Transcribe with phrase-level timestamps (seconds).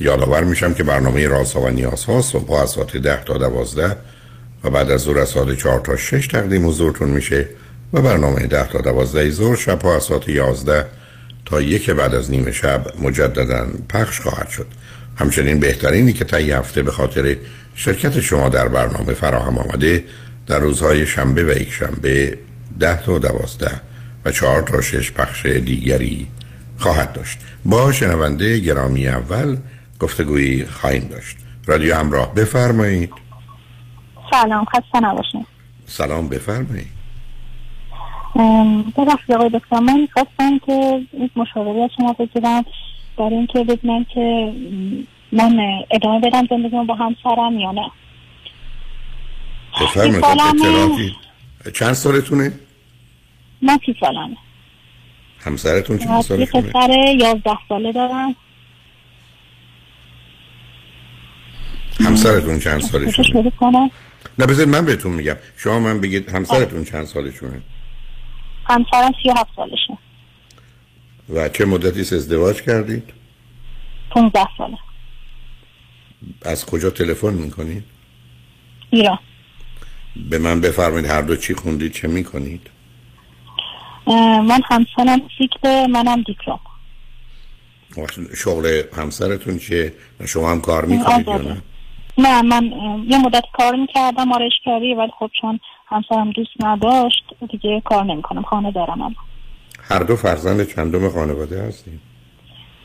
[0.00, 3.96] یادآور میشم که برنامه رازها و نیازها صبح از ساعت 10 تا 12
[4.64, 7.48] و بعد از ظهر از ساعت 4 تا 6 تقدیم حضورتون میشه
[7.92, 10.86] و برنامه 10 تا 12 ظهر شب از ساعت 11
[11.44, 14.66] تا یک بعد از نیمه شب مجددا پخش خواهد شد.
[15.16, 17.36] همچنین بهترینی که طی هفته به خاطر
[17.74, 20.04] شرکت شما در برنامه فراهم آمده
[20.46, 22.38] در روزهای شنبه و یک شنبه
[22.80, 23.70] 10 تا 12
[24.24, 26.26] و 4 تا 6 پخش دیگری
[26.78, 27.38] خواهد داشت.
[27.64, 29.56] با شنونده گرامی اول
[30.00, 31.36] گفتگویی خواهیم داشت.
[31.66, 33.12] رادیو همراه بفرمایید.
[34.30, 35.46] سلام خسته نباشید
[35.86, 36.94] سلام بفرمایید.
[38.96, 42.64] ببخشید آقای دکتر من می‌خواستم که این مشاوره از شما بگیرم
[43.18, 44.52] در اینکه ببینم که
[45.32, 47.90] من ادامه بدم زندگیم با همسرم یا نه.
[49.80, 51.14] بفرمایید
[51.74, 52.52] چند سالتونه؟
[53.62, 54.36] من سی سالمه.
[55.38, 58.36] همسرتون چند سالتونه؟ یه پسر یازده ساله دارم.
[62.00, 63.90] همسرتون چند سالشونه؟
[64.38, 67.62] نه بذارید من بهتون میگم شما من بگید همسرتون چند سالشونه؟
[68.64, 69.98] همسرم سی هفت سالشه
[71.28, 73.10] و چه مدتی ازدواج کردید؟
[74.10, 74.78] 15 ساله
[76.42, 77.84] از کجا تلفن می‌کنید؟
[78.90, 79.18] ایران
[80.30, 82.70] به من بفرمایید هر دو چی خوندید چه می‌کنید؟
[84.06, 86.60] من همسرم سیکل منم دیپلم
[88.36, 89.92] شغل همسرتون چه
[90.26, 91.62] شما هم کار می‌کنید یا نه؟
[92.18, 92.72] نه من
[93.08, 98.72] یه مدت کار می‌کردم آرشکاری ولی خب چون همسرم دوست نداشت دیگه کار نمی‌کنم خانه
[98.72, 99.16] دارم هم.
[99.90, 102.00] هر دو فرزند چندم خانواده هستیم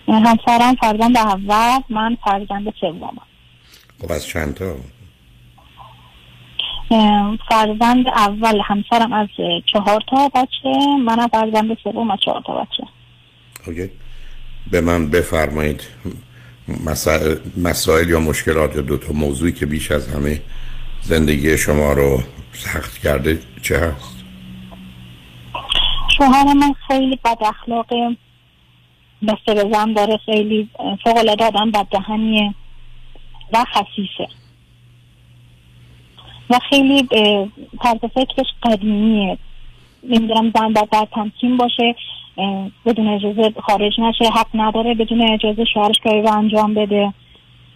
[0.08, 3.18] همسرم فرزند اول من فرزند سومم
[4.02, 4.76] خب از چند تا
[7.50, 9.28] فرزند اول همسرم از
[9.66, 12.84] چهار تا بچه منم فرزند سوم از چهار تا بچه
[13.68, 13.92] اوکی.
[14.72, 15.84] به من بفرمایید
[17.58, 20.42] مسائل, یا مشکلات یا دو تا موضوعی که بیش از همه
[21.02, 24.16] زندگی شما رو سخت کرده چه هست؟
[26.18, 28.18] شوهر من خیلی بد اخلاقه.
[29.28, 30.70] بسته بزن داره خیلی
[31.04, 32.54] فوق العاده آدم بددهنیه
[33.54, 34.28] و خسیسه
[36.50, 37.08] و خیلی
[37.84, 39.38] طرز فکرش قدیمیه.
[40.04, 41.96] نمی‌دونم زن باید در تمکین باشه.
[42.86, 47.14] بدون اجازه خارج نشه حق نداره بدون اجازه شوهرش کاری رو انجام بده.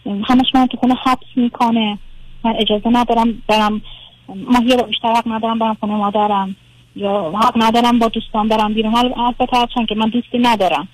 [0.06, 1.97] همش من تو خونه حبس می‌کنه.
[2.44, 3.81] من اجازه ندارم برم
[4.28, 6.56] ماهی رو بیشتر حق ندارم برم خونه مادرم.
[6.96, 8.96] یا حق ندارم با دوستان برم بیرون.
[8.96, 10.88] البته هرچند که من دوستی ندارم.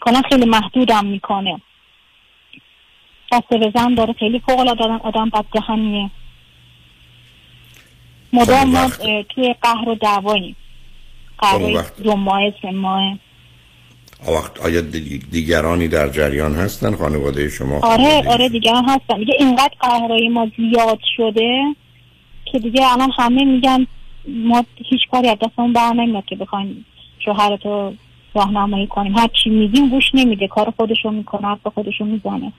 [0.00, 1.60] کلا خیلی محدودم می‌کنه.
[3.32, 6.10] دسته به زن داره خیلی فوق العاده آدم بددهنیه
[8.32, 8.90] مدام ما
[9.28, 10.56] توی قهر و دعواییم.
[11.38, 13.18] قهر دو ماه سه ماه.
[14.28, 14.80] وقت آیا
[15.30, 19.18] دیگرانی در جریان هستن؟ خانواده شما آره آره دیگران هستن.
[19.18, 21.62] دیگه اینقدر قهرهای ما زیاد شده
[22.52, 23.86] که دیگه الان همه میگن
[24.28, 26.84] ما هیچ کاری از دستمون بر نمیاد که بخوایم
[27.24, 27.92] شوهرتو
[28.34, 29.16] راهنمایی کنیم.
[29.16, 30.48] هر چی میگیم گوش نمیده.
[30.48, 32.52] کار خودشو می‌کنه حرف خودشو می‌زنه.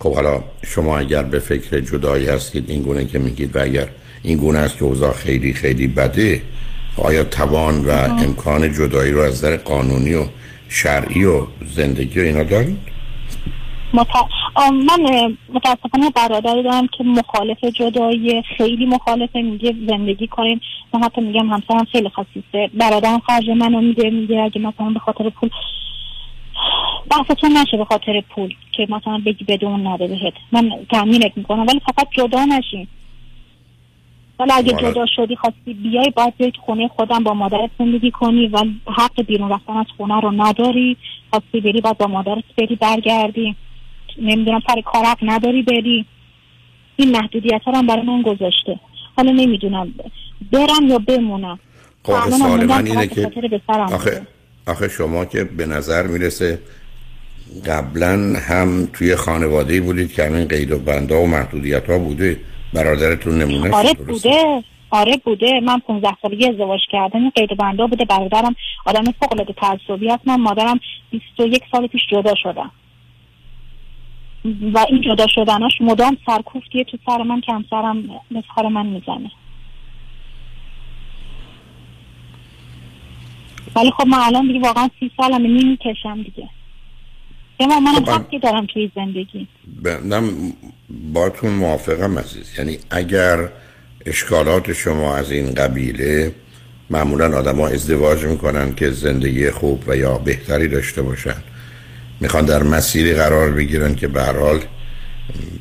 [0.00, 3.88] خب حالا شما اگر به فکر جدایی هستید این گونه که میگید و اگر
[4.22, 6.42] این گونه است که اوضاع خیلی خیلی بده
[7.04, 7.90] آیا توان و
[8.24, 10.24] امکان جدایی رو از نظر قانونی و
[10.68, 12.78] شرعی و زندگی و اینا دارید؟
[14.64, 20.60] من متاسفانه برادری دارم که مخالف جدایی خیلی مخالفه میگه زندگی کنیم
[20.94, 22.70] من حتی میگم همسرم خیلی خصیصه.
[22.74, 25.50] برادرم خرج منو میده میگه اگه مثلا به خاطر پول
[27.10, 30.34] بحثتون نشه به خاطر پول که مثلا بگی بدون نده بهت.
[30.52, 32.88] من تامینت می‌کنم ولی فقط جدا نشین.
[34.38, 38.64] ولی اگه جدا شدی خواستی بیای باید بیای خونه خودم با مادرت زندگی کنی و
[38.86, 40.96] حق بیرون رفتن از خونه رو نداری.
[41.30, 43.56] خواستی بری باید با مادرت بری برگردی.
[44.22, 46.06] نمی‌دونم سر کار حق نداری بری.
[46.96, 48.80] این محدودیت ها هم برای من گذاشته.
[49.16, 49.94] حالا نمی‌دونم
[50.52, 51.58] برم یا بمونم.
[52.02, 53.30] خب سوال من اینه که
[53.92, 54.26] آخه,
[54.66, 56.58] آخه شما که به نظر می‌رسه
[57.66, 62.40] قبلا هم توی خانواده بودید که همین قید و بنده و محدودیت ها بوده.
[62.76, 64.64] برادرتون نمونه آره بوده.
[64.90, 65.60] آره بوده.
[65.60, 67.20] من 15 سالگی ازدواج کردم.
[67.20, 68.04] این قید بنده بوده.
[68.04, 68.56] برادرم
[68.86, 70.80] آدم فوق العاده تعصبی هست من مادرم
[71.10, 72.70] 21 سال پیش جدا شدم.
[74.74, 79.30] و این جدا شدناش مدام سرکوفتیه تو سر من کم سرم مسخار من می‌زنه.
[83.76, 86.48] ولی خب من الان دیگه واقعا سی سالم نمی‌کشم دیگه.
[87.60, 89.48] اما خب حقی دارم توی زندگی.
[90.04, 90.30] من
[91.12, 92.58] باتون موافقم عزیز.
[92.58, 93.48] یعنی اگر
[94.06, 96.32] اشکالات شما از این قبیله
[96.90, 101.36] معمولا آدم ها ازدواج می‌کنن که زندگی خوب و یا بهتری داشته باشن
[102.20, 104.60] می‌خوان در مسیری قرار بگیرن که به حال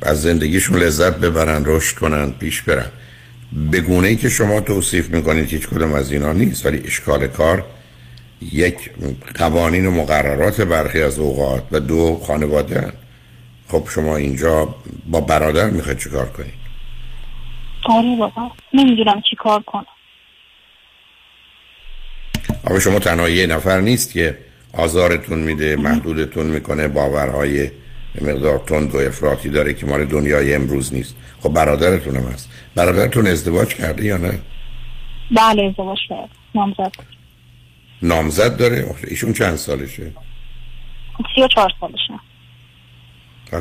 [0.01, 2.89] از زندگیشون لذت ببرن رشد کنن پیش برن.
[3.71, 7.65] به گونه ای که شما توصیف می‌کنید هیچ کدوم از اینا نیست ولی اشکال کار
[8.41, 8.91] یک
[9.35, 12.93] قوانین و مقررات برخی از اوقات و دو خانواده هن.
[13.67, 14.75] خب شما اینجا
[15.07, 16.65] با برادر می‌خواید چیکار کنید؟
[17.85, 19.85] آره بابا نمی‌دونم چی کار کنم.
[22.67, 24.37] اما شما تنها یه نفر نیست که
[24.73, 27.71] آزارتون میده محدودتون می‌کنه باورهای
[28.21, 31.15] مقدار تند و افراطی داره که مال دنیای امروز نیست.
[31.39, 32.49] خب برادرتون هم هست.
[32.75, 34.39] برادرتون ازدواج کرده یا نه؟
[35.31, 36.29] بله ازدواج کرده.
[36.55, 36.91] نامزد.
[38.07, 40.11] نامزد داره؟ ایشون چند سالشه؟
[41.35, 42.19] سی و چهار سالشه.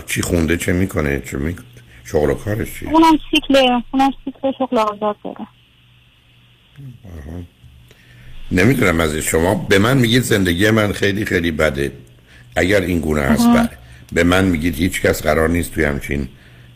[0.06, 1.56] چی خونده چه می‌کنه؟ چه می...
[2.05, 5.46] شغل و کارش چیه؟ اونم سیکل اونم سیکل شغل آزاد داره.
[8.52, 9.55] نمی‌دونم از شما.
[9.55, 11.93] به من میگید زندگی من خیلی خیلی بده.
[12.56, 13.69] اگر این گونه هست بله.
[14.12, 16.29] به من میگید هیچ کس قرار نیست توی همچین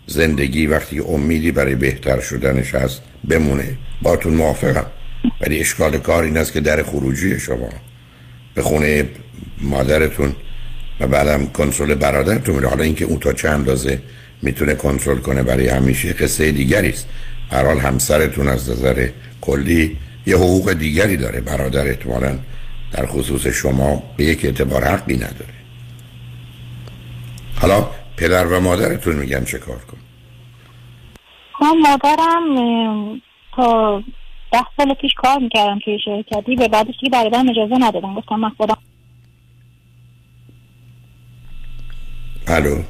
[0.07, 3.79] زندگی وقتی امیدی برای بهتر شدنش هست بمونه.
[4.03, 4.87] باتون موافقم.
[5.41, 7.69] ولی اشکال کار این است که در خروجی شما
[8.55, 9.09] به خونه
[9.61, 10.35] مادرتون
[11.01, 12.69] و بعدم کنترل برادرتون میره.
[12.69, 14.03] حالا اینکه اون تا چند اندازه
[14.43, 17.09] می‌تونه کنترل کنه برای همیشه قصه دیگری است.
[17.51, 19.09] هر حال همسرتون از نظر
[19.41, 21.41] کلی یه حقوق دیگری داره.
[21.41, 22.39] برادر احتمالا
[22.93, 25.59] در خصوص شما به یک اعتبار حقی نداره.
[27.61, 29.99] حالا پدر و مادرتون میگن چه کار کن
[31.61, 33.23] من مادرم
[33.57, 34.03] تا
[34.53, 38.51] ده سال پیش کار می‌کردم توی شرکتی به بعدش دیگه برادرم اجازه ندادم گفتم من
[38.51, 38.79] خودم
[42.47, 42.83] الو؟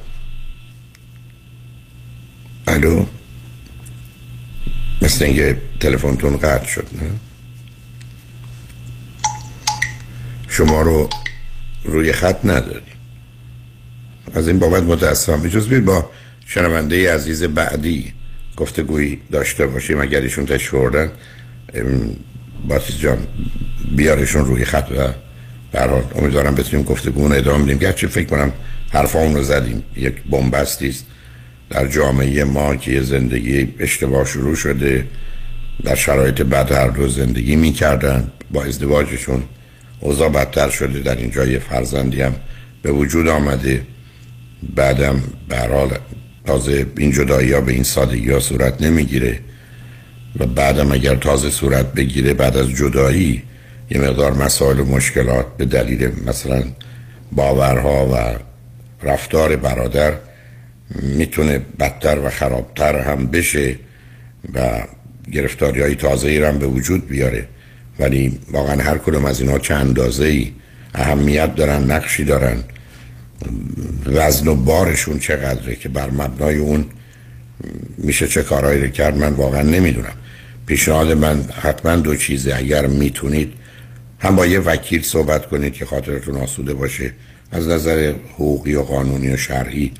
[2.67, 3.05] الو؟
[5.01, 7.09] مثل اینکه تلفنتون قطع شد نه؟
[10.49, 11.09] شما رو
[11.83, 12.83] روی خط نداریم.
[14.33, 15.41] از این بابت متاسفم.
[15.41, 16.09] بجز بید با
[16.45, 18.13] شنونده عزیز بعدی
[18.57, 21.09] گفتگویی داشته باشیم اگر ایشون تشریف
[22.67, 23.17] باسیز جان
[23.95, 25.07] بیارشون روی خط و
[25.71, 27.77] برحال امیدوارم بتونیم گفتگو ادامه بدیم.
[27.77, 28.51] گرچه فکر کنم
[28.89, 29.83] حرفا رو زدیم.
[29.95, 31.05] یک بومبستی است.
[31.69, 35.05] در جامعه ما که زندگی اشتباه شروع شده
[35.83, 38.31] در شرایط بد هر دو زندگی می‌کردن.
[38.51, 39.43] با ازدواجشون
[39.99, 40.99] اوضاع بدتر شده.
[40.99, 42.35] در اینجا یه فرزندی هم
[42.81, 43.81] به وجود آمده.
[44.75, 45.89] بعدم برحال
[46.45, 49.39] تازه این جدایی ها به این سادگی ها صورت نمی‌گیره.
[50.39, 53.43] و بعدم اگر تازه صورت بگیره بعد از جدایی
[53.91, 56.63] یه مقدار مسائل و مشکلات به دلیل مثلا
[57.31, 58.35] باورها و
[59.07, 60.13] رفتار برادر
[61.01, 63.75] می‌تونه بدتر و خرابتر هم بشه
[64.53, 64.83] و
[65.31, 67.47] گرفتاری های تازه ای هم به وجود بیاره.
[67.99, 70.51] ولی واقعا هر کدوم از اینها چند اندازه ای
[70.95, 72.63] اهمیت دارن نقشی دارن
[74.05, 76.85] وزن و بارشون چقدره که بر مبنای اون
[77.97, 80.13] میشه چه کارهایی رو کرد من واقعا نمی‌دونم.
[80.65, 82.55] پیشنهاد من حتما دو چیزه.
[82.55, 83.53] اگر می‌تونید
[84.19, 87.11] هم با یه وکیل صحبت کنید که خاطرتون آسوده باشه
[87.51, 89.91] از نظر حقوقی و قانونی و شرعی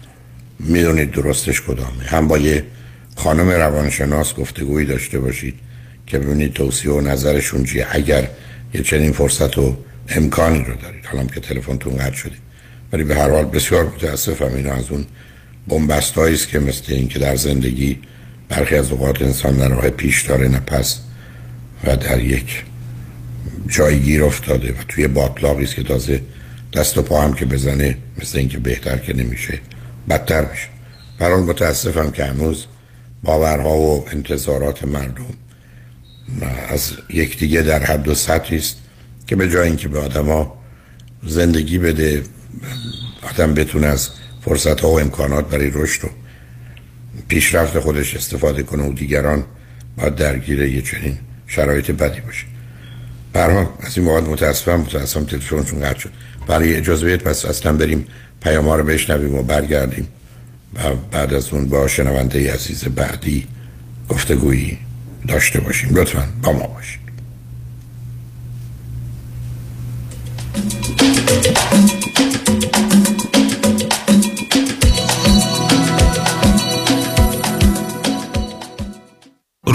[0.60, 2.04] می‌دونید درستش کدامه.
[2.06, 2.64] هم با یه
[3.16, 5.56] خانم روانشناس گفتگویی داشته باشید
[6.08, 7.88] که ببینید توصیه و نظرشون چیه.
[7.90, 8.28] اگر
[8.74, 9.78] یه چنین فرصت و
[10.10, 11.06] امکانی رو دارید.
[11.06, 12.36] حالا که تلفنتون قطع شده.
[12.94, 15.06] ولی به هر حال بسیار متاسفم اینا از اون
[15.68, 18.00] بنبست است که مثل این که در زندگی
[18.50, 21.00] برخی از اوقات انسان در راه پیش داره نپس
[21.84, 22.64] و در یک
[23.68, 26.22] جایی گیر افتاده و توی باطلاقی است که تازه
[26.74, 29.60] دست و پا هم که بزنه مثل اینکه بهتر که نمیشه
[30.10, 30.68] بدتر میشه.
[31.20, 32.66] برحال متاسفم که هنوز
[33.24, 35.26] باورها و انتظارات مردم
[36.70, 38.78] از یکدیگه در حد و سطحی است
[39.28, 40.58] که به جای اینکه به آدما
[41.28, 42.24] زندگی بده
[43.22, 44.10] آدم بتونه از
[44.46, 46.08] فرصت ها و امکانات برای رشد و
[47.28, 49.44] پیشرفت خودش استفاده کنه و دیگران
[49.98, 51.18] باید درگیر یه چنین
[51.48, 52.46] شرایط بدی باشه.
[53.34, 56.12] برها از این موقع متاسفم متاسفم تلفنشون قطع شد.
[56.48, 58.06] برای اجازه بید پس اصلا بریم
[58.42, 60.08] پیام رو بشنویم و برگردیم.
[60.76, 63.48] و بعد از اون با شنونده عزیز بعدی
[64.10, 64.78] گفتگویی
[65.28, 65.96] داشته باشیم.
[65.96, 67.00] لطفا با ما باشید.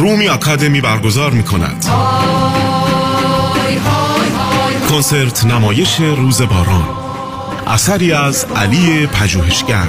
[0.04, 1.86] رومی اکادمی برگزار می کند
[4.90, 6.88] کنسرت نمایش روز باران.
[7.66, 9.88] اثری از علی پژوهشگر.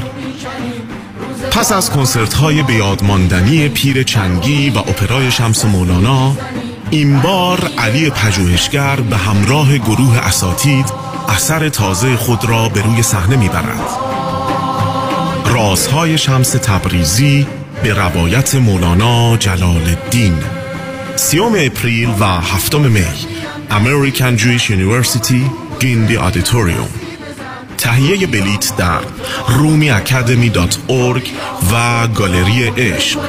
[1.51, 6.38] پس از کنسرت های بیادماندنی پیر چنگی و اپرای شمس مولانا
[6.89, 10.86] این بار علی پژوهشگر به همراه گروه اساتید
[11.29, 13.89] اثر تازه خود را به روی صحنه می‌برد.
[15.45, 17.48] رازهای شمس تبریزی
[17.84, 20.38] به روایت مولانا جلال الدین
[21.15, 23.05] سیوم April و هفتم May
[23.70, 26.89] American Jewish University Gindi Auditorium.
[27.77, 29.00] تهیه بلیت در
[29.48, 30.50] Rumi Academy
[31.72, 33.20] و گالری عشق.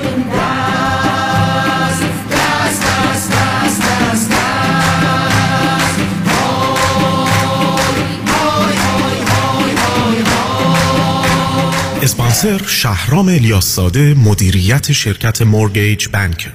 [12.07, 13.79] اسپانسر شهرام الیاس
[14.17, 16.49] مدیریت شرکت مورگیج بانک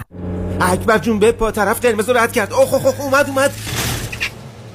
[0.62, 2.54] اکبر جون به پا طرف قرمز رد کرد.
[2.54, 3.52] اوه اوه اومد اومد.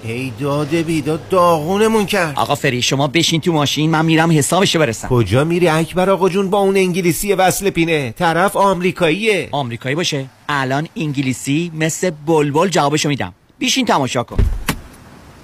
[0.04, 2.36] ای داده بیداد داغونمون کرد.
[2.36, 5.08] آقا فری شما بشین تو ماشین من میرم حسابشو برسم.
[5.08, 8.14] کجا میری اکبر آقا جون؟ با اون انگلیسی وصل پینه.
[8.18, 9.48] طرف آمریکاییه.
[9.52, 10.26] آمریکایی باشه.
[10.48, 13.34] الان انگلیسی مثل بلبل جوابشو میدم.
[13.58, 14.44] بیشین تماشا کن.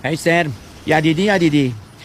[0.04, 0.46] هی سر
[0.86, 1.74] یدیدی یدیدی.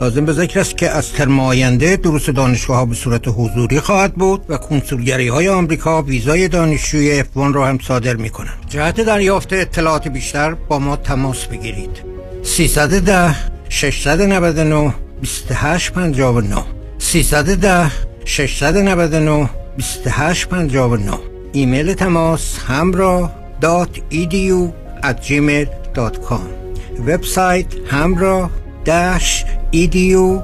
[0.00, 4.14] لازم به ذکر است که از ترم آینده دروس دانشگاه ها به صورت حضوری خواهد
[4.14, 8.58] بود و کنسولگری های آمریکا ویزای دانشجوی F1 را هم صادر می کنند.
[8.68, 11.90] جهت دریافت اطلاعات بیشتر با ما تماس بگیرید.
[12.42, 13.36] 310
[13.68, 16.64] 699 2859
[16.98, 17.90] 310
[18.24, 21.18] 699 2859
[21.52, 24.72] ایمیل تماس همراه دات edu
[25.02, 26.42] at gmail.com
[27.06, 28.50] وبسایت همراه
[29.76, 30.40] edu.us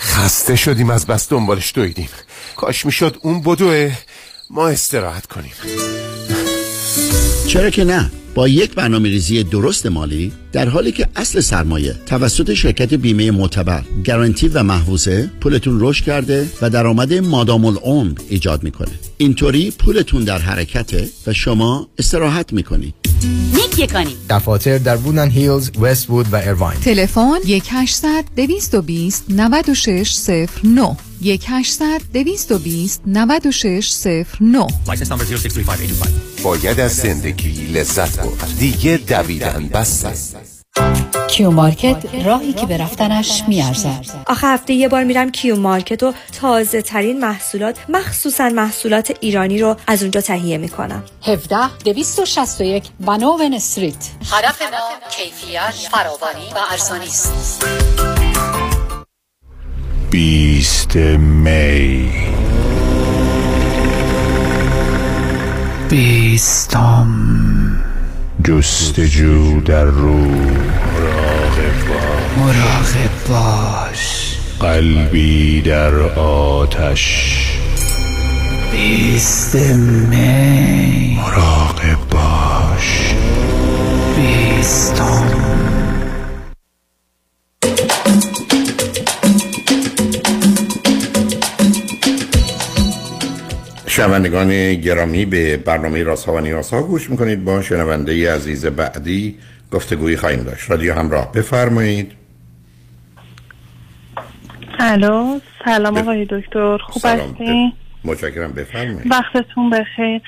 [0.00, 2.08] خسته شدیم از بس دنبالش دویدیم.
[2.56, 3.92] کاش می‌شد اون بدوه
[4.50, 5.52] ما استراحت کنیم.
[7.48, 12.54] چرا که نه؟ با یک برنامه ریزی درست مالی در حالی که اصل سرمایه توسط
[12.54, 18.90] شرکت بیمه معتبر گارانتی و محفوظه پولتون رشد کرده و درآمد مادام العمر ایجاد می‌کنه.
[19.16, 22.94] اینطوری پولتون در حرکته و شما استراحت می‌کنید.
[23.78, 33.02] یکانی دفاتر در بودن هیلز، وست وود و ایرواین تلفن 1800 220 9609 1800 220
[33.06, 34.66] 9609
[36.42, 38.54] باید از زندگی لذت برد.
[38.58, 40.36] دیگه دویدن بس است.
[41.28, 44.04] Q Market راهی که به رفتنش میارزد.
[44.26, 49.76] آخه هفته یه بار میرم Q Market و تازه ترین محصولات مخصوصا محصولات ایرانی رو
[49.86, 51.02] از اونجا تهیه می‌کنم.
[51.22, 53.94] 17 261 Vanowen Street.
[54.32, 54.68] هدف ما
[55.10, 57.64] کیفیت فراوانی و ارزانی است.
[60.10, 62.12] بیست می.
[65.90, 67.37] بیستم.
[68.44, 70.78] جستجو در روح
[72.36, 74.34] مراقب باش.
[74.60, 77.34] قلبی در آتش.
[78.72, 81.16] بیست می.
[81.16, 83.14] مراقب باش.
[84.16, 85.67] بیستم.
[93.98, 97.44] شنوندگان گرامی به برنامه راست و نیاز ها گوش می‌کنید.
[97.44, 99.38] با شنونده عزیز بعدی
[99.72, 100.70] گفتگویی خواهیم داشت.
[100.70, 102.12] رادیو همراه بفرمایید.
[104.78, 106.78] الو سلام آقای دکتر.
[106.78, 107.72] خوب هستی؟
[108.04, 108.52] متشکرم.
[108.52, 109.10] بفرمایید.
[109.10, 110.20] وقتتون بخیر.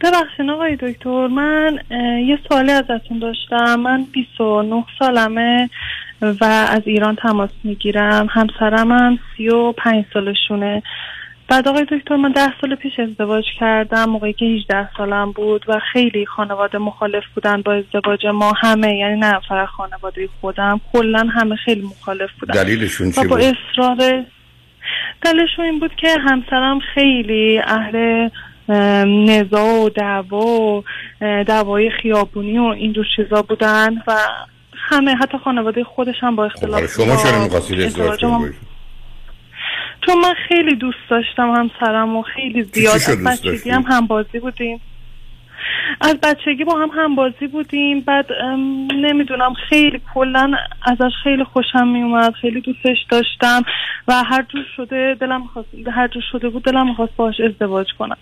[0.00, 1.78] ببخشید آقای دکتر من
[2.26, 3.80] یه سوالی ازتون داشتم.
[3.80, 5.70] من 29 سالمه
[6.22, 8.26] و از ایران تماس می‌گیرم.
[8.30, 10.82] همسرم هم 35 سالشونه.
[11.50, 15.80] بعد آقای دکتر من ده سال پیش ازدواج کردم موقعی که 18 سالم بود و
[15.92, 21.56] خیلی خانواده مخالف بودن با ازدواج ما همه یعنی نه فقط خانواده خودم کلا همه
[21.56, 24.24] خیلی مخالف بودن دلیلشون چی با بود؟ اصرار
[25.22, 28.28] دلیلشون این بود که همسرم خیلی اهل
[29.28, 30.82] نزاع و دعوا و
[31.20, 34.16] دعوای خیابونی و اینجور چیزا بودن و
[34.74, 38.69] همه حتی خانواده خودش هم با اختلاف شما چرا می‌خواستید ازدواج کنید؟
[40.10, 44.80] چون من خیلی دوست داشتم همسرم و خیلی زیاد از بچگی؟ هم همبازی بودیم.
[46.00, 48.00] از بچگی با هم همبازی بودیم.
[48.00, 48.26] بعد
[48.96, 53.62] نمی‌دونم خیلی کلا ازش خیلی خوشم میومد خیلی دوستش داشتم
[54.08, 58.16] و هر جور شده دلم خواست هر جور شده بود دلم می‌خواست باهاش ازدواج کنم.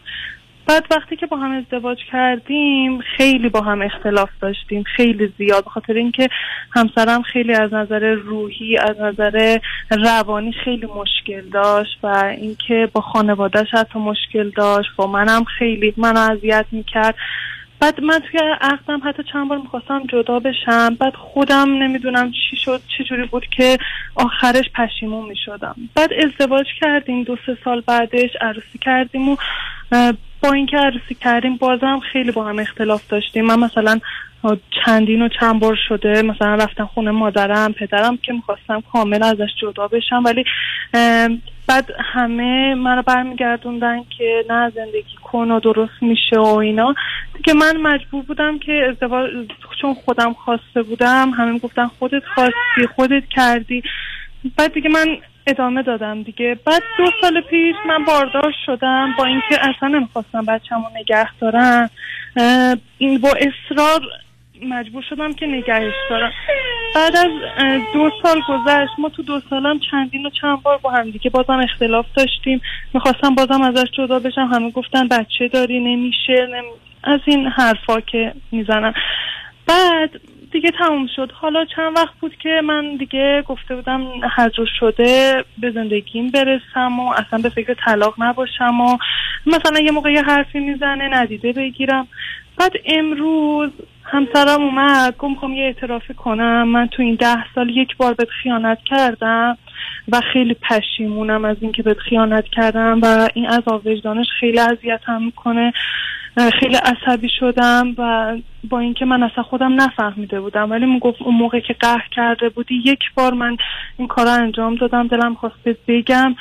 [0.68, 5.70] بعد وقتی که با هم ازدواج کردیم خیلی با هم اختلاف داشتیم خیلی زیاد به
[5.70, 6.28] خاطر اینکه
[6.72, 9.58] همسرم خیلی از نظر روحی از نظر
[9.90, 12.06] روانی خیلی مشکل داشت و
[12.40, 17.14] اینکه با خانوادهش حتی مشکل داشت با منم خیلی منو اذیت می‌کرد.
[17.80, 22.80] بعد من توی عقدم حتی چند بار می‌خواستم جدا بشم بعد خودم نمی‌دونم چی شد
[22.98, 23.78] چه جوری بود که
[24.14, 25.76] آخرش پشیمون می‌شدم.
[25.94, 29.36] بعد ازدواج کردیم دو سه سال بعدش عروسی کردیم و
[30.42, 33.44] با اینکه عروسی کردیم بازم خیلی با هم اختلاف داشتیم.
[33.44, 34.00] من مثلا
[34.84, 39.88] چندین و چند بار شده مثلا رفتم خونه مادرم پدرم که می‌خواستم کامل ازش جدا
[39.88, 40.44] بشم ولی
[41.66, 46.94] بعد همه منو برمیگردوندن که نه زندگی کن و درست میشه و اینا.
[47.36, 49.30] دیگه من مجبور بودم که ازدواج
[49.80, 53.82] چون خودم خواسته بودم همه می‌گفتن خودت خواستی خودت کردی.
[54.56, 55.06] بعد دیگه من
[55.48, 56.58] ادامه دادم دیگه.
[56.66, 61.90] بعد دو سال پیش من باردار شدم با اینکه اصلا نمی‌خواستم بچه‌مو نگه دارم.
[63.22, 64.00] با اصرار
[64.62, 66.32] مجبور شدم که نگهش دارم.
[66.94, 67.30] بعد از
[67.94, 71.60] دو سال گذشت ما تو دو سالم چندین و چند بار با هم دیگه بازم
[71.60, 72.60] اختلاف داشتیم.
[72.94, 74.50] می‌خواستم بازم ازش جدا بشم.
[74.52, 76.68] همه گفتن بچه داری نمیشه نمی...
[77.04, 78.94] از این حرفا که می‌زنن
[79.66, 80.10] بعد
[80.52, 81.32] دیگه تموم شد.
[81.32, 87.00] حالا چند وقت بود که من دیگه گفته بودم هر جور شده به زندگیم برسم
[87.00, 88.98] و اصلا به فکر طلاق نباشم و
[89.46, 92.08] مثلا یه موقع یه حرفی می‌زنه ندیده بگیرم.
[92.56, 93.70] بعد امروز
[94.04, 96.68] همسرم اومد گفت می‌خوام یه اعترافی کنم.
[96.68, 99.58] من تو این ده سال یک بار بهت خیانت کردم
[100.08, 105.72] و خیلی پشیمونم از اینکه بهت خیانت کردم و این عذاب وجدانش خیلی اذیتم می‌کنه.
[106.38, 108.36] خیلی عصبی شدم و
[108.70, 112.74] با اینکه من اصلا خودم نفهمیده بودم ولی می‌گفت اون موقع که قهر کرده بودی
[112.84, 113.56] یک بار من
[113.96, 115.54] این کار رو انجام دادم دلم خواست
[115.88, 116.34] بگم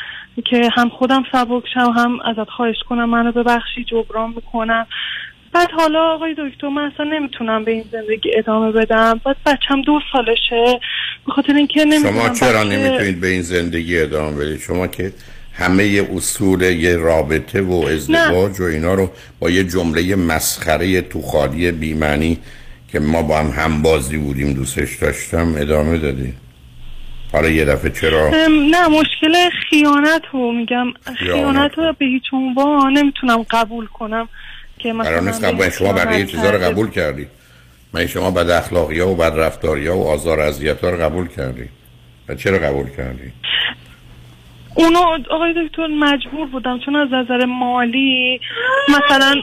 [0.46, 4.88] که هم خودم سبک شم هم ازت خواهش کنم منو ببخشی جبران می‌کنم.
[5.54, 9.22] بعد حالا آقای دکتر من اصلا نمی‌تونم به این زندگی ادامه بدم.
[9.26, 10.80] بعد بچم دو سالشه
[11.26, 15.14] به خاطر اینکه نمی‌تونم شما چرا نمی‌تونید به این زندگی ادامه بدید؟ شما که
[15.58, 21.72] همه اصول یه رابطه و ازدواج و اینا رو با یه جمله مسخره تو خالی
[21.72, 22.40] بیمعنی
[22.92, 26.34] که ما با هم همبازی بودیم دوستش داشتم ادامه دادید
[27.32, 28.32] حالا یه دفعه چرا؟
[28.72, 30.86] نه مشکل خیانت رو میگم.
[31.20, 31.72] خیانت.
[31.78, 34.30] رو به هیچ عنوان نمی‌تونم قبول کنم
[34.80, 36.58] که مثلا قبول شما بقیه چیزا رو.
[36.58, 37.28] قبول کردید.
[37.94, 41.28] من شما بد اخلاقی ها و بد رفتاری ها و آزار اذیت ها رو قبول
[41.28, 41.70] کردید.
[42.30, 43.34] و چرا قبول کردید؟
[44.78, 48.42] اونو آقای دکتر مجبور بودم چون از نظر مالی
[48.90, 49.36] مثلا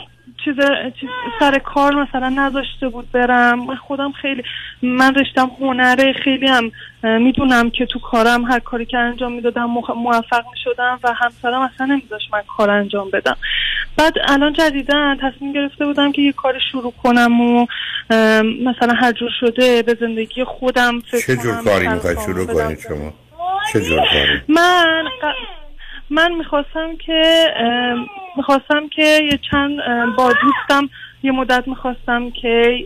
[0.44, 0.54] چیز
[1.00, 1.08] چیز-
[1.40, 3.66] سر کار مثلا نذاشته بود برم.
[3.66, 4.42] من خودم خیلی
[4.82, 6.70] من رشتم هنره خیلی هم
[7.18, 9.64] می‌دونم که تو کارم هر کاری که انجام می‌دادم
[9.96, 13.36] موفق می‌شدم و همسرم اصلا نمیذاشت من کار انجام بدم.
[13.96, 17.66] بعد الان جدیدا تصمیم گرفته بودم که یه کاری شروع کنم و
[18.64, 22.46] مثلا هر جور شده به زندگی خودم فکر چه جور کاری می‌خواید کار شروع.
[22.46, 23.12] کنید شما؟
[23.72, 23.80] چه
[24.48, 25.04] من
[26.10, 27.46] من می‌خواستم که
[28.36, 29.76] می‌خواستم که یه چند
[30.16, 30.90] با دوستم
[31.22, 32.84] یه مدت می‌خواستم که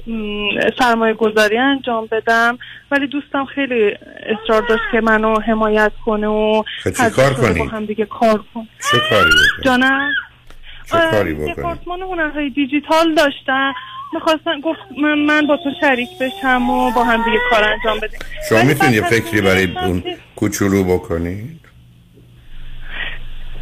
[0.79, 2.59] سرمایه گذاری انجام بدم
[2.91, 7.85] ولی دوستم خیلی اصرار داشت که منو حمایت کنه و خب کار کنی؟ با هم
[7.85, 8.69] دیگه کار کن.
[8.91, 10.11] چه کاری بکنید جانم؟
[10.93, 13.73] چه کاری دپارتمان هنرهای دیجیتال داشتن
[14.15, 18.19] می‌خواستن گفت من, من با تو شریک بشم و با هم دیگه کار انجام بدیم.
[18.49, 20.03] شما می‌تونید یه فکری برای اون
[20.37, 21.61] کوچولو بکنید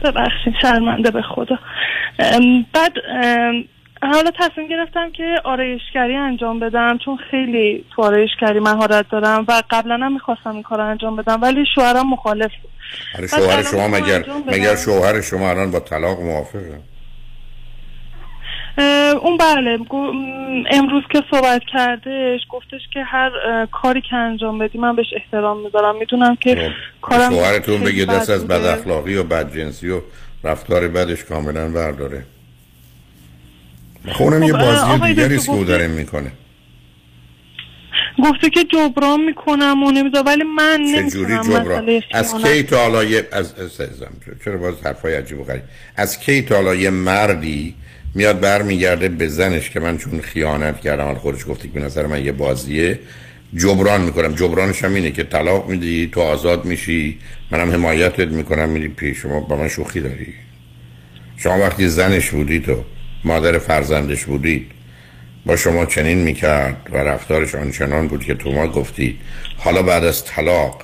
[0.04, 1.58] ببخشید شرمنده به خدا.
[2.18, 3.64] ام، بعد ام،
[4.02, 9.94] حالا تصمیم گرفتم که آرایشگری انجام بدم چون خیلی تو آرایشگری مهارت دارم و قبلا
[9.94, 12.50] هم می‌خواستم این کار انجام بدم ولی شوهرم مخالف
[13.18, 14.24] آره شوهر شما مگر.
[14.46, 16.80] مگر شوهر شما الان با طلاق موافقه؟
[19.22, 19.78] اون بله
[20.70, 23.30] امروز که صحبت کردش گفتش که هر
[23.72, 25.98] کاری که انجام بدی من بهش احترام می‌ذارم.
[25.98, 26.70] می‌دونم که
[27.02, 28.64] کارم شوهرتون بگه دست از بد.
[28.78, 30.00] اخلاقی و بد جنسی و
[30.44, 32.22] رفتار بدش کاملا برداره.
[34.12, 36.32] خب اونم یه خب، بازی دیگری است که او داره می‌کنه.
[38.24, 43.28] گفته که جبران می‌کنم و نمی‌ذارم ولی من نمی‌تونم جبران؟ از کی تا حالا یه-
[43.32, 44.12] از از- عزیزم،
[44.44, 45.62] چرا باز حرفای عجیب و غریب.
[45.96, 47.74] از کی تا حالا یه مردی
[48.16, 52.24] میاد برمیگرده به زنش که من چون خیانت کردم خودش گفتی که به نظر من
[52.24, 52.98] یه بازیه.
[53.54, 54.34] جبران می‌کنم.
[54.34, 57.18] جبرانش هم اینه که طلاق میدی تو آزاد میشی.
[57.50, 58.68] منم حمایتت می‌کنم.
[58.68, 59.40] میری پیش شما.
[59.40, 60.34] با من شوخی داری.
[61.36, 62.84] شما وقتی زنش بودی تو
[63.24, 64.66] مادر فرزندش بودید
[65.46, 69.18] با شما چنین می‌کرد و رفتارش آنچنان بود که تو ما گفتید
[69.56, 70.82] حالا بعد از طلاق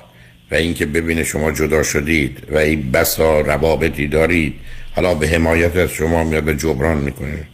[0.51, 4.53] و اینکه ببینه شما جدا شدید و این بسا روابطی دارید
[4.95, 7.47] حالا به حمایت از شما میاد به جبران می‌کنه.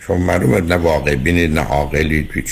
[0.00, 2.50] شما معلومه نه واقع بینید نه عاقلید هیچ.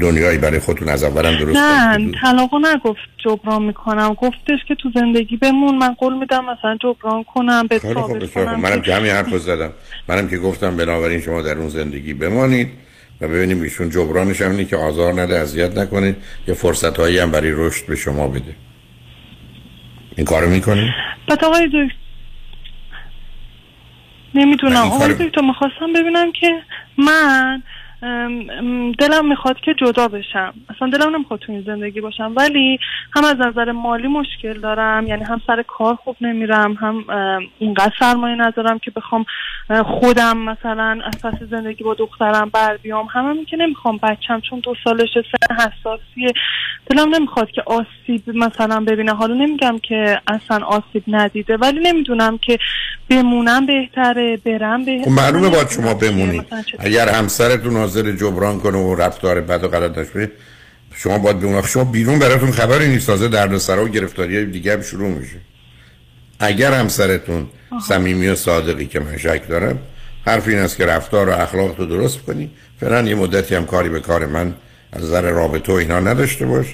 [0.00, 4.14] دنیایی برای خودتون از اولم درست نه طلاقو نگفت جبران می‌کنم.
[4.14, 5.78] گفتش که تو زندگی بمون.
[5.78, 7.78] من قول میدم مثلا جبران کنم به.
[7.78, 9.70] کنم منم که- همین حرف زدم.
[10.08, 12.68] منم که گفتم بنابراین شما در اون زندگی بمانید
[13.20, 16.16] و ببینیم ایشون جبرانش هم اینه که آزار نده اذیت نکنید
[16.48, 18.54] یه فرصت هایی هم برای رشد به شما بده.
[20.16, 20.90] این کارو می‌کنید
[21.28, 22.05] بعد آقای دکتر
[24.36, 24.90] نمی‌دونم.
[24.90, 26.62] کارو- دکتر می‌خواستم ببینم که
[26.98, 27.62] من
[28.98, 30.54] دلم می‌خواد که جدا بشم.
[30.76, 32.32] اصلا دلم نمی‌خواد تو این زندگی باشم.
[32.36, 32.78] ولی
[33.14, 35.06] هم از نظر مالی مشکل دارم.
[35.06, 37.04] یعنی هم سر کار خوب نمیرم هم
[37.58, 39.24] اینقدر سرمایه ندارم که بخوام
[39.84, 43.06] خودم مثلا از پس زندگی با دخترم بر بیام.
[43.06, 46.32] هم همین که نمی‌خوام بچم چون دو سالش سن حساسیه
[46.90, 49.14] دلم نمی‌خواد که آسیب مثلا ببینه.
[49.14, 52.58] حالا نمیگم که اصلا آسیب ندیده ولی نمی‌دونم که
[53.10, 55.94] بمونم بهتره برم به خب معلومه باید شما
[56.62, 60.30] چه- اگر همسرتون حاضر جبران کنه و رفتار بد و غلط نشه
[60.94, 63.06] شما باید بمونید شما بیرون براتون خبری نیست.
[63.06, 65.36] تازه دردسرا و گرفتاری دیگه هم شروع میشه.
[66.38, 67.46] اگر همسرتون
[67.88, 69.78] صمیمی و صادقی که من شک دارم
[70.26, 72.50] حرف این است که رفتار و اخلاق تو درست کنی.
[72.80, 74.54] فعلا یه مدتی هم کاری به کار من
[74.92, 76.66] از نظر رابطه و اینا نداشته باش.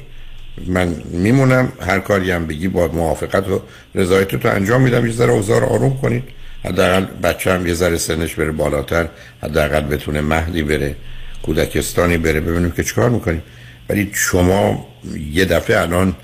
[0.67, 1.73] من میمونم.
[1.81, 3.61] هر کاری هم بگی با موافقت و
[3.95, 5.07] رضایت تو انجام میدم.
[5.07, 6.25] یه ذره اوضاع رو آروم کنید.
[6.65, 9.09] حداقل بچه هم یه ذره سنش بره بالاتر
[9.43, 10.97] حداقل بتونه مهدی بره
[11.43, 13.43] کودکستانی بره ببینیم که چیکار می‌کنیم.
[13.89, 14.89] ولی شما
[15.33, 16.17] یه دفعه الان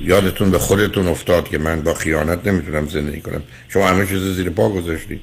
[0.00, 3.42] یادتون به خودتون افتاد که من با خیانت نمی‌تونم زندگی کنم.
[3.68, 5.20] شما همه چیز زیر پا گذاشتید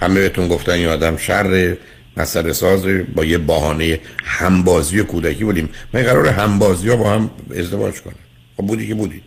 [0.00, 1.76] همه بهتون گفتن این آدم شر
[2.16, 5.68] مسئله ساز با یه بهانه همبازی کودکی بودیم.
[5.92, 8.14] من قرار همبازی ها با هم ازدواج کنم
[8.56, 9.22] خب بودی که بودید.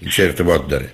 [0.00, 0.88] این چه ارتباط داره؟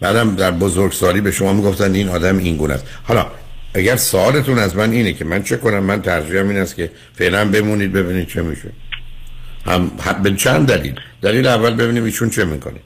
[0.00, 2.86] بعدم در بزرگسالی به شما می‌گفتن این آدم این گونه است.
[3.02, 3.26] حالا
[3.74, 7.44] اگر سوالتون از من اینه که من چه کنم من ترجیحم این است که فعلا
[7.44, 8.68] بمونید ببینید چه میشه.
[9.66, 9.90] هم
[10.22, 12.80] به چند دلیل؟ دلیل اول ببینیم ایشون چه می‌کنه.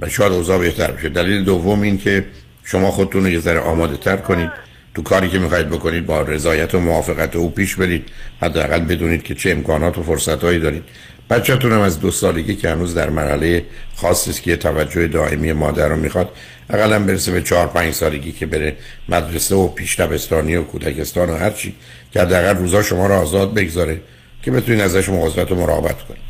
[0.00, 1.08] و شاید اوضاع بهتر بشه.
[1.08, 2.24] دلیل دوم این که
[2.64, 4.50] شما خودتون رو یه ذره آماده تر کنید.
[4.94, 8.04] تو کاری که می‌خواید بکنید با رضایت و موافقت او پیش برید.
[8.42, 10.82] حداقل بدونید که چه امکانات و فرصت هایی دارید.
[11.30, 13.64] بچه‌تون هم از دو سالگی که هنوز در مرحله
[13.96, 16.30] خاصی است که توجه دائمی مادر رو می‌خواد
[16.70, 18.76] اقلا برسه به چهار پنج سالگی که بره
[19.08, 21.74] مدرسه و پیش دبستانی و کودکستان و هر چی
[22.12, 24.00] که حداقل روزا شما رو آزاد بگذاره
[24.42, 26.20] که بتونید ازش مواظبت و مراقبت کنید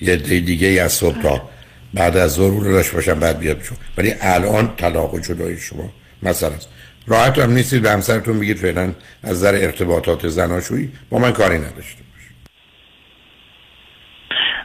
[0.00, 1.42] یه عده دیگه ای از صبح تا
[1.94, 3.78] بعد از ظهر رو داشته باشم بعد بیاد شما.
[3.98, 6.52] ولی الان طلاق و جدای شما مثلا
[7.06, 12.09] راحت هم نیستید به همسرتون بگید فعلا از نظر ارتباطات زناشویی با من کاری نداشته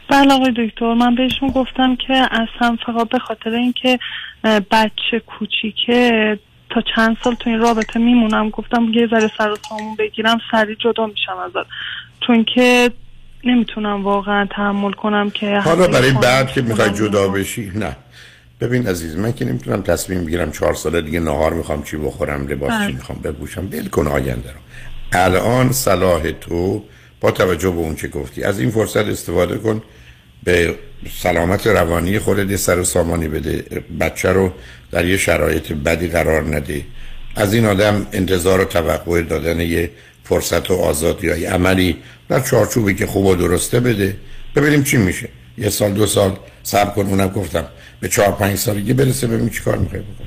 [0.07, 3.99] بله آقای دکتر من بهشون گفتم که اصلا فقط به خاطر اینکه
[4.43, 6.39] بچه کوچیکه
[6.69, 10.75] تا چند سال تو این رابطه میمونم گفتم یه ذره سر و سامون بگیرم سریع
[10.75, 11.67] جدا میشم ازت.
[12.27, 12.91] چون که
[13.43, 17.95] نمی‌تونم واقعا تحمل کنم که حالا برای بعد که می‌خوای جدا بشی نه.
[18.61, 22.71] ببین عزیز من که نمی‌تونم تصمیم بگیرم چهار ساله دیگه نهار می‌خوام چی بخورم لباس
[22.71, 22.87] بله.
[22.87, 24.59] چی می‌خوام بپوشم ول کن آینده رو.
[25.19, 26.83] الان صلاح تو
[27.21, 28.43] با توجه به اون چه گفتی.
[28.43, 29.81] از این فرصت استفاده کن
[30.43, 30.75] به
[31.09, 33.81] سلامت روانی خودت سر و سامانی بده.
[33.99, 34.51] بچه رو
[34.91, 36.85] در یه شرایط بدی قرار نده.
[37.35, 39.91] از این آدم انتظار و توقع دادن یه
[40.23, 41.97] فرصت و آزاد یا یه عملی
[42.29, 44.15] در چارچوبی که خوب و درسته بده.
[44.55, 45.29] ببینیم چی میشه.
[45.57, 47.05] یه سال دو سال صبر کن.
[47.05, 47.65] اونم گفتم
[47.99, 50.25] به چهار پنج سالگی برسه ببینیم چی کار می‌خوای بکن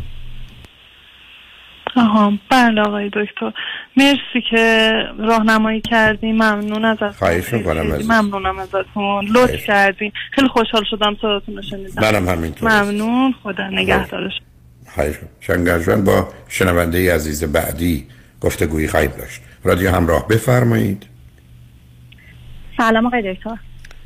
[1.97, 2.33] آها.
[2.51, 3.53] بله آقای دکتر.
[3.99, 7.11] مرسی که راهنمایی کردی ممنون ازتون.
[7.11, 8.11] خواهش می‌کنم عزیز.
[8.11, 9.29] ممنونم ازتون.
[9.35, 10.13] لطف کردین.
[10.33, 12.03] خیلی خوشحال شدم صداتون رو شنیدم.
[12.03, 12.83] منم همینطور.
[12.83, 13.35] ممنون.
[13.43, 14.33] خدا نگهدارش.
[14.95, 18.07] خواهش شنگرجان با شنونده عزیز بعدی
[18.41, 19.41] گفتگویی خواهیم داشت.
[19.65, 21.07] رادیو همراه بفرمایید.
[22.77, 23.57] سلام آقای دکتر.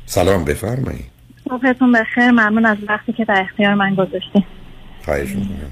[0.05, 1.05] سلام بفرمایید.
[1.49, 2.31] صبحتون بخیر.
[2.31, 4.45] ممنون از وقتی که در اختیار من گذاشتید
[5.05, 5.71] خواهش می‌کنم.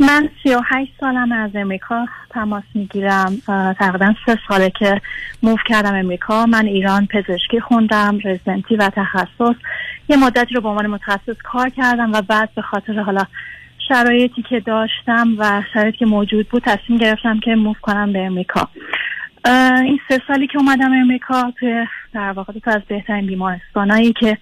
[0.00, 3.36] من 38 سالم از امریکا تماس می‌گیرم.
[3.78, 5.00] تقریبا سه ساله که
[5.42, 6.46] موف کردم امریکا.
[6.46, 9.54] من ایران پزشکی خوندم رزیدنتی و تخصص.
[10.08, 13.24] یه مدتی رو به عنوان متخصص کار کردم و بعد به خاطر حالا
[13.88, 18.68] شرایطی که داشتم و شرایطی که موجود بود تصمیم گرفتم که موف کنم به امریکا.
[19.82, 24.38] این سه سالی که اومدم امریکا توی در واقع تو از بهترین بیمارستانایی که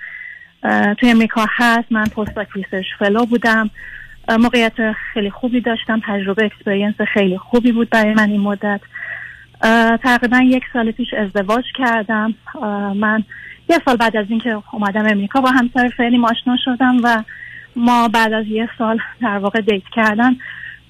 [0.99, 1.93] توی امریکا هست.
[1.93, 3.71] من post research fellow بودم.
[4.29, 8.81] موقعیت خیلی خوبی داشتم تجربه experience خیلی خوبی بود برای من این مدت
[10.03, 12.35] تقریبا یک سال پیش ازدواج کردم
[12.97, 13.25] من
[13.69, 17.23] یه سال بعد از اینکه اومدم امریکا با همسر فعلی آشنا شدم و
[17.77, 20.37] ما بعد از یه سال در واقع date کردن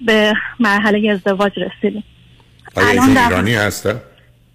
[0.01, 2.05] به مرحله ازدواج رسیدیم
[2.77, 4.01] آیا الان ایشون ایرانی هستن؟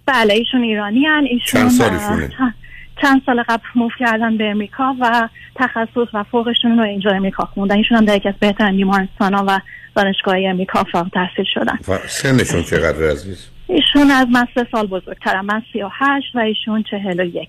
[0.06, 1.24] بله ایشون ایرانی هن.
[1.30, 2.54] ایشون چند سالشونه؟
[3.02, 7.76] چند- سال قبل موف کردن به امریکا و تخصص و فوقشون رو اینجا امریکا خوندن.
[7.76, 9.60] ایشون هم در یکی از بهترین بیمارستان ها و
[9.96, 11.78] دانشگاه امریکا فارغ تحصیل شدن.
[11.88, 16.38] و سنشون چقدر عزیز؟ ایشون از من سه سال بزرگترم من سی و هشت و
[16.38, 17.48] ایشون چهل و یک.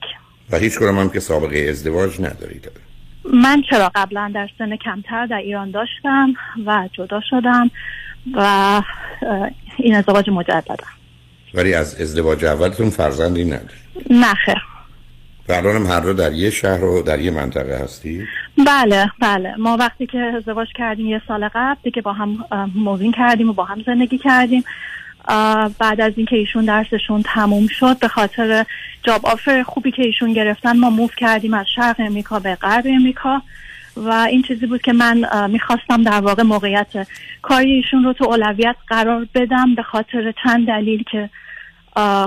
[0.51, 2.71] و هیچ کنم هم که سابقه ازدواج ندارید
[3.33, 6.33] من چرا؟ قبلا در سن کمتر در ایران داشتم
[6.65, 7.71] و جدا شدم
[8.33, 8.81] و
[9.77, 10.87] این ازدواج مجددم
[11.53, 13.71] ولی از ازدواج اولتون فرزندی ندارید
[14.09, 14.70] نه خیر.
[15.49, 18.27] و الان هر دو در یه شهر و در یه منطقه هستی؟
[18.67, 19.55] بله بله.
[19.57, 23.53] ما وقتی که ازدواج کردیم یه سال قبل دیگه با هم اه، مووین کردیم و
[23.53, 24.63] با هم زندگی کردیم.
[25.79, 28.65] بعد از اینکه ایشون درسشون تموم شد به خاطر
[29.03, 33.41] job offer خوبی که ایشون گرفتن ما move کردیم از شرق امریکا به غرب امریکا.
[33.97, 37.07] و این چیزی بود که من می‌خواستم در واقع موقعیت
[37.41, 41.29] کاری ایشون رو تو اولویت قرار بدم به خاطر چند دلیل که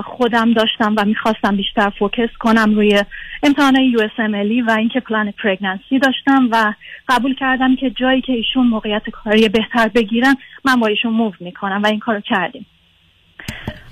[0.05, 3.03] خودم داشتم و می‌خواستم بیشتر focus کنم روی
[3.43, 4.19] امتحان US
[4.67, 6.73] و اینکه plan pregnancy داشتم و
[7.07, 11.81] قبول کردم که جایی که ایشون موقعیت کاری بهتر بگیرن من با ایشون move می‌کنم
[11.83, 12.65] و این کارو کردیم.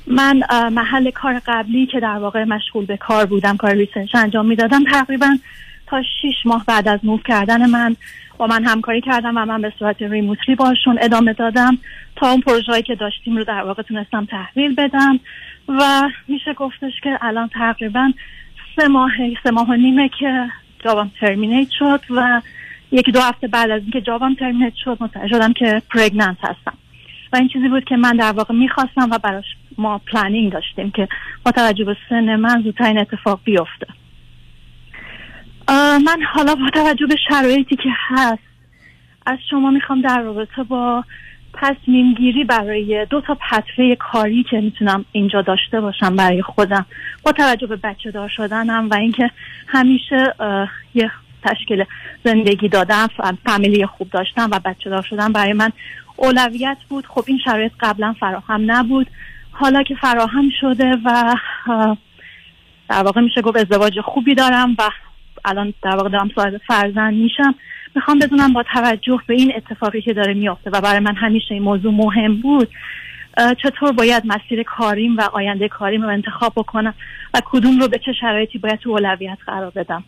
[0.08, 4.84] من محل کار قبلی که در واقع مشغول به کار بودم کار research انجام می‌دادم
[4.84, 5.38] تقریبا
[5.88, 7.96] تا شیش ماه بعد از move کردن من
[8.38, 11.78] با من همکاری کردم و من به صورت remotely باشون ادامه دادم.
[12.16, 15.20] تا اون پروژه‌ای که داشتیم رو در واقع تونستم تحویل بدم.
[15.68, 18.12] و میشه گفتش که الان تقریبا
[18.76, 19.12] سه ماه
[19.44, 20.50] سه ماه و نیمه که
[20.86, 22.42] job م terminate شد و
[22.92, 26.78] یکی دو هفته بعد از اینکه job م terminate شد متوجه شدم که pregnant هستم.
[27.34, 29.46] و این چیزی بود که من در واقع می‌خواستم و براش
[29.78, 31.08] ما پلانینگ داشتیم که
[31.46, 33.88] با توجه به سن من زودتر این اتفاق بیفته.
[36.06, 38.44] من حالا با توجه به شرایطی که هست
[39.26, 41.04] از شما می‌خوام در رابطه با
[41.54, 46.86] تصمیم گیری برای دو تا پتوه کاری که می‌تونم اینجا داشته باشم برای خودم.
[47.24, 49.32] با توجه به بچه دار شدنم و اینکه
[49.68, 50.34] همیشه
[50.94, 51.12] یه
[51.44, 51.86] تشکیل
[52.26, 53.08] زندگی دادم
[53.46, 55.72] فامیلی خوب داشتم و بچه دار شدن برای من
[56.16, 57.06] اولویت بود.
[57.06, 59.08] خب این شرایط قبلا فراهم نبود.
[59.52, 61.36] حالا که فراهم شده و
[62.90, 64.90] در واقع میشه گفت ازدواج خوبی دارم و
[65.46, 67.56] الان در واقع دارم صاحب فرزند میشم.
[67.96, 71.64] می‌خوام بدونم با توجه به این اتفاقی که داره میافته و برای من همیشه این
[71.64, 72.70] موضوع مهم بود
[73.64, 76.94] چطور باید مسیر کاریم و آینده کاریم رو انتخاب بکنم
[77.34, 80.04] و کدوم رو به چه شرایطی باید تو اولویت قرار بدم؟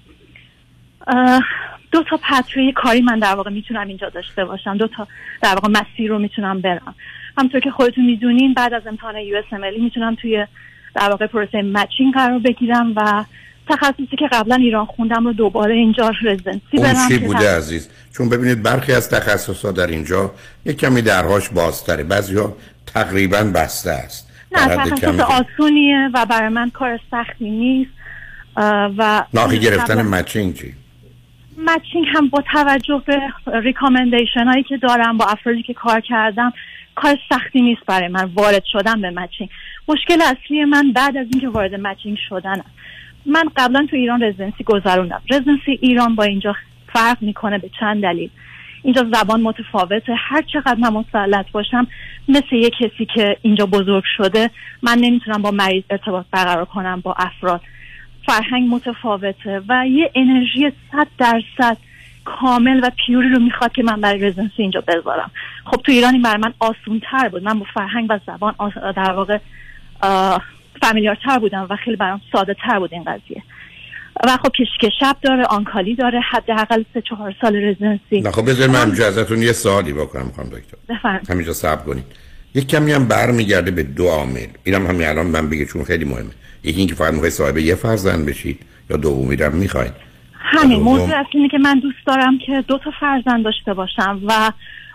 [1.91, 4.77] دو تا پتوی کاری من در واقع می‌تونم اینجا داشته باشم.
[4.77, 5.07] دو تا
[5.41, 6.95] در واقع مسیر رو می‌تونم برم.
[7.37, 10.45] همطور که خودتون می‌دونین بعد از امتحان اس می‌تونم توی
[10.95, 13.23] در واقع پروسه مچینگ قرار بگیرم و
[13.69, 17.89] تخصصی که قبلا ایران خوندم رو دوباره اینجا رزیدنسی اون برم چی بوده تق- عزیز؟
[18.13, 20.31] چون ببینید برخی از تخصصات در اینجا
[20.65, 22.03] یک کمی درهاش بازتره.
[22.03, 22.53] بعضیا
[22.85, 24.31] تقریبا بسته است.
[24.51, 25.21] نه تخصص کمی.
[25.21, 27.91] آسونیه و برای من کار سختی نیست.
[28.97, 30.73] و ناخی گرفتن matching چی؟
[31.57, 33.19] matching هم با توجه به
[33.59, 36.53] recommendation هایی که دارم با افرادی که کار کردم
[36.95, 38.25] کار سختی نیست برای من.
[38.35, 39.49] وارد شدن به matching.
[39.87, 42.69] مشکل اصلی من بعد از اینکه وارد matching شدن است.
[43.25, 45.21] من قبلا تو ایران residency گذروندم.
[45.31, 46.55] residency ایران با اینجا
[46.93, 48.29] فرق می‌کنه به چند دلیل.
[48.83, 50.13] اینجا زبان متفاوته.
[50.17, 51.87] هر چقدر من مسلط باشم
[52.27, 54.49] مثل یه کسی که اینجا بزرگ شده
[54.83, 57.61] من نمی‌تونم با مریض ارتباط برقرار کنم با افراد.
[58.25, 61.77] فرهنگ متفاوته و یه انرژی صد درصد
[62.25, 65.31] کامل و پیوری رو می‌خواد که من برای رزیدنسی اینجا بذارم.
[65.65, 67.43] خب تو ایران این برای من آسون تر بود.
[67.43, 68.53] من با فرهنگ و زبان
[68.95, 69.37] در واقع
[70.81, 73.43] فامیلیار تر بودم و خیلی برام ساده تر بود این قضیه.
[74.23, 78.21] و خب کشیک شب داره آنکالی داره حداقل سه چهار سال رزیدنسی.
[78.21, 80.77] نه خب بذارید من همینجا ازتون یه سوالی بکنم خانم دکتر.
[80.89, 81.31] بفرمایید.
[81.31, 82.03] همینجا صبر کنید.
[82.55, 84.47] یک کمی هم برمیگرده به دو عامل.
[84.63, 86.29] اینم همین الان من بگه چون خیلی مهمه.
[86.63, 88.59] یکی اینکه فقط می‌خواید صاحب یه فرزند بشید
[88.89, 89.93] یا دومی رو می‌خواید؟
[90.33, 90.79] همین.
[90.79, 94.51] موضوع اصلی اینه که من دوست دارم که دو تا فرزند داشته باشم و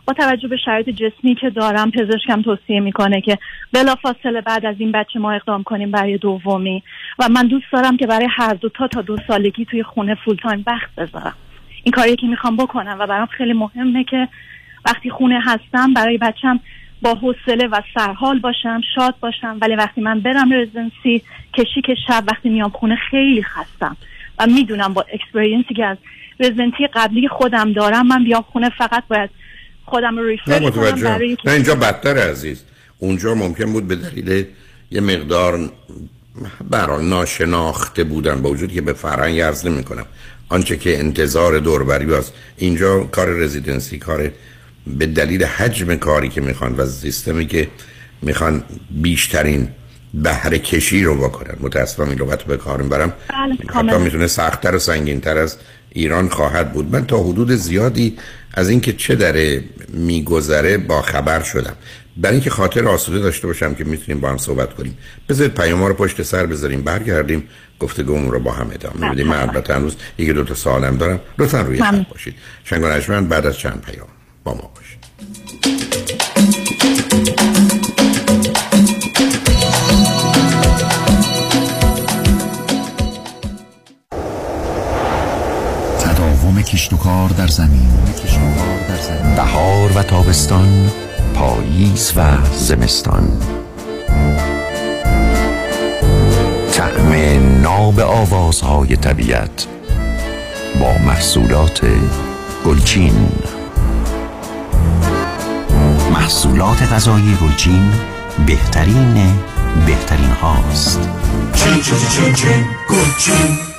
[0.07, 3.39] با توجه به شرایط جسمی که دارم پزشکم توصیه می‌کنه که
[3.73, 6.83] بلافاصله بعد از این بچه ما اقدام کنیم برای دومی.
[7.19, 10.37] و من دوست دارم که برای هر دو تا تا دو سالگی توی خونه فول
[10.37, 11.35] تایم وقت بذارم.
[11.85, 14.29] این کاریه که می‌خوام بکنم و برام خیلی مهمه که
[14.87, 16.61] وقتی خونه هستم برای بچم
[17.03, 19.59] با حوصله و سرحال باشم شاد باشم.
[19.61, 21.23] ولی وقتی من برم رزیدنسی
[21.55, 23.97] کشیک شب وقتی میام خونه خیلی خستم.
[24.39, 25.99] و می‌دونم با اکسپریانسی که از
[26.41, 29.31] رزیدنتی قبلی خودم دارم من بیام خونه فقط باید
[29.91, 32.59] خودم رو ریفرش کنم برای نه اینجا بدتر عزیز
[32.99, 34.45] اونجا ممکن بود به دلیل
[34.91, 35.71] یه مقدار
[36.71, 40.07] برای ناشناخته بودن با وجود که به فرهنگ عرض نمی کنم
[40.49, 44.31] آنچه که انتظار دوربری است اینجا کار رزیدنسی کار
[44.87, 47.69] به دلیل حجم کاری که می‌خوان و سیستمی که
[48.23, 49.69] می‌خوان بیشترین
[50.15, 51.57] بهره کشی رو بکنن.
[51.61, 53.13] متاسفم این لغت رو به کار می‌برم.
[53.29, 53.99] بله، حتی.
[53.99, 55.57] می‌تونه سختتر و سنگینتر از
[55.93, 56.95] ایران خواهد بود.
[56.95, 58.17] من تا حدود زیادی
[58.55, 61.75] از اینکه چه داره میگذره با خبر شدم.
[62.17, 64.99] برای اینکه خاطر آسوده داشته باشم که می‌تونیم با هم صحبت کنیم.
[65.29, 66.83] بذارید پیام رو پشت سر بذاریم.
[66.83, 67.49] برگردیم.
[67.81, 69.27] گفتگومون رو با هم ادامه بدیم.
[69.27, 71.21] من البته هنوز یکی دو تا سالم دارم.
[71.39, 71.83] لطفا روی.
[71.83, 72.35] خط باشید.
[72.65, 74.09] شنگ بعد از چند پیام
[74.45, 75.01] با ما باشید.
[86.01, 88.10] تداوم کشت و کار در زمین.
[89.37, 90.91] بهار و تابستان
[91.35, 93.29] پاییز و زمستان.
[96.73, 97.13] طعم
[97.63, 99.67] ناب آوازهای طبیعت
[100.81, 101.81] با محصولات
[102.67, 103.29] گلچین.
[106.13, 107.93] محصولات غذایی گلچین
[108.47, 109.15] بهترین
[109.87, 111.01] بهترین هاست.
[111.55, 113.70] چین چین چین چین گلچین.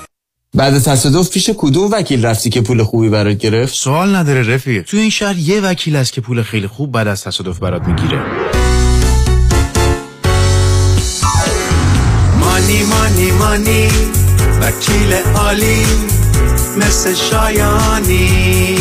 [0.56, 4.84] بعد تصادف پیش کدوم وکیل رفتی که پول خوبی برات گرفت؟ سوال نداره رفیق.
[4.86, 8.22] تو این شهر یه وکیل هست که پول خیلی خوب بعد از تصادف برات می‌گیره.
[12.40, 13.88] مانی مانی مانی
[14.62, 15.86] وکیل عالی
[16.78, 18.78] مثل شایانی.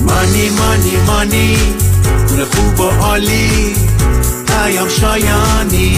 [0.00, 1.56] مانی مانی مانی
[2.28, 3.74] پول خوب و عالی
[4.46, 5.96] پیام شایانی.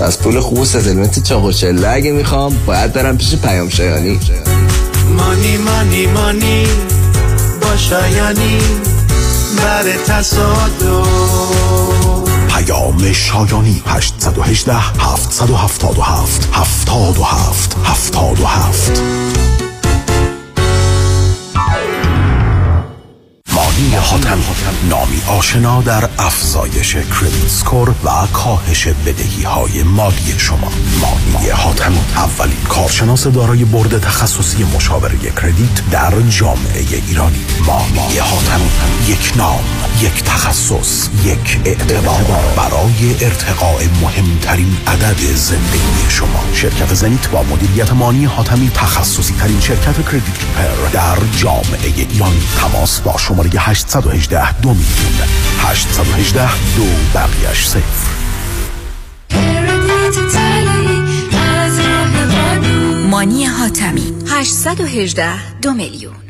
[0.00, 4.20] از پول خوب و ستلمنت چاق و چله اگه می‌خوام باید برم پیش پیام شایانی.
[5.16, 6.66] مانی مانی مانی
[7.60, 8.58] با شایانی
[9.56, 11.08] بر تصادف.
[12.48, 19.49] پیام شایانی 818 777 77 77
[23.80, 24.38] مانی حاتم.
[24.88, 30.72] نامی آشنا در افزایش کردیت سکور و کاهش بدهی های مالی شما.
[31.00, 37.44] مانی حاتم اولین کارشناس دارای برد تخصصی مشاوره کردیت در جامعه ایرانی.
[37.66, 38.60] مانی حاتم
[39.08, 39.64] یک نام
[40.02, 42.24] یک تخصص یک اعتبار
[42.56, 46.44] برای ارتقاء مهمترین عدد زندگی شما.
[46.54, 53.18] شرکت زنیت با مدیریت مانی حاتمی تخصصی ترین شرکت کردیت در جامعه ایرانی تماس با
[53.18, 55.28] شماره 818 دو میلیون.
[55.58, 58.10] 818 دو بقیش صفر
[63.10, 66.29] مانی حاتمی 818 دو میلیون.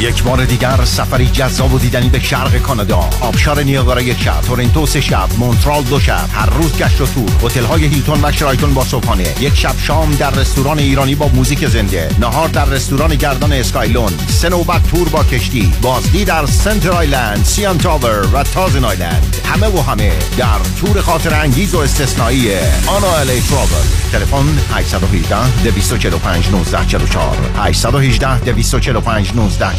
[0.00, 3.10] یک بار دیگر سفری جذاب و دیدنی به شرق کانادا.
[3.20, 7.30] آبشار نیاگارا یک شب تورنتو سه شب مونترال دو شب هر روز گشت و تور.
[7.44, 9.34] هتل های هیلتون و شرایتون با صبحانه.
[9.40, 12.08] یک شب شام در رستوران ایرانی با موزیک زنده.
[12.20, 15.72] نهار در رستوران گردان اسکایلون سه نوبت تور با کشتی.
[15.82, 19.36] بازدید در سنتر آیلند سیان تاور و تازن آیلند.
[19.44, 22.54] همه و همه در تور خاطر انگیز و استثنایی
[22.86, 29.34] آنا الی تراول تلفن 818 245 1944 818 245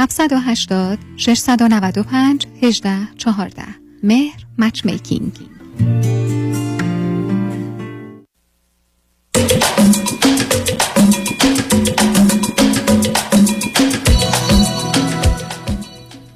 [0.00, 3.62] 780 695 18 14
[4.02, 5.32] مهر مچ میکینگ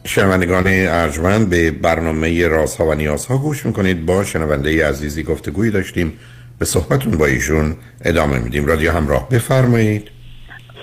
[0.05, 4.07] شنوندگان ارجمند به برنامه رازها و نیازها گوش می‌کنید.
[4.07, 6.19] با شنونده عزیزی گفتگویی داشتیم.
[6.59, 8.67] به صحبتون با ایشون ادامه میدیم.
[8.67, 10.11] رادیو همراه بفرمایید.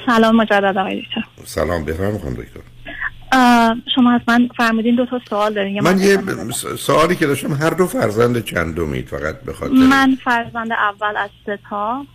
[0.06, 1.24] سلام مجدد آقای دکتر.
[1.46, 2.71] سلام بفرمایید خانم دکتر.
[3.96, 5.84] شما از من فرمودین دو تا سوال دارین.
[5.84, 6.18] من یه
[6.78, 12.06] سوالی که داشتم هر دو فرزند چندمید فقط بخاطر من فرزند اول از سه تا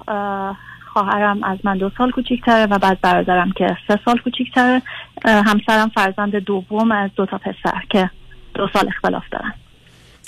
[0.93, 4.83] خواهرم از من دو سال کوچیکتره و بعد برادرم که سه سال کوچیکتره.
[5.25, 8.11] همسرم فرزند دوم از دو تا پسر که
[8.55, 9.55] دو سال اختلاف دارن.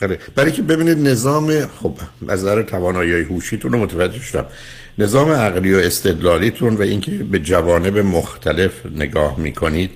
[0.02, 0.18] آره.
[0.36, 1.50] برای که ببینید نظام
[1.82, 1.94] خب
[2.28, 4.46] از نظر توانایی هوشیتون رو متوجه شدم.
[4.98, 9.90] نظام عقلی و استدلالیتون و اینکه به جوانب مختلف نگاه می‌کنید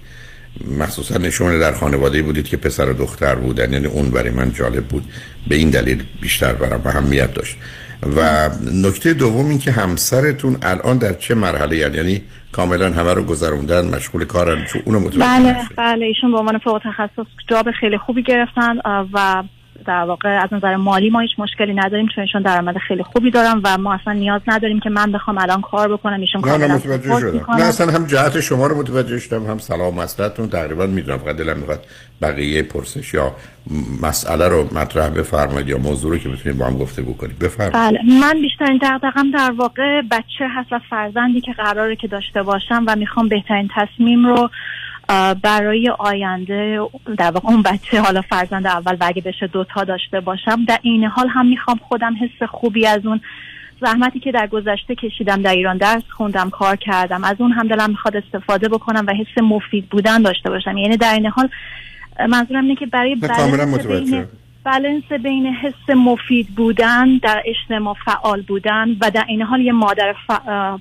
[0.78, 3.72] مخصوصا نشون در خانواده بودید که پسر و دختر بودن.
[3.72, 5.04] یعنی اون برای من جالب بود.
[5.48, 7.56] به این دلیل بیشتر برام اهمیت داشت.
[8.16, 12.22] و نکته دوم این که همسرتون الان در چه مرحله یعنی, یعنی
[12.52, 16.80] کاملا همه رو گذروندن مشغول کارن چون اونو متوجه بله بله ایشون به عنوان فوق
[16.84, 18.76] تخصص جاب خیلی خوبی گرفتن
[19.12, 19.42] و
[19.86, 23.60] در واقع از نظر مالی ما هیچ مشکلی نداریم چون ایشون درآمد خیلی خوبی دارم
[23.64, 27.20] و ما اصلا نیاز نداریم که من بخوام الان کار بکنم ایشون نه نه متوجه
[27.20, 27.54] شدم.
[27.58, 31.56] نه اصلا هم جهت شما رو متوجه شدم هم سلام مسئلتون تقریبا می‌دونم فقط دلم
[31.56, 31.84] می‌خواد
[32.22, 33.32] بقیه پرسش یا
[34.02, 37.38] مسئله رو مطرح بفرمایید یا موضوع رو که بتونید با هم گفته بکنید.
[37.38, 37.74] بفرمایید.
[37.74, 42.84] بله من بیشترین دغدغم در واقع بچه هست و فرزندی که قراره که داشته باشم
[42.86, 44.50] و می‌خوام بهترین تصمیم رو
[45.42, 46.80] برای آینده
[47.18, 51.04] در واقع اون بچه حالا فرزند اول و اگه بشه دوتا داشته باشم در این
[51.04, 53.20] حال هم می‌خوام خودم حس خوبی از اون
[53.80, 57.90] زحمتی که در گذشته کشیدم در ایران درس خوندم کار کردم از اون هم دلم
[57.90, 61.48] می‌خواد استفاده بکنم و حس مفید بودن داشته باشم یعنی در این حال
[62.28, 63.86] منظورم اینه که برای بالانس.
[63.86, 64.26] بین
[64.64, 70.14] بالانس بین حس مفید بودن در اجتماع فعال بودن و در این حال یه مادر
[70.26, 70.30] ف...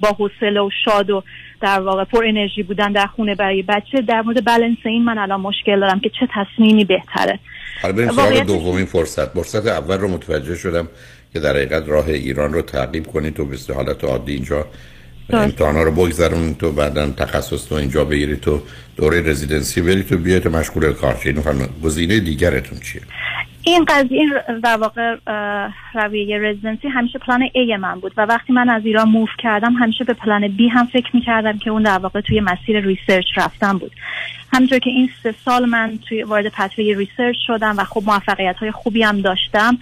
[0.02, 1.24] با حوصله و شاد و
[1.62, 5.42] در واقع پر انرژی بودن در خونه برای بچه در مورد بالانس این من الان
[5.42, 7.40] مشکل دارم که چه تصمیمی بهتره.
[7.82, 9.34] حالا بریم سراغ دومین فرصت.
[9.34, 10.88] فرصت اول رو متوجه شدم
[11.34, 14.66] که در حقیقت راه ایران رو تعقیب کنید تو به حالت عادی اینجا
[15.30, 18.62] امتحانا رو بگذرونید تو بعدا تخصص تو اینجا بگیرید تو
[18.98, 21.44] دوره residency برید تو بیاید تو مشغول کار شید
[21.84, 23.02] گزینه دیگرتون چیه؟
[23.64, 24.26] این قضیه
[24.64, 25.16] در واقع
[25.94, 30.04] رویه residency همیشه plan A من بود و وقتی من از ایران move کردم همیشه
[30.04, 33.92] به plan B هم فکر می‌کردم که اون در واقع توی مسیر research رفتن بود.
[34.54, 38.58] همینطور که این سه سال من توی وارد path توی research شدم و خب موفقیت
[38.58, 39.78] های خوبی هم داشتم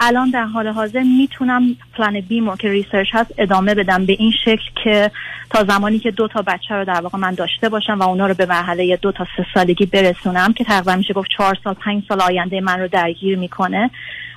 [0.00, 4.32] الان در حال حاضر می‌تونم plan B مو که research هست ادامه بدم به این
[4.44, 5.10] شکل که
[5.50, 8.34] تا زمانی که دو تا بچه رو در واقع من داشته باشم و اونا رو
[8.34, 12.20] به مرحله دو تا سه سالگی برسونم که تقریبا میشه گفت چهار سال پنج سال
[12.20, 13.90] آینده من رو درگیر می‌کنه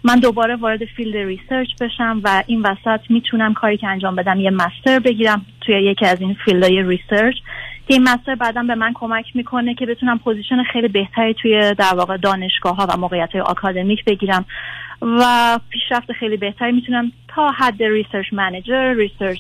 [0.04, 4.50] من دوباره وارد field research بشم و این وسط می‌تونم کاری که انجام بدم یه
[4.50, 7.36] master بگیرم توی یکی از این field های research.
[7.88, 11.94] که این master بعدا به من کمک می‌کنه که بتونم position خیلی بهتری توی در
[11.96, 14.46] واقع دانشگاه ها و موقعیت های آکادمیک بگیرم.
[15.02, 19.40] و پیشرفت خیلی بهتری می‌تونم تا حد research manager research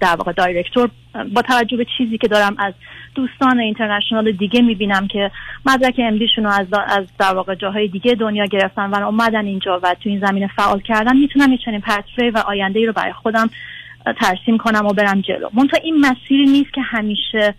[0.00, 0.90] در واقع director
[1.34, 2.74] با توجه به چیزی که دارم از
[3.14, 5.30] دوستان international دیگه می‌بینم که
[5.66, 9.80] مدرک MD شون رو از, از در واقع جاهای دیگه دنیا گرفتن و اومدن اینجا
[9.82, 13.12] و تو این زمینه فعال کردن می‌تونم یه چنین path و آینده ای رو برای
[13.12, 13.50] خودم
[14.20, 15.48] ترسیم کنم و برم جلو.
[15.54, 17.54] منتها این مسیری نیست که همیشه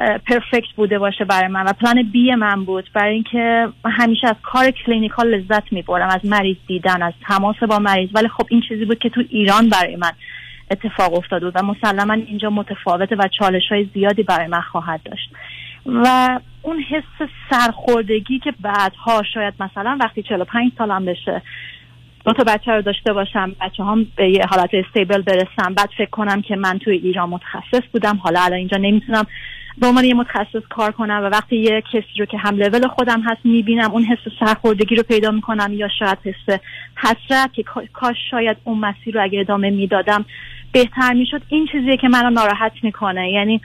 [0.00, 2.90] perfect بوده باشه برای من و plan B من بود.
[2.94, 8.10] برای اینکه همیشه از کار clinical لذت می‌برم از مریض دیدن از تماس با مریض.
[8.14, 10.12] ولی خب این چیزی بود که تو ایران برای من
[10.70, 15.30] اتفاق افتاده بود و مسلما اینجا متفاوته و چالش های زیادی برای من خواهد داشت.
[15.86, 21.42] و اون حس سرخوردگی که بعدها شاید مثلا وقتی 45 سالم بشه
[22.24, 26.10] دو تا بچه رو داشته باشم بچه هم به یه حالت استیبل برسم بعد فکر
[26.10, 29.26] کنم که من توی ایران متخصص بودم حالا الان اینجا نمی‌تونم
[29.80, 33.20] به عنوان یه متخصص کار کنم و وقتی یه کسی رو که هم لول خودم
[33.20, 36.58] هست می‌بینم اون حس سرخوردگی رو پیدا می‌کنم یا شاید حس
[36.96, 40.24] حسرت که کا- کاش شاید اون مسیر رو اگه ادامه می‌دادم
[40.72, 41.42] بهتر می‌شد.
[41.48, 43.30] این چیزیه که منو ناراحت می‌کنه.
[43.30, 43.60] یعنی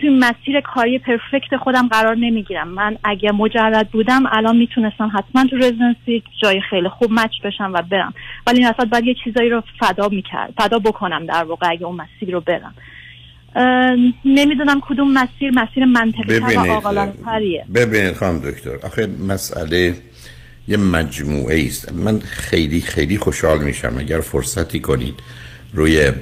[0.00, 2.68] توی مسیر کاری پرفکت خودم قرار نمی‌گیرم.
[2.68, 7.82] من اگه مجرد بودم الان می‌تونستم حتما تو رزیدنسی جای خیلی خوب مچ بشم و
[7.82, 8.14] برم.
[8.46, 11.96] ولی این وسط باید یه چیزایی رو فدا می‌کرد فدا بکنم در واقع اگه اون
[11.96, 12.74] مسیر رو برم.
[14.24, 19.94] نمی‌دونم کدوم مسیر مسیر منطقی و عاقلانه تریه ببینید خانم دکتر آخه مسئله
[20.68, 21.92] یه مجموعه است.
[21.92, 25.14] من خیلی خیلی خوشحال میشم اگر فرصتی کنید
[25.72, 26.12] روی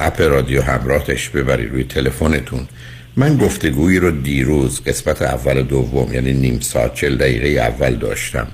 [0.00, 2.68] اپ رادیو همراهش ببرید روی تلفنتون.
[3.16, 8.48] من گفتگویی رو دیروز قسمت اول و دوم یعنی نیم ساعت چل دقیقه اول داشتم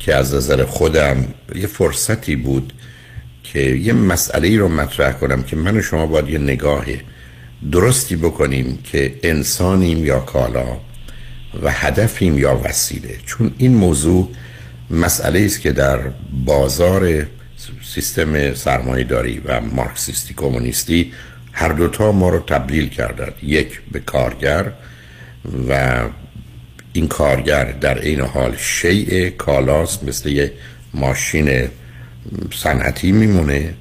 [0.00, 1.16] که از نظر خودم
[1.54, 2.72] یه فرصتی بود
[3.52, 6.84] که یه مسئله ای رو مطرح کنم که من و شما باید یه نگاه
[7.72, 10.66] درستی بکنیم که انسانیم یا کالا
[11.62, 13.16] و هدفیم یا وسیله.
[13.26, 14.28] چون این موضوع
[14.90, 15.98] مسئله است که در
[16.44, 17.26] بازار
[17.94, 21.12] سیستم سرمایه داری و مارکسیستی کمونیستی
[21.52, 24.72] هر دوتا ما رو تبدیل کردن یک به کارگر
[25.68, 26.02] و
[26.92, 30.52] این کارگر در این حال شیء کالاست مثل یه
[30.94, 31.68] ماشین
[32.54, 33.74] صنعتی میمونه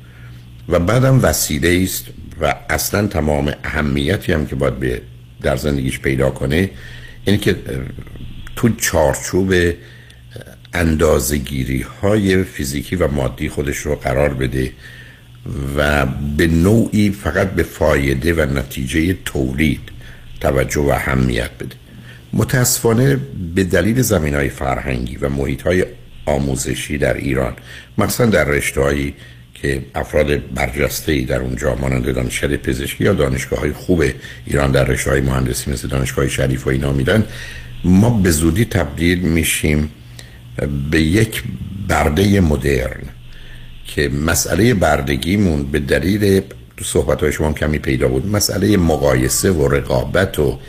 [0.70, 2.06] و بعدم وسیله است
[2.42, 5.02] و اصلا تمام اهمیتی هم که باید به
[5.42, 6.70] در زندگیش پیدا کنه
[7.26, 7.56] اینه که
[8.56, 9.54] تو چارچوب
[10.74, 14.72] اندازگیری های فیزیکی و مادی خودش رو قرار بده
[15.78, 16.06] و
[16.38, 19.80] به نوعی فقط به فایده و نتیجه تولید
[20.40, 21.76] توجه و اهمیت بده.
[22.34, 23.20] متاسفانه
[23.56, 25.86] به دلیل زمین های فرهنگی و محیط های
[26.26, 27.54] آموزشی در ایران.
[27.98, 28.82] مثلا در رشته
[29.62, 34.04] که افراد برجسته ای در اونجا مانند دانشکده پزشکی یا دانشگاه های خوب
[34.46, 37.24] ایران در رشته های مهندسی مثل دانشگاه شریف و اینا میدن
[37.84, 39.92] ما به زودی تبدیل میشیم
[40.92, 41.44] به یک
[41.88, 43.04] برده مدرن
[43.88, 46.42] که مسئله بردگیمون به دلیل
[46.78, 50.60] تو صحبت های شما کمی پیدا بود مسئله مقایسه و رقابت و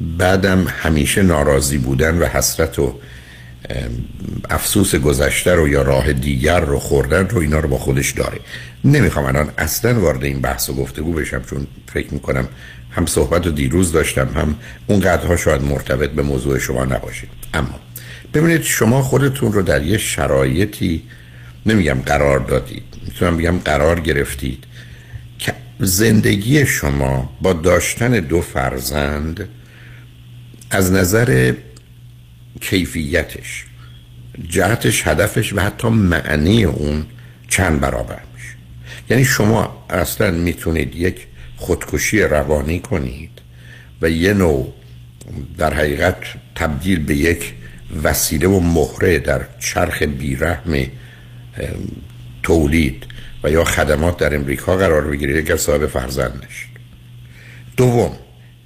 [0.00, 2.94] بعدم همیشه ناراضی بودن و حسرت و
[4.50, 8.40] افسوس گذشته رو یا راه دیگر رو خوردن رو اینا رو با خودش داره.
[8.84, 12.48] نمی‌خوام الان اصلا وارد این بحث و گفتگو بشم چون فکر می‌کنم
[12.90, 14.54] هم صحبت رو دیروز داشتم هم
[14.86, 17.80] اون قدرها شاید مرتبط به موضوع شما نباشید اما
[18.34, 21.02] ببینید شما خودتون رو در یه شرایطی
[21.66, 24.64] نمیگم قرار دادید می‌تونم بگم قرار گرفتید
[25.38, 29.48] که زندگی شما با داشتن دو فرزند
[30.70, 31.54] از نظر
[32.60, 33.64] کیفیتش
[34.48, 37.06] جهتش هدفش و حتی معنی اون
[37.48, 38.54] چند برابر میشه.
[39.10, 43.30] یعنی شما اصلا می‌تونید یک خودکشی روانی کنید
[44.02, 44.74] و یه نوع
[45.58, 46.16] در حقیقت
[46.54, 47.54] تبدیل به یک
[48.02, 50.86] وسیله و مهره در چرخ بیرحم
[52.42, 53.06] تولید
[53.44, 56.68] و یا خدمات در امریکا قرار بگیرید اگر صاحب فرزند نشید
[57.76, 58.16] دوم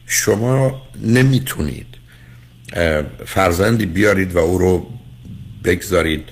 [0.07, 1.87] شما نمی‌تونید
[3.27, 4.87] فرزندی بیارید و او رو
[5.65, 6.25] بگذارید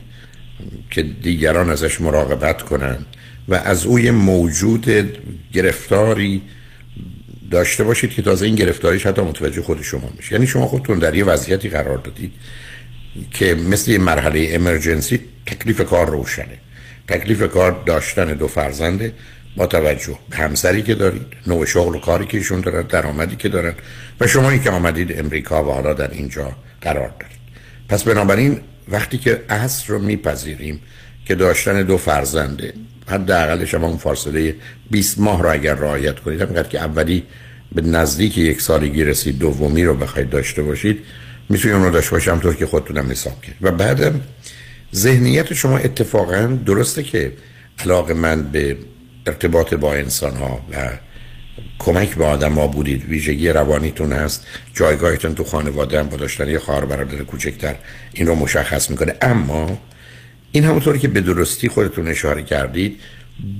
[0.91, 3.07] که دیگران ازش مراقبت کنند
[3.49, 4.86] و از اوی موجود
[5.53, 6.43] گرفتاری
[7.51, 10.32] داشته باشید که تازه این گرفتاریش حتی متوجه خود شما میشه.
[10.32, 12.32] یعنی شما خودتون در یه وضعیتی قرار دادید
[13.30, 16.59] که مثل یه مرحله امرجنسی تکلیف کار روشنه.
[17.09, 19.12] تکلیف کار داشتن دو فرزنده
[19.57, 23.48] با توجه به همسری که دارید نوع شغل و کاری که ایشون دارن درآمدی که
[23.48, 23.74] دارن
[24.20, 27.40] و شما که آمدید امریکا و حالا در اینجا قرار دارید.
[27.88, 30.80] پس بنابراین وقتی که اصر رو میپذیریم
[31.26, 32.72] که داشتن دو فرزنده
[33.07, 34.55] حداقل شما اون فاصله
[34.90, 37.22] 20 ماه رو اگر رعایت کنید همینقدر که اولی
[37.74, 40.98] به نزدیک یک سالگی رسید دومی رو بخواید داشته باشید
[41.48, 43.57] می‌تونید اون رو داشته باشم طور که خودتونم حساب کرد.
[43.61, 44.20] و بعدم
[44.94, 47.32] ذهنیت شما اتفاقا درسته که
[47.78, 48.76] علاقه من به
[49.27, 50.99] ارتباط با انسان ها و
[51.79, 53.05] کمک به آدم ها بودید.
[53.05, 54.47] ویژگی روانیتون هست.
[54.75, 57.75] جایگاهتون تو خانواده هم با داشتن یه خواهر برادر کوچکتر
[58.12, 59.14] این رو مشخص می‌کنه.
[59.23, 59.79] اما
[60.53, 63.01] این همونطوری که به درستی خودتون اشاره کردید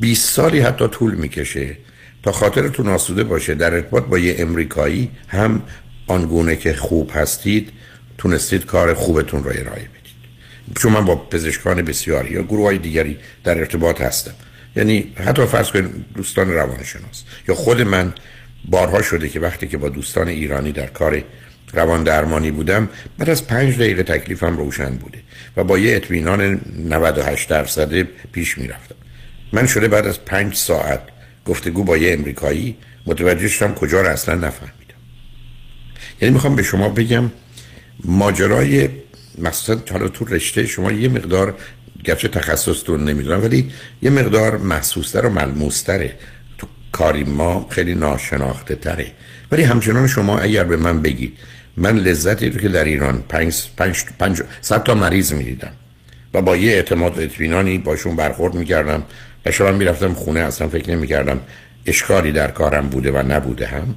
[0.01, 1.77] 20 سالی حتی طول می‌کشه
[2.23, 3.55] تا خاطرتون آسوده باشه.
[3.55, 5.63] در ارتباط با یه امریکایی هم
[6.07, 7.73] آنگونه که خوب هستید
[8.19, 10.77] تونستید کار خوبتون رو ارائه بدید.
[10.77, 14.35] چون من با پزشکان بسیاری یا گروه های دیگری در ارتباط هستم.
[14.77, 18.13] یعنی حتی فرض کنید دوستان روانشناس یا خود من
[18.65, 21.25] بارها شده که وقتی که با دوستان ایرانی در کار
[21.73, 25.19] روان درمانی بودم بعد از پنج دقیقه تکلیفم روشن بوده
[25.57, 28.95] و با یه اطمینان 98 درصده پیش می‌رفتم.
[29.53, 31.01] من شده بعد از پنج ساعت
[31.47, 35.01] گفتگو با یه امریکایی متوجه شدم کجا رو اصلا نفهمیدم.
[36.21, 37.31] یعنی می‌خوام به شما بگم
[38.05, 38.89] ماجرای
[39.39, 41.55] مثلا حالا تو رشته شما یه مقدار
[42.05, 43.71] گرچه تخصصتون نمی‌دونم ولی
[44.03, 46.15] یه مقدار محسوستر و ملموستره.
[46.59, 49.07] تو کاری ما خیلی ناشناخته تره.
[49.53, 51.39] ولی همچنان شما اگر به من بگید
[51.77, 55.73] من لذتی رو که در ایران پنج, پنج, پنج صد تا مریض می‌دیدم
[56.35, 59.03] و با یه اعتماد و اطمینانی باشون برخورد می‌کردم
[59.47, 61.41] و شما می‌رفتم خونه اصلا فکر نمی‌کردم
[61.87, 63.95] اشکالی در کارم بوده و نبوده هم.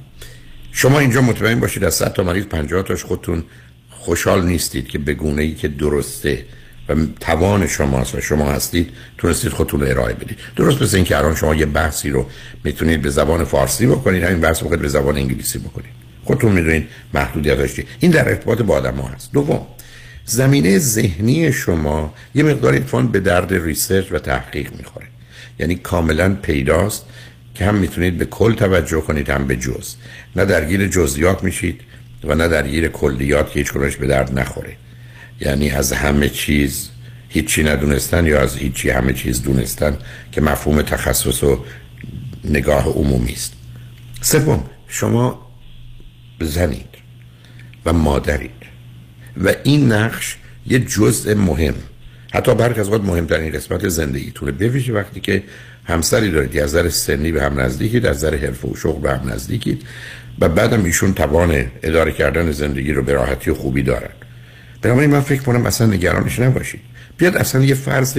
[0.72, 3.44] شما اینجا مطمئن باشید از صد تا مریض 50 تاش خودتون
[3.90, 6.44] خوشحال نیستید که به گونه ای که درسته
[6.88, 10.38] و توان شماست و شما هستید تونستید خودتون رو ارائه بدید.
[10.56, 12.26] درست مثل اینکه الان شما یه بحثی رو
[12.64, 15.90] می‌تونید به زبان فارسی بکنید همین بحث بکنید به زبان انگلیسی بکنید.
[16.24, 19.32] خودتون می‌دونید محدودیتاش این در ارتباط با آدم ها هست.
[19.32, 19.66] دوم
[20.24, 25.06] زمینه ذهنی شما یه مقدار اتفاقا به درد ریسرچ و تحقیق می‌خوره.
[25.58, 27.06] یعنی کاملا پیداست
[27.54, 29.94] که هم می‌تونید به کل توجه کنید هم به جز.
[30.36, 31.80] نه درگیر جزئیات میشید
[32.24, 34.76] و نه درگیر کلیات که هیچ به درد نخوره.
[35.40, 36.90] یعنی از همه چیز
[37.28, 39.96] هیچی ندونستن یا از هیچی همه چیز دونستن
[40.32, 41.64] که مفهوم تخصص و
[42.44, 43.52] نگاه عمومی است.
[44.20, 45.50] سوم شما
[46.40, 46.94] زنید
[47.86, 48.50] و مادرید
[49.36, 51.74] و این نقش یه جزء مهم
[52.34, 54.52] حتی برخی از وقت مهمترین قسمت زندگیتونه.
[54.52, 55.42] بویژه وقتی که
[55.84, 59.32] همسری دارید از نظر سنی به هم نزدیکید از نظر حرفه و شغل به هم
[59.32, 59.82] نزدیکید
[60.40, 64.10] و بعدم ایشون توان اداره کردن زندگی رو به راحتی و خوبی دارن.
[64.84, 66.80] بنابراین من فکر کنم اصلا نگرانش نباشید.
[67.16, 68.18] بیاد اصلا یه فرض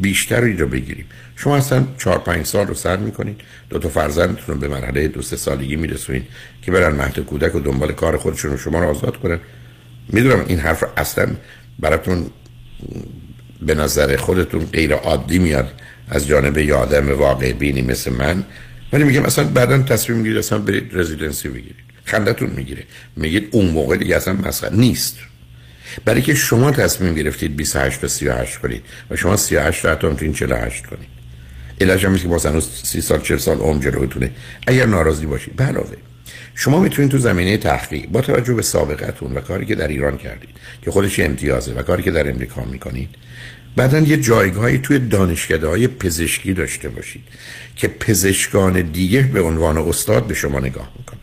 [0.00, 1.04] بیشتری رو بگیریم.
[1.36, 3.40] شما اصلا چهار پنج سال رو سر می‌کنید.
[3.70, 6.24] دو تا فرزندتون رو به مرحله دو سه سالگی میرسونید
[6.62, 9.38] که برن مهد کودک و دنبال کار خودشون رو شما رو آزاد کنن.
[10.08, 11.28] می‌دونم این حرف اصلا
[11.78, 12.26] براتون
[13.62, 15.72] به نظر خودتون غیر عادی میاد
[16.08, 18.44] از جانب یه آدم واقع بینی مثل من.
[18.92, 21.76] ولی میگم اصلا بعدا تصمیم می‌گیرید اصلا برید رزیدنسی بگیرید.
[22.04, 22.84] خندتون می‌گیره.
[23.16, 25.18] میگید اون موقع دیگه اصلا مسئله نیست.
[26.04, 30.34] برای که شما تصمیم گرفتید 28 تا 38 کنید و شما 38 تا حتی می‌تونید
[30.34, 31.08] 48 کنید.
[31.80, 34.30] علاج هم که باز هنوز 30 سال 40 سال عمر جلوتونه.
[34.66, 35.96] اگر ناراضی باشید علاوه
[36.54, 40.50] شما می‌تونید تو زمینه تحقیق با توجه به سابقتون و کاری که در ایران کردید
[40.82, 43.08] که خودش امتیازه و کاری که در امریکا می‌کنید
[43.76, 47.22] بعدا یه جایگاهی توی دانشکده های پزشکی داشته باشید
[47.76, 51.20] که پزشکان دیگه به عنوان استاد به شما نگاه می‌کنه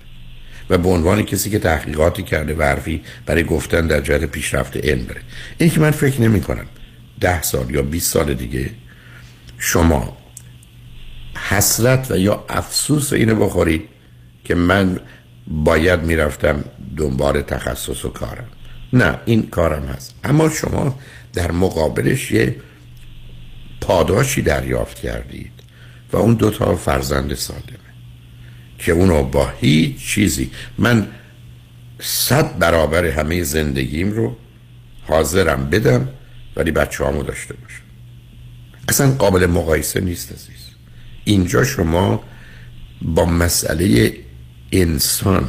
[0.72, 5.04] و به عنوان کسی که تحقیقاتی کرده و حرفی برای گفتن در جهت پیشرفت علم
[5.06, 5.22] بره
[5.58, 6.66] این که من فکر نمی کنم
[7.20, 8.70] ده سال یا 20 سال دیگه
[9.58, 10.18] شما
[11.50, 13.90] حسرت و یا افسوس اینو بخورید
[14.44, 15.00] که من
[15.48, 16.64] باید می‌رفتم
[16.98, 18.48] دنبال تخصص و کارم.
[18.94, 20.16] نه این کارم هست.
[20.24, 21.00] اما شما
[21.34, 22.56] در مقابلش یه
[23.82, 25.52] پاداشی دریافت کردید
[26.14, 27.81] و اون دوتا فرزند سالمه
[28.82, 31.08] که اونو با هیچ چیزی من
[32.00, 34.36] صد برابر همه زندگیم رو
[35.08, 36.10] حاضرم بدم
[36.56, 37.82] ولی بچه همو داشته باشم.
[38.90, 40.70] اصلا قابل مقایسه نیست عزیز.
[41.24, 42.24] اینجا شما
[43.02, 44.14] با مسئله
[44.72, 45.48] انسان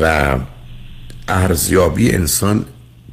[0.00, 0.38] و
[1.28, 2.64] ارزیابی انسان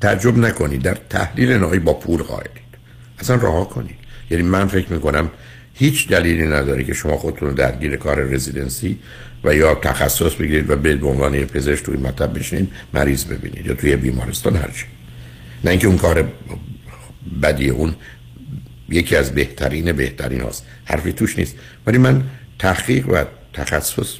[0.01, 0.82] تعجب نکنید.
[0.82, 2.72] در تحلیل نهایی با پول قائلید.
[3.20, 3.95] اصلا رها کنید.
[4.30, 5.30] یعنی من فکر می‌کنم
[5.74, 8.99] هیچ دلیلی نداره که شما خودتون درگیر کار رزیدنسی
[9.43, 13.95] و یا تخصص بگیرید و به عنوان پزشک توی مطب بشینید مریض ببینید یا توی
[13.95, 14.86] بیمارستان هرچی
[15.63, 16.32] نه اینکه اون کار
[17.41, 17.95] بدی اون
[18.89, 20.65] یکی از بهترین بهترین هاست.
[20.86, 21.55] حرفی توش نیست.
[21.88, 22.24] ولی من
[22.59, 24.15] تحقیق و تخصص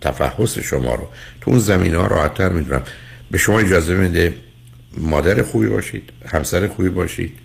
[0.00, 1.08] تفحص شما رو
[1.40, 2.82] تو اون زمین ها راحتتر می‌دونم.
[3.30, 4.34] به شما اجازه میده
[4.98, 7.38] مادر خوبی باشید همسر خوبی باشید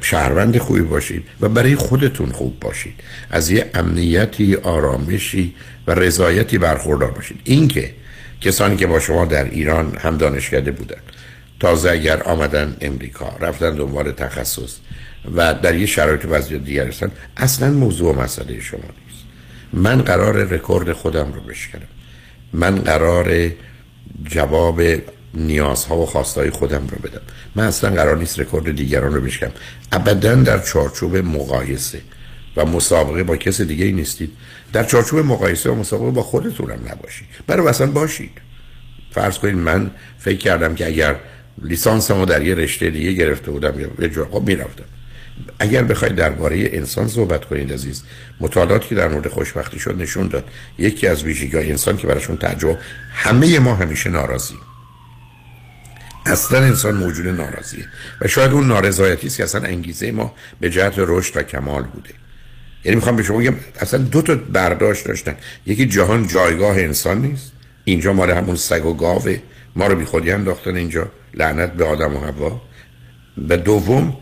[0.00, 2.94] شهروند خوبی باشید و برای خودتون خوب باشید.
[3.30, 5.54] از یه امنیتی آرامشی
[5.86, 7.40] و رضایتی برخوردار باشید.
[7.44, 7.94] اینکه
[8.40, 11.00] کسانی که با شما در ایران هم دانشکده بودن
[11.60, 14.76] تازه اگر آمدن امریکا رفتن دنبال تخصص
[15.36, 19.24] و در یه شرایط وضعیت دیگر هستن اصلا موضوع و مسئله شما نیست.
[19.72, 21.88] من قرار رکورد خودم رو بشکنم.
[22.52, 23.50] من قرار
[24.24, 24.82] جواب
[25.36, 27.20] نیازها و خواستهای خودم رو بدم.
[27.54, 29.52] من اصلا قرار نیست رکورد دیگران رو بشکنم
[29.92, 32.00] ابدا در چارچوب مقایسه.
[32.56, 34.32] و مسابقه با کس دیگه ای نیستید.
[34.72, 37.26] در چارچوب مقایسه و مسابقه با خودتون هم نباشید.
[37.46, 38.30] برای اصلا باشید.
[39.10, 41.16] فرض کنید من فکر کردم که اگر
[41.62, 44.84] لیسانسمو در یه رشته دیگه گرفته بودم یا یه جا خب می‌رفتم.
[45.58, 48.02] اگر بخواید درباره انسان صحبت کنید عزیز
[48.40, 50.44] مطالعاتی که در مورد خوشبختی شد نشون داد.
[50.78, 52.78] یکی از ویژگی‌های انسان که براشون تعجب
[53.12, 54.54] همه ما همیشه ناراضی
[56.26, 57.88] اصلا انسان موجود ناراضیه.
[58.20, 62.10] و شاید اون نارضایتی است که اصلا انگیزه ما به جهت رشد و کمال بوده.
[62.84, 65.36] یعنی می‌خوام به شما بگم اصلا دو تا برداشت داشتن.
[65.66, 67.52] یکی جهان جایگاه انسان نیست.
[67.84, 69.38] اینجا مال همون سگ و گاوه
[69.76, 71.08] ما رو بی خودی انداختن اینجا.
[71.34, 72.62] لعنت به آدم و حوا.
[73.48, 74.16] و دوم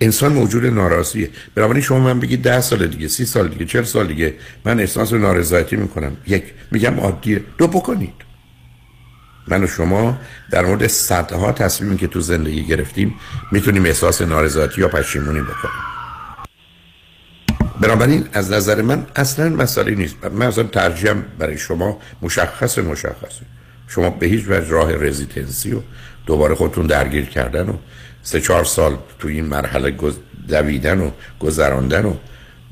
[0.00, 1.30] انسان موجود ناراضیه.
[1.54, 4.34] بنابراین شما من بگید ده سال دیگه سی سال دیگه چل سال دیگه
[4.64, 6.16] من احساس نارضایتی می‌کنم.
[6.26, 7.42] یک میگم عادیه.
[7.58, 8.23] دو بکنید.
[9.48, 10.18] من و شما
[10.50, 13.14] در مورد صدها تصمیمی که تو زندگی گرفتیم
[13.52, 15.74] می‌تونیم احساس نارضایتی یا پشیمونی بکنیم.
[17.80, 20.24] بنابراین از نظر من اصلا مسئله نیست.
[20.24, 23.42] من اصلا ترجیحم برای شما مشخص مشخصه
[23.88, 25.80] شما به هیچ وجه راه رزیدنسی و
[26.26, 27.76] دوباره خودتون درگیر کردن و
[28.22, 29.94] سه چهار سال تو این مرحله.
[30.48, 32.14] دویدن و گذراندن و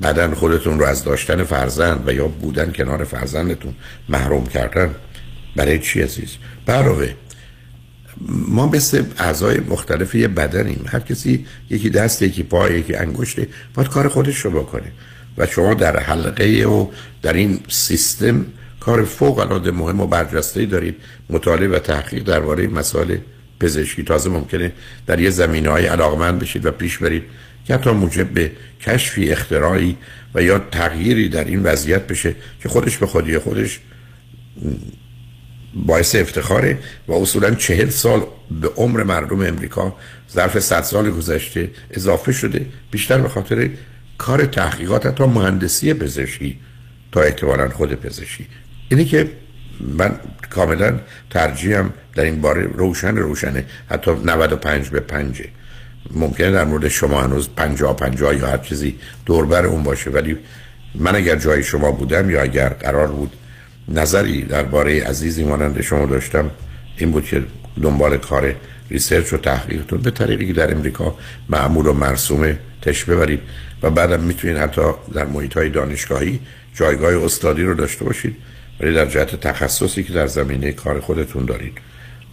[0.01, 3.73] بعدا خودتون رو از داشتن فرزند و یا بودن کنار فرزندتون
[4.09, 4.95] محروم کردن
[5.55, 7.09] برای چی عزیز؟ برای
[8.27, 10.85] ما مثل اعضای مختلف یه بدنیم.
[10.87, 14.91] هر کسی یکی دست یکی پای یکی انگشته باید کار خودش رو بکنه.
[15.37, 16.87] و شما در حلقه و
[17.21, 18.45] در این سیستم
[18.79, 20.95] کار فوق العاده مهم و برجسته دارید.
[21.29, 23.17] مطالعه و تحقیق درباره مسائل
[23.59, 24.71] پزشکی تازه ممکنه
[25.07, 27.23] در یه زمینه های علاقمند بشید و پیش برید
[27.65, 28.51] که حتی موجب به
[28.81, 29.97] کشفی اختراعی
[30.35, 33.79] و یا تغییری در این وضعیت بشه که خودش به خودی خودش
[35.75, 38.21] باعث افتخاره و اصولا چهل سال
[38.61, 39.95] به عمر مردم امریکا
[40.33, 43.69] ظرف صد سال گذشته اضافه شده بیشتر به خاطر
[44.17, 46.59] کار تحقیقات حتی مهندسی پزشکی
[47.11, 48.47] تا احتمالا خود پزشکی.
[48.89, 49.31] اینه که
[49.79, 50.19] من
[50.49, 50.99] کاملا
[51.29, 55.43] ترجیحم در این باره روشن روشنه حتی 95 به 5
[56.11, 60.37] ممکنه در مورد شما هنوز 50 50 یا هر چیزی دوربر اون باشه ولی
[60.95, 63.31] من اگر جای شما بودم یا اگر قرار بود
[63.87, 66.51] نظری درباره عزیزی مانند شما داشتم
[66.97, 67.43] این بود که
[67.81, 68.55] دنبال کار
[68.89, 70.01] ریسرچ و تحقیقتون.
[70.01, 71.15] به طریقی در امریکا
[71.49, 73.39] معمول و مرسومه تش ببرید
[73.83, 74.81] و بعدم می‌تونید حتی
[75.13, 76.39] در محیط های دانشگاهی
[76.75, 78.35] جایگاه استادی رو داشته باشید
[78.79, 81.77] ولی در جهت تخصصی که در زمینه کار خودتون دارید.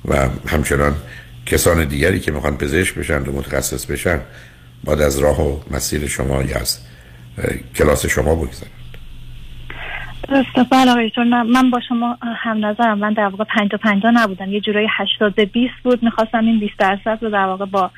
[0.05, 0.95] و همچنان
[1.47, 4.21] کسان دیگری که می‌خوان پزشک بشن و متخصص بشن
[4.85, 6.79] باید از راه و مسیر شما یا از
[7.75, 8.80] کلاس شما بگذارن.
[10.71, 12.99] بله آقای من, با شما هم نظرم.
[12.99, 14.53] من در واقع پنجا پنجا نبودم.
[14.53, 16.03] یه جورایی هشتاد بیست بود.
[16.03, 17.91] می‌خواستم این بیست درصد رو در واقع با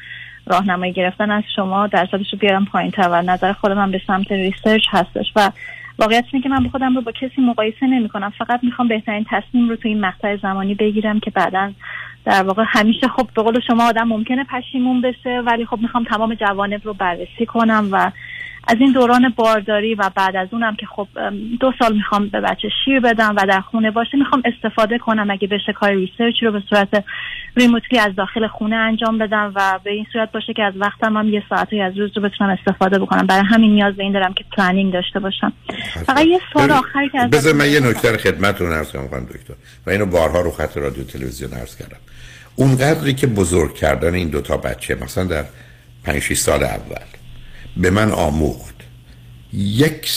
[0.46, 4.32] راهنمایی گرفتن از شما درصدش رو بیارم پایین تر و نظر خود من به سمت
[4.32, 5.50] research هستش و
[5.98, 9.68] واقعیت اینه که من خودم رو با کسی مقایسه نمی کنم فقط می‌خوام بهترین تصمیم
[9.68, 11.72] رو تو این مقطع زمانی بگیرم که بعدا
[12.24, 16.34] در واقع همیشه خب به قول شما آدم ممکنه پشیمون بشه ولی خب می‌خوام تمام
[16.34, 18.10] جوانب رو بررسی کنم و
[18.68, 21.08] از این دوران بارداری و بعد از اونم که خب
[21.60, 25.48] دو سال می‌خوام به بچه شیر بدم و در خونه باشه می‌خوام استفاده کنم اگه
[25.48, 27.04] بشه کار research رو به صورت
[27.56, 31.28] remotely از داخل خونه انجام بدم و به این صورت باشه که از وقتم هم
[31.28, 33.26] یه ساعتی از روز رو بتونم استفاده بکنم.
[33.26, 35.52] برای همین نیاز به این دارم که planning داشته باشم.
[36.06, 39.54] فقط یه سوال آخری که بذار من یه نکته خدمتتون عرض کنم دکتر.
[39.86, 41.96] و اینو بارها رو خط رادیو تلویزیون عرض کردم.
[42.56, 45.44] اونقدری که بزرگ کردن این دوتا بچه مثلا در
[46.04, 47.21] 5 سال اول
[47.76, 48.74] به من آموخت.
[49.52, 50.10] یک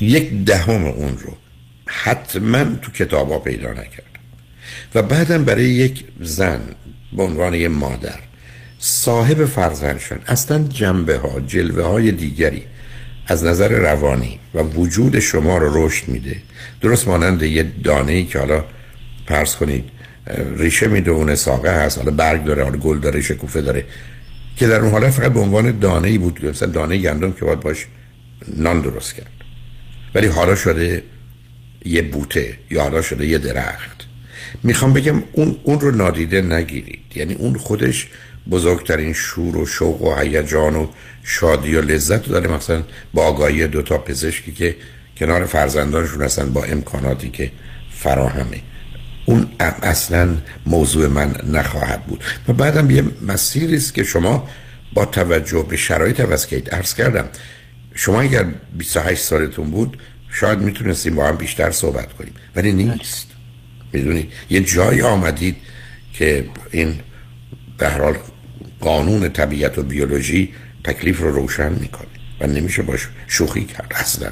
[0.00, 1.36] یک دهم اون رو
[1.86, 4.20] حتما تو کتابا پیدا نکردم.
[4.94, 6.60] و بعدم برای یک زن
[7.12, 8.18] به عنوان یک مادر
[8.78, 12.62] صاحب فرزند شد اصلا جنبه ها جلوه های دیگری
[13.26, 16.36] از نظر روانی و وجود شما رو رشد میده.
[16.80, 18.64] درست مانند یه دانه ای که حالا
[19.26, 19.84] پرس کنید
[20.56, 23.84] ریشه میده اون ساقه هست حالا برگ داره حالا گل داره شکوفه داره.
[24.60, 26.46] که در اون حالت فقط به عنوان دانه ای بود.
[26.46, 27.86] مثلا دانه گندم که باید باش
[28.56, 29.32] نان درست کرد.
[30.14, 31.02] ولی حالا شده
[31.84, 34.06] یه بوته یا حالا شده یه درخت.
[34.62, 37.00] می‌خوام بگم اون اون رو نادیده نگیرید.
[37.14, 38.08] یعنی اون خودش
[38.50, 40.86] بزرگترین شور و شوق و هیجان و
[41.24, 42.50] شادی و لذت داره.
[42.50, 42.82] مثلا
[43.14, 44.76] با آگاهی دوتا پزشکی که
[45.16, 47.50] کنار فرزندانشون هستن با امکاناتی که
[47.90, 48.60] فراهمه.
[49.30, 49.46] اون
[49.82, 52.24] اصلا موضوع من نخواهد بود.
[52.48, 54.48] و بعدم یه مسیری است که شما
[54.94, 56.70] با توجه به شرایط عوض کردید.
[56.70, 57.28] عرض کردم
[57.94, 58.46] شما اگر
[58.78, 59.98] 28 سالتون بود
[60.32, 62.32] شاید می‌تونستیم با هم بیشتر صحبت کنیم.
[62.56, 63.26] ولی نیست.
[63.92, 65.56] می‌دونید یه جایی آمدید
[66.12, 67.00] که این
[67.78, 68.16] به حال
[68.80, 70.54] قانون طبیعت و بیولوژی
[70.84, 72.08] تکلیف رو روشن می‌کنه
[72.40, 74.30] و نمیشه باش شوخی کرد اصلا.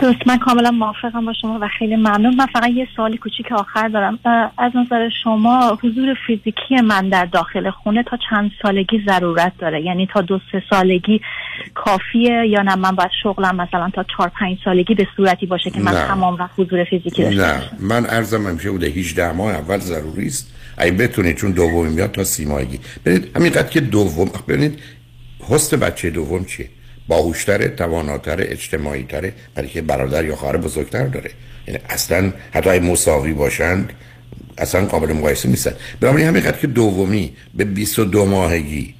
[0.00, 2.34] درست من کاملا موافقم با شما و خیلی ممنون.
[2.34, 4.18] من فقط یه سوالی کوچیک آخر دارم.
[4.58, 10.06] از نظر شما حضور فیزیکی من در داخل خونه تا چند سالگی ضرورت داره؟ یعنی
[10.06, 11.20] تا دو سه سالگی
[11.74, 15.80] کافیه یا نه؟ من باید شغلم مثلا تا چهار پنج سالگی به صورتی باشه که
[15.80, 17.62] من تمام وقت حضور فیزیکی داشته نه.
[17.80, 20.54] من ارزم همیشه بوده 18 ماه اول ضروری است.
[20.76, 22.80] اگه بتونید چون دومی میاد تا سی ماهگی.
[23.04, 24.78] ببینید همینقدر که دوم ببینید
[25.50, 26.68] هست بچه دوم چیه؟
[27.08, 31.30] باهوشتره تواناتر اجتماعی تره برای که برادر یا خواهر بزرگتر داره.
[31.68, 33.92] یعنی اصلا حتی مساوی باشند
[34.58, 35.72] اصلا قابل مقایسه نیستن.
[36.00, 38.94] بنابراین همینقدر که دومی به 22 ماهگی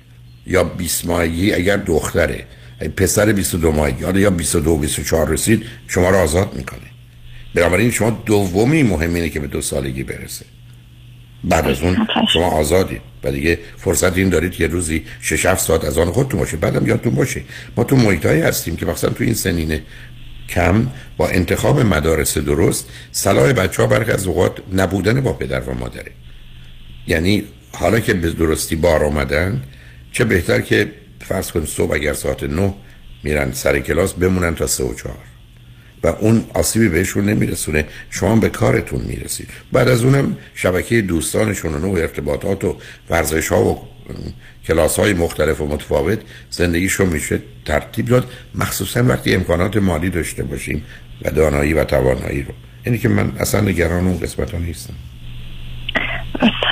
[0.47, 2.45] یا 20 ماهگی اگر دختره
[2.97, 6.81] پسر 22 ماهگی یا 22 24 رسید شما رو آزاد می‌کنه.
[7.55, 10.45] بنابراین شما دومی مهم اینه که به دو سالگی برسه.
[11.45, 15.84] بعد از اون شما آزادید و دیگه فرصت این دارید که روزی 6 7 ساعت
[15.84, 16.57] از آن خودتون باشه.
[16.57, 17.42] بعدم یادتون باشه.
[17.76, 19.80] ما تو محیطایی هستیم که مثلا تو این سنین
[20.49, 20.86] کم
[21.16, 26.12] با انتخاب مدارس درست صلاح بچه ها برخی از اوقات نبودن با پدر و مادره.
[27.07, 29.62] یعنی حالا که به درستی بار آمدن
[30.12, 32.74] چه بهتر که فرض کنید صبح اگر ساعت 9
[33.22, 35.34] میرن سر کلاس بمونن تا 3 و 4
[36.05, 37.85] و اون آسیبی بهشون نمیرسونه.
[38.11, 39.49] شما به کارتون می‌رسید.
[39.73, 42.77] بعد از اونم شبکه دوستانشون و نوع ارتباطات و
[43.11, 43.79] ورزش ها و
[44.67, 46.19] کلاس های مختلف و متفاوت
[46.51, 48.31] زندگیشون میشه ترتیب داد.
[48.55, 50.85] مخصوصا وقتی امکانات مالی داشته باشیم
[51.23, 52.55] و دانایی و توانایی رو.
[52.85, 54.95] اینی که من اصلا نگران اون قسمت ها نیستم.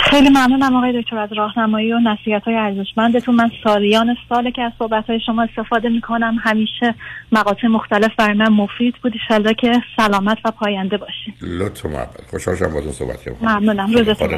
[0.04, 3.34] خیلی ممنونم آقای دکتر از راهنمایی و نصیحت های ارزشمندتون.
[3.34, 6.94] من سالیان ساله که از صحبت های شما استفاده می‌کنم همیشه
[7.32, 9.12] مقاطع مختلف برای من مفید بود.
[9.12, 11.34] ایشالله که سلامت و پاینده باشین.
[11.40, 12.20] لطف محبت.
[12.30, 13.48] خوشحال شدم با صحبت کردم.
[13.48, 13.92] ممنونم.
[13.92, 14.28] روزتون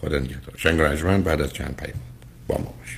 [0.00, 0.54] خدا نگهدار.
[0.56, 1.98] شنگ بعد از چند پیام
[2.48, 2.97] با ما باشین.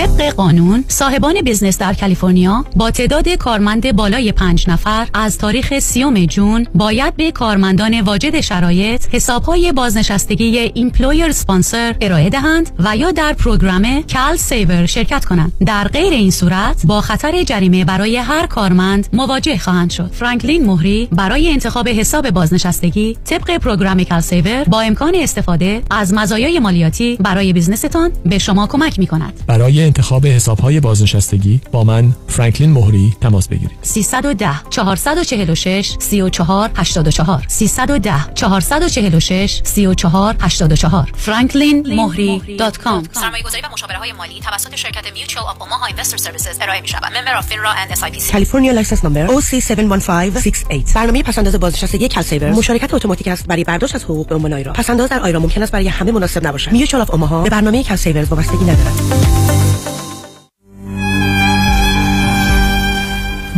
[0.00, 6.24] طبق قانون صاحبان business در کالیفرنیا با تعداد کارمند بالای پنج نفر از تاریخ سی‌ام
[6.24, 13.32] June باید به کارمندان واجد شرایط حسابهای بازنشستگی employer sponsor ارائه دهند و یا در
[13.32, 15.52] program CalSaver شرکت کنند.
[15.66, 20.10] در غیر این صورت با خطر جریمه برای هر کارمند مواجه خواهند شد.
[20.12, 27.16] فرانکلین مهری برای انتخاب حساب بازنشستگی طبق program CalSaver با امکان استفاده از مزایای مالیاتی
[27.16, 32.70] برای business تان به شما کمک می کند برای انتخاب حسابهای بازنشستگی با من فرانکلین
[32.70, 33.78] مهری تماس بگیرید.
[33.82, 44.40] 310 446 34 84 310 446 34 84 franklinmohri.com سرمایه گذاری و مشاوره های مالی
[44.40, 48.32] توسط شرکت Mutual of Omaha Investor Services ارائه می شود member of FINRA and SIPC.
[48.32, 54.28] California license number OC71568 برنامه پسنداز بازنشستگی CalSaver مشارکت اتوماتیک است برای برداشت از حقوق
[54.28, 56.72] به عنوان IRA پسنداز در IRA ممکن است برای همه مناسب نباشد.
[56.72, 59.79] Mutual of Omaha به برنامه CalSaver وابستگی ندارد.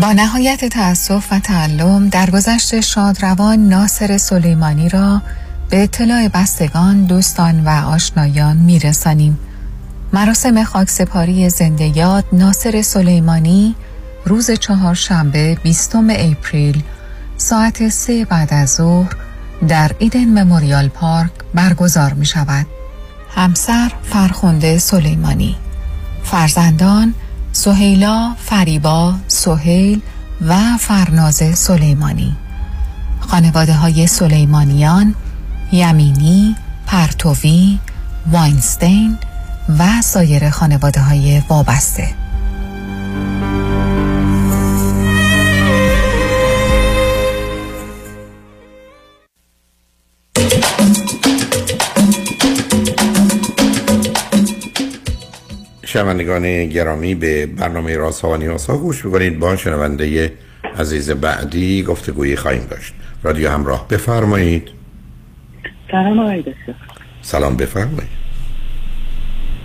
[0.03, 5.23] با نهایت تأسف و تعلم در گذشت شادروان ناصر سلیمانی را
[5.71, 9.39] به اطلاع بستگان، دوستان و آشنایان میرسانیم.
[10.13, 13.75] مراسم خاکسپاری زنده یاد ناصر سلیمانی
[14.27, 16.83] روز چهارشنبه بیستم اپریل
[17.37, 19.17] ساعت سه بعد از ظهر
[19.69, 22.67] در ایدن مموریال پارک برگزار می شود.
[23.35, 25.57] همسر فرخنده سلیمانی
[26.25, 27.15] فرزندان
[27.53, 30.01] سهیلا، فریبا، سهیل
[30.49, 32.37] و فرناز سلیمانی.
[33.21, 35.15] خانواده های سلیمانیان
[35.73, 37.79] یمینی، پرتوی،
[38.33, 39.19] واینستین
[39.79, 42.15] و سایر خانواده های وابسته.
[55.93, 60.33] شنوندگان گرامی به برنامه راز ها و نیاز ها گوش بکنید با شنونده
[60.79, 62.95] عزیز بعدی گفتگویی خواهیم داشت.
[63.23, 64.69] رادیو همراه بفرمایید.
[65.91, 66.75] سلام آقای دکتر.
[67.23, 68.23] سلام بفرمایید.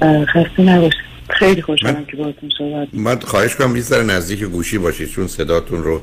[0.01, 1.07] خسته نباشید.
[1.29, 6.01] خیلی خوشحالم که باهاتون صحبت من خواهش کنم بیشتر نزدیک گوشی باشید چون صداتون رو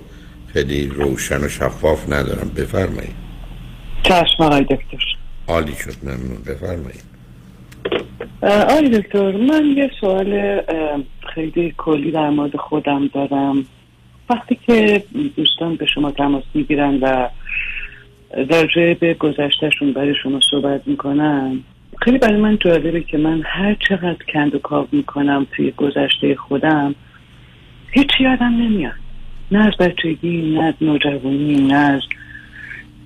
[0.52, 2.50] خیلی روشن و شفاف ندارم.
[2.56, 3.14] بفرمایید.
[4.02, 4.98] چشم آقای دکتر.
[5.48, 6.42] عالی شد ممنون.
[6.46, 7.02] بفرمایید.
[8.44, 10.60] آقای دکتر من یه سوال
[11.34, 13.64] خیلی کلی در مورد خودم دارم.
[14.30, 15.02] وقتی که
[15.36, 17.28] دوستان به شما تماس می‌گیرن و
[18.48, 21.58] در به گذشتهشون برای شما صحبت می‌کنن
[22.02, 26.94] خیلی برای من جالبه که من هر چقدر کند و کاو می‌کنم توی گذشته خودم
[27.90, 28.92] هیچی یادم نمیاد.
[29.50, 32.00] نه از بچگی نه از نوجوانی نه از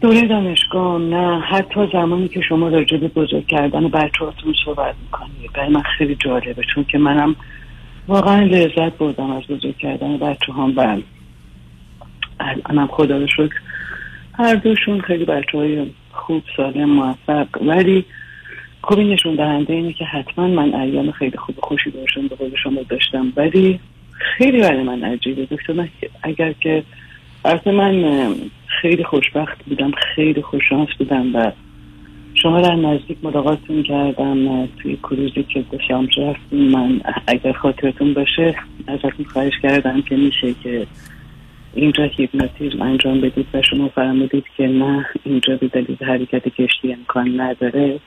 [0.01, 5.53] دوره دانشگاه نه حتی زمانی که شما راجع به بزرگ کردن بچه هاتون صحبت می‌کنید
[5.55, 7.37] برای من خیلی جالبه چون که منم
[8.09, 10.99] واقعا لذت بردم از بزرگ کردن بچه هم و
[12.41, 13.61] الانم خدا رو شکر
[14.35, 17.47] هر دوشون خیلی بچه های خوب سالم موفق.
[17.61, 18.05] ولی
[18.83, 22.83] خوبی نشون دهنده اینه که حتما من ایام خیلی خوب خوشی باشم به قول شما
[22.89, 23.33] داشتم.
[23.37, 23.81] ولی
[24.11, 25.47] خیلی برای من عجیبه.
[25.51, 25.89] دکتر
[26.23, 26.83] اگر که
[27.49, 28.35] اصلا من
[28.83, 31.53] خیلی خوشبخت بودم خیلی خوششانس بودم و
[32.35, 36.71] شما در نزدیک ملاقاتتون کردم توی کروزی که به شام رفتیم.
[36.71, 38.55] من اگر خاطرتون باشه
[38.87, 40.87] ازتون خواهش کردم که میشه که
[41.75, 47.41] اینجا هیپنوتیزم انجام بدید و شما فرمودید که نه اینجا به دلیل حرکت کشتی امکان
[47.41, 48.01] نداره.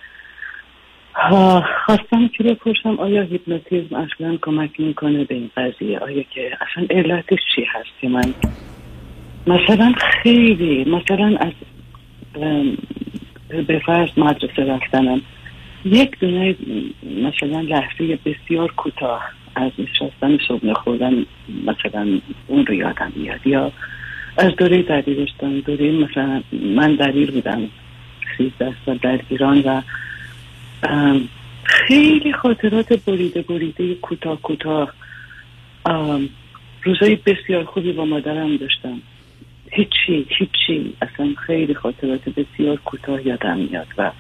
[1.86, 7.40] خواستم که بپرسم آیا هیپنوتیزم اصلا کمک می‌کنه به این قضیه؟ آیا که اصلا علتش
[7.56, 8.34] چی هست که من
[9.48, 11.54] مثلا خیلی مثلا از
[13.68, 15.22] به فرض مدرسه رفتنم
[15.86, 16.56] یک دونه
[17.04, 19.22] مثلا لحظه بسیار کوتاه
[19.56, 21.26] از نشستن صبح خوردن
[21.66, 23.48] مثلا اون رو یادم میاد.
[23.48, 23.72] یا
[24.38, 27.62] از دوره دبیرستان دوره مثلا من دبیر بودم
[28.38, 29.82] سیزده سال در ایران و
[31.64, 34.94] خیلی خاطرات بریده بریده کوتاه کوتاه
[36.84, 39.02] روزای بسیار خوبی با مادرم داشتم.
[39.72, 40.94] هیچی هیچی.
[41.02, 44.12] اصلا خیلی خاطرات بسیار کوتاه یادم میاد و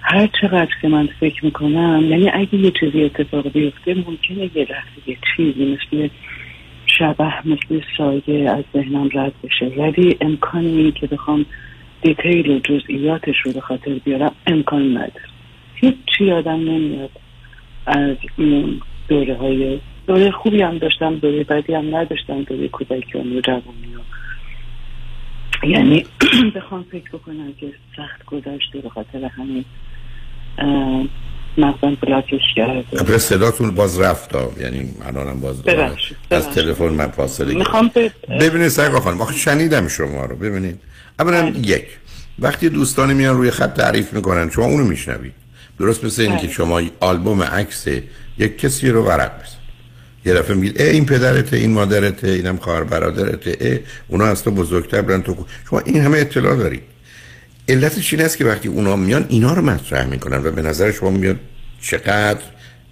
[0.00, 5.06] هر چقدر که من فکر می‌کنم یعنی اگه یه چیزی اتفاق بیفته ممکنه یه لحظه
[5.06, 6.08] یه چیزی مثل
[6.86, 9.66] شبه مثل سایه از ذهنم رد بشه.
[9.66, 11.46] ولی امکان این که بخوام
[12.02, 15.28] دیتیل و جزئیاتش رو به خاطر بیارم امکان نداره.
[15.74, 17.10] هیچی یادم نمیاد
[17.86, 23.22] از این دوره های دوره خوبی هم داشتم دوره بدی هم نداشتم دوره کودکی و
[23.22, 23.92] نوجوانی
[25.62, 26.06] یعنی
[26.56, 29.64] بخوام فکر بکنم که سخت گذشته به خاطر همین
[31.58, 33.18] مغزم بلاکش کرده.
[33.18, 35.62] صداتون باز رفت یعنی الانم باز
[36.30, 37.90] از تلفن من فاصله می‌خوام
[38.40, 40.80] ببینید سرگاه خانم آخه شنیدم شما رو ببینید.
[41.18, 41.68] اولا بله.
[41.68, 41.86] یک
[42.38, 45.34] وقتی دوستانی میان روی خط تعریف می‌کنن شما اونو میشنوید.
[45.78, 46.52] درست مثل این که بله.
[46.52, 47.86] شما آلبوم عکس
[48.38, 49.61] یک کسی رو ورق بزن
[50.24, 53.78] یه دفعه میگید ای این پدرته این مادرته اینم خواهر برادرته ای
[54.08, 56.82] اونا از تو بزرگتر برن تو شما این همه اطلاع دارید.
[57.68, 61.10] علتش این است که وقتی اونا میان اینا رو مطرح می‌کنن و به نظر شما
[61.10, 61.36] میاد
[61.80, 62.42] چقدر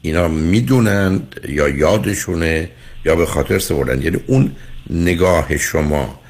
[0.02, 2.70] اینا می‌دونند یا یادشونه
[3.04, 4.52] یا به خاطر سپردن؟ یعنی اون
[4.90, 6.20] نگاه شما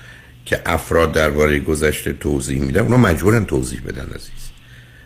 [0.45, 4.51] که افراد درباره گذشته توضیح میدن اونا مجبورن توضیح بدن عزیز.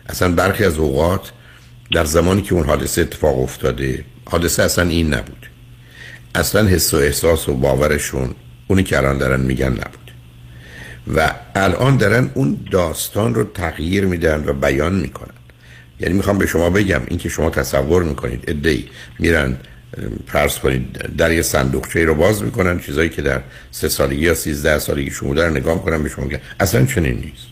[0.09, 1.31] اصلا برخی از اوقات
[1.91, 5.54] در زمانی که اون حادثه اتفاق افتاده حادثه اصلا این نبود.
[6.35, 8.35] اصلا حس و احساس و باورشون
[8.67, 10.11] اونی که الان دارن میگن نبود.
[11.15, 15.33] و الان دارن اون داستان رو تغییر میدن و بیان می‌کنن.
[15.99, 18.89] یعنی می‌خوام به شما بگم این که شما تصور می‌کنید ادهی
[19.19, 19.57] میرن
[20.27, 23.41] فرض کنید در یه صندوقچه رو باز می‌کنن چیزایی که در
[23.71, 27.47] سه سالگی یا سیزده سالگی شما در نگاه می‌کنن به شما میگن اصلا چنین نیست.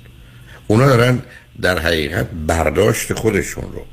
[0.68, 1.22] اونا دارن
[1.62, 3.86] در حقیقت برداشت خودشون رو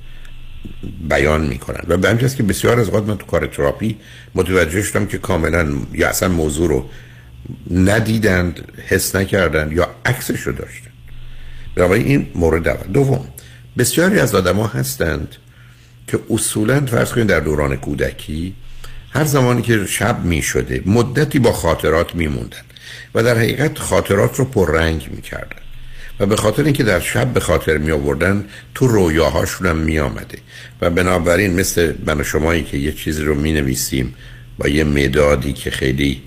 [1.09, 1.85] بیان می‌کنن.
[1.89, 3.97] و به همین که بسیار از اوقات من تو کار تراپی
[4.35, 6.89] متوجه شدم که کاملا یا اصلا موضوع رو
[7.70, 10.91] ندیدند حس نکردند یا عکسش رو داشتن.
[11.77, 12.87] بنابراین این مورد اول.
[12.93, 13.28] دوم
[13.78, 15.37] بسیاری از آدما هستند
[16.07, 18.55] که اصولا فرض کنید در دوران کودکی
[19.11, 22.62] هر زمانی که شب می شده مدتی با خاطرات می موندن
[23.15, 25.60] و در حقیقت خاطرات رو پررنگ می کردن
[26.21, 28.45] و به خاطر اینکه در شب به خاطر می آوردن
[28.75, 30.39] تو رویاهاشون هم می آمده
[30.81, 34.15] و بنابراین مثل من و شمایی که یه چیزی رو می نویسیم
[34.59, 36.23] با یه مدادی که خیلی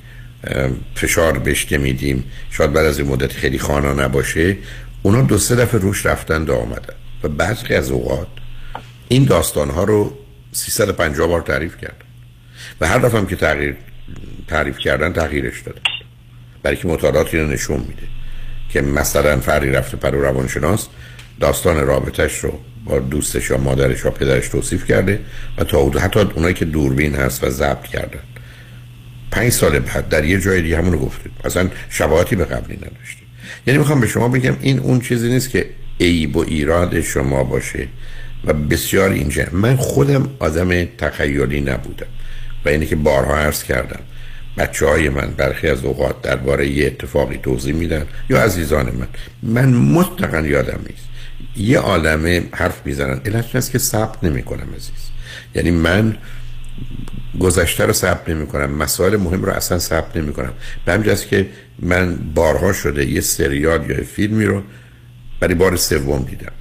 [0.96, 4.58] فشار بشته میدیم شاید بعد از این مدت خیلی خوانا نباشه
[5.02, 6.94] اونا دو سه دفعه روش رفتن و آمدن.
[7.24, 8.28] و بعضی از اوقات
[9.08, 10.18] این داستان ها رو
[10.52, 12.06] 350 بار تعریف کردن
[12.82, 13.76] و هر دفعه که تغییر
[14.48, 15.82] تعریف کردن تغییرش داده.
[16.64, 18.13] برای که مطالعاتی رو نشون میده.
[18.74, 20.88] که مثلا فردی رفته پرو روانشناس
[21.40, 25.20] داستان رابطش رو با دوستش یا مادرش یا پدرش توصیف کرده
[25.58, 28.20] و تا حتی اونایی که دوربین هست و ضبط کردن.
[29.32, 31.32] پنج سال بعد در یه جای دیگه همونو گفتید.
[31.44, 33.28] اصلا شباهتی به قبلی نداشتیم
[33.68, 35.70] یعنی می‌خوام به شما بگم این اون چیزی نیست که
[36.00, 37.88] عیب و ایراد شما باشه
[38.46, 42.08] و بسیار اینجا من خودم آدم تخیلی نبودم
[42.66, 44.00] و اینی که بارها عرض کردم.
[44.58, 49.08] بچه های من برخی از اوقات درباره یه اتفاقی توضیح میدن یا عزیزان من.
[49.44, 51.08] من مطلقا یادم نیست.
[51.58, 53.22] یه عالمه حرف می‌زنن.
[53.26, 55.10] علت است که ثبت نمی‌کنم عزیز.
[55.56, 56.18] یعنی من
[57.40, 60.54] گذشته رو ثبت نمی کنم مسائل مهم رو اصلا ثبت نمی کنم
[60.86, 61.50] به همجاست که
[61.80, 64.64] من بارها شده یه سریال یا فیلمی رو
[65.40, 66.52] برای بار سوم دیدم.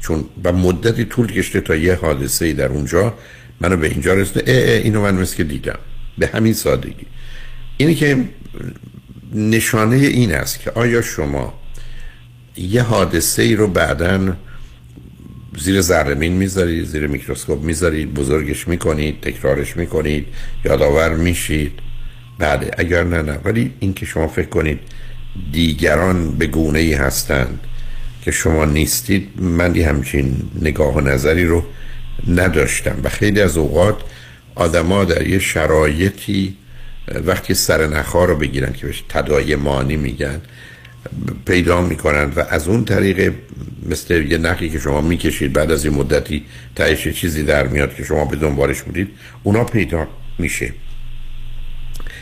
[0.00, 3.14] چون و مدتی طول کشته تا یه حادثه ای در اونجا
[3.60, 5.78] منو به اینجا رسیده اه اه اینو من مثل که دیدم.
[6.18, 7.06] به همین سادگی.
[7.80, 8.24] اینی که
[9.34, 11.54] نشانه این است که آیا شما
[12.56, 14.36] یه حادثه ای رو بعدا
[15.58, 20.26] زیر زرمین می‌ذارید زیر میکروسکوپ می‌ذارید بزرگش می‌کنید تکرارش می‌کنید
[20.64, 21.72] یادآور میشید؟
[22.38, 23.38] بعد اگر نه نه.
[23.44, 24.78] ولی اینکه شما فکر کنید
[25.52, 27.60] دیگران به گونه ای هستند
[28.24, 31.64] که شما نیستید من یه همچین نگاه و نظری رو
[32.28, 32.96] نداشتم.
[33.04, 33.96] و خیلی از اوقات
[34.54, 36.56] آدما در یه شرایطی
[37.26, 40.40] وقتی سر نخار رو بگیرن که بهش تدای مانی میگن
[41.44, 43.32] پیدا می‌کنن و از اون طریق
[43.88, 46.44] مثل یه نخی که شما می‌کشید بعد از این مدتی
[46.76, 49.08] تهش چیزی در میاد که شما به دنبالش بودید
[49.42, 50.08] اونا پیدا
[50.38, 50.72] میشه.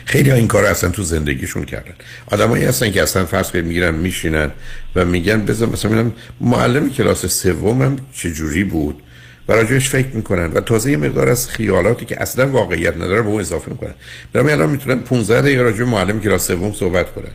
[0.05, 1.93] خیلی این کار اصلا تو زندگیشون کردن.
[2.27, 4.51] آدمایی هستن که اصلا فرض کنید می‌گیرن میشینن
[4.95, 6.11] و میگن بذار مثلا
[6.41, 9.01] معلم کلاس سومم چجوری بود؟
[9.49, 13.29] و راجعش فکر می‌کنن و تازه یه مقدار از خیالاتی که اصلا واقعیت نداره به
[13.29, 13.93] اون اضافه می‌کنن.
[14.33, 17.31] برای الان می‌تونن 15 دقیقه راجع معلم کلاس سوم صحبت کنن.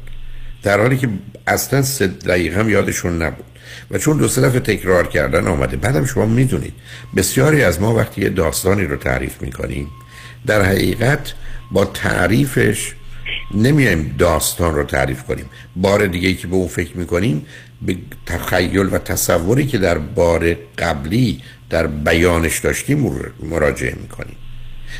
[0.62, 1.08] در حالی که
[1.46, 3.44] اصلا سه دقیقه هم یادشون نبود.
[3.90, 6.74] و چون دو دفعه تکرار کردن آمده بعدم شما می‌دونید
[7.16, 9.88] بسیاری از ما وقتی یه داستانی رو تعریف می‌کنیم
[10.46, 11.32] در حقیقت
[11.72, 12.94] با تعریفش
[13.54, 15.44] نمیایم داستان رو تعریف کنیم.
[15.76, 17.46] بار دیگه که به اون فکر می‌کنیم
[17.82, 17.96] به
[18.26, 24.36] تخیل و تصوری که در بار قبلی در بیانش داشتیم مراجعه می‌کنیم.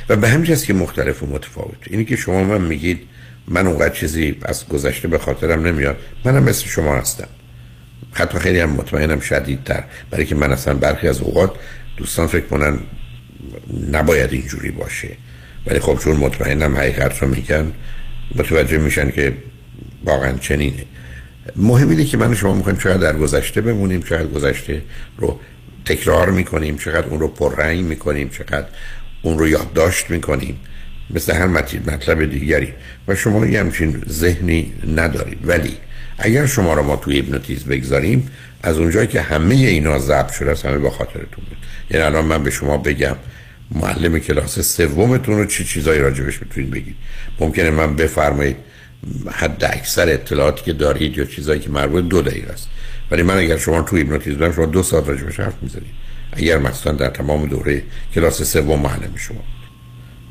[0.08, 1.78] و به همین که مختلف و متفاوت.
[1.86, 3.00] اینی که شما من میگید
[3.48, 5.96] من اونقدر چیزی از گذشته به خاطرم نمیاد.
[6.24, 7.28] منم مثل شما هستم.
[8.12, 9.84] حتی خیلی هم مطمئنم شدیدتر.
[10.10, 11.52] برای که من اصلا برخی از اوقات
[11.96, 12.78] دوستان فکر کنن
[13.90, 15.08] نباید اینجوری باشه.
[15.66, 17.72] ولی خب چون مطمئنم حقیقت رو میگن
[18.34, 19.32] متوجه میشن که
[20.04, 20.84] واقعا چنینه.
[21.56, 24.82] مهم اینه که من شما می‌خوایم چقدر در گذشته بمونیم چقدر گذشته
[25.18, 25.40] رو
[25.84, 28.66] تکرار می‌کنیم چقدر اون رو پررنگ می‌کنیم چقدر
[29.22, 30.60] اون رو یادداشت می‌کنیم.
[31.10, 32.72] مثل هر مطلب دیگری.
[33.08, 35.38] و شما یه همچین ذهنی ندارید.
[35.44, 35.76] ولی
[36.18, 38.30] اگر شما رو ما توی هیپنوتیزم بگذاریم
[38.62, 41.56] از اونجایی که همه اینا ضبط شده است همه با خاطرتون بود
[41.90, 43.16] یعنی الان من به شما بگم
[43.70, 46.96] معلم کلاس سومتون رو چی چیزایی راجبش می‌تونید بگید؟
[47.40, 48.56] ممکنه من بفرمایید
[49.32, 52.68] حد اکثر اطلاعاتی که دارید یا چیزایی که مربوط دو دقیقه است.
[53.14, 55.94] ولی من اگر شما توی هیپنوتیزم شما دو ساعت راجبش حرف می‌زنید
[56.32, 57.82] اگر مثلا در تمام دوره
[58.14, 59.40] کلاس سوم معلم شما.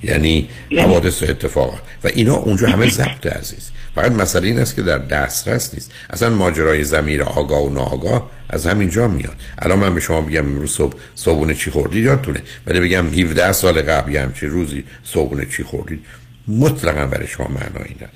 [0.04, 3.72] یعنی, حوادث و اتفاقات و اینا اونجا همه ضبط عزیز.
[3.96, 5.92] فقط مسئله این است که در دسترس نیست.
[6.10, 9.36] اصلا ماجرای زمیر آگاه و ناآگاه از همینجا میاد.
[9.60, 12.42] الان من به شما بگم امروز صبح صبحونه چی خوردید یادتونه.
[12.68, 16.06] ولی بگم 17 سال قبل هم چی روزی صبحونه چی خوردید؟
[16.48, 18.12] مطلقا برای شما معنایی نداره.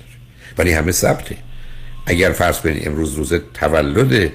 [0.58, 1.36] ولی همه ثبته
[2.06, 4.32] اگر فرض کنید امروز روز تولد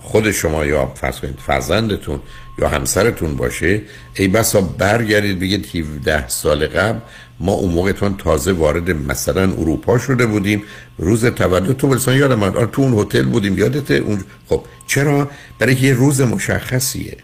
[0.00, 2.20] خود شما یا فرض کنید فرزندتون
[2.58, 3.82] یا همسرتون باشه
[4.14, 6.98] ای بسا برگردید بگید 17 سال قبل
[7.40, 10.62] ما اون موقعتون تازه وارد مثلا اروپا شده بودیم.
[10.98, 13.58] روز تولد تو بلسان یادم آره تو اون هتل بودیم.
[13.58, 17.16] یادت اون خب چرا؟ برای یه روز مشخصیه.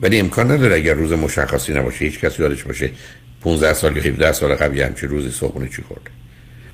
[0.00, 2.90] ولی امکان نداره اگر روز مشخصی نباشه هیچ کسی یادش باشه
[3.40, 6.10] 15 سال یا 17 سال قبل همچین روزی صبحونه چی خورده.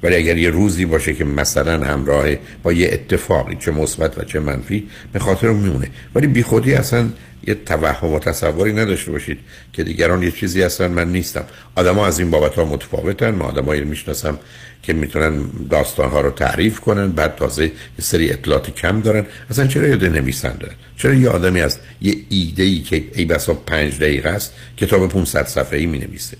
[0.02, 2.26] ولی اگر یه روزی باشه که مثلا همراه
[2.62, 5.88] با یه اتفاقی چه مثبت و چه منفی به خاطر میمونه.
[6.14, 7.08] ولی بیخودی اصلا
[7.46, 9.38] یه توهم و تصوری نداشته باشید
[9.72, 11.44] که دیگران یه چیزی هستن من نیستم.
[11.74, 13.30] آدما از این بابت ها متفاوتن.
[13.30, 14.38] ما آدمایی می‌شناسم
[14.82, 19.26] که می‌تونن داستان ها رو تعریف کنن بعد تازه یه سری اطلاعات کم دارن.
[19.50, 23.98] اصلا چرا یاد نویسنده؟ چرا یه آدمی از یه ایده ای که ای بسا پنج
[23.98, 26.36] دقیقه است کتاب 500 صفحه ای می نویسه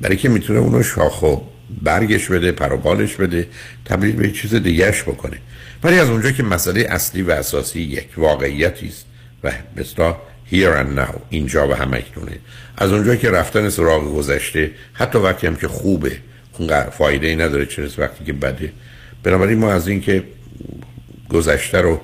[0.00, 1.36] برای که می‌تونه اونو شاخ و
[1.82, 3.46] برگش بده پروبالش بده
[3.84, 5.38] تبدیل به چیز دیگهش بکنه.
[5.84, 9.06] ولی از اونجا که مسئله اصلی و اساسی یک واقعیتی است
[9.44, 10.16] و بسیار
[10.52, 12.38] here and now اینجا و همکنونه
[12.76, 16.12] از اونجا که رفتن سراغ گذشته حتی وقتی هم که خوبه
[16.58, 18.72] اون فایده ای نداره چه وقتی که بده.
[19.22, 20.24] بنابراین ما از اینکه
[21.28, 22.00] گذشته رو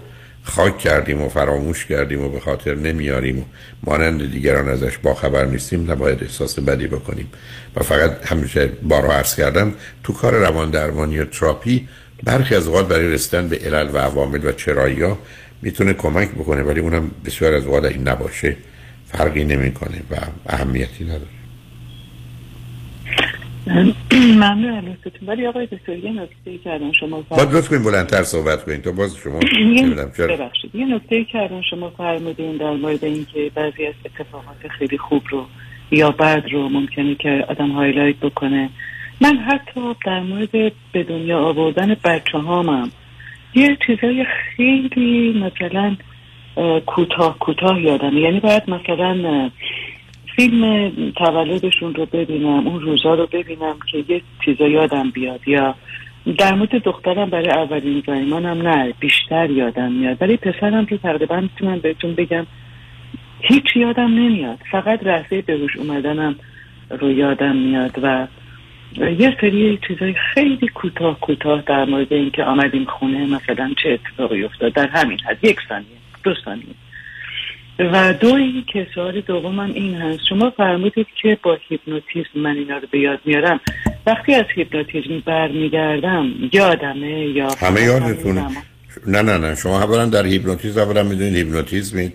[0.48, 3.44] خاک کردیم و فراموش کردیم و به خاطر نمیاریم و
[3.84, 7.28] مانند دیگران ازش باخبر نیستیم نباید احساس بدی بکنیم.
[7.76, 11.88] و فقط همیشه بارها عرض کردم تو کار روان درمانی و تراپی
[12.24, 15.18] برخی از اوقات برای رسیدن به علل و عوامل و چرایی ها
[15.62, 18.56] می‌تونه کمک بکنه ولی اونم بسیار از اوقات این نباشه
[19.12, 20.16] فرقی نمی‌کنه و
[20.46, 21.37] اهمیتی نداره.
[24.42, 28.80] ممنون علیستون ولی آقای دکتر یه نکته کردن شما باید لطف کنیم بلندتر صحبت کنیم.
[28.80, 29.38] تو باز شما
[30.28, 30.74] ببخشید.
[30.74, 35.46] یه نکته کردن شما فرمودین در مورد اینکه بعضی از اتفاقات خیلی خوب رو
[35.90, 38.70] یا بد رو ممکنه که آدم هایلایت بکنه.
[39.20, 42.90] من حتی در مورد به دنیا آوردن بچه هامم
[43.54, 45.96] یه چیزای خیلی مثلا
[46.86, 49.50] کوتاه کوتاه یادم یعنی باید مثلا
[50.38, 55.48] فیلم تولدشون رو ببینم اون روزا رو ببینم که یه چیزا یادم بیاد.
[55.48, 55.74] یا
[56.38, 60.16] در مورد دخترم برای اولین زایمانم نه بیشتر یادم میاد.
[60.20, 62.46] ولی پسرم رو تقریبا می‌تونم بهتون بگم
[63.40, 64.58] هیچ یادم نمیاد.
[64.70, 66.36] فقط لحظه به روش اومدنم
[66.90, 68.26] رو یادم میاد و
[69.18, 74.72] یه سری چیزای خیلی کوتاه کوتاه در مورد اینکه آمدیم خونه مثلا چه اتفاقی افتاد.
[74.72, 75.86] در همین حد یک ثانیه
[76.24, 76.74] دو ثانیه.
[77.78, 80.20] و دومی که سوال دومم این هست.
[80.28, 83.60] شما فرمودید که با هیپنوتیزم من اینا رو به یاد میارم.
[84.06, 88.46] وقتی از هیپنوتیزم برمیگردم یادمه یا همه یادتونه.
[89.06, 89.54] نه نه نه.
[89.54, 92.12] شما اولا در هیپنوتیزم اولا می‌دونید هیپنوتیزم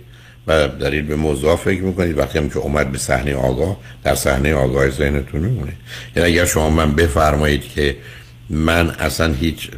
[0.48, 2.18] و دارید به موضوع فکر می‌کنید.
[2.18, 5.74] وقتی هم که اومد به صحنه آگاه در صحنه آگاه ذهنتون میمونه
[6.16, 7.96] یعنی اگر شما من بفرمایید که
[8.50, 9.70] من اصلا هیچ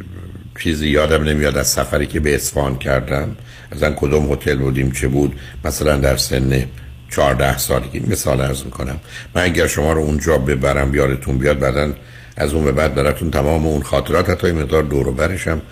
[0.62, 3.36] چیزی یادم نمیاد از سفری که به اصفهان کردم
[3.72, 5.34] اصلا کدوم هتل بودیم چه بود؟
[5.64, 6.64] مثلا در سن
[7.10, 8.00] 14 سالگی.
[8.00, 9.00] مثال ارز می‌کنم.
[9.34, 11.92] من اگر شما رو اونجا ببرم یادتون بیاد بعدا
[12.36, 15.62] از اون به بعد براتون تمام اون خاطرات حتی مقدار دور و برش هم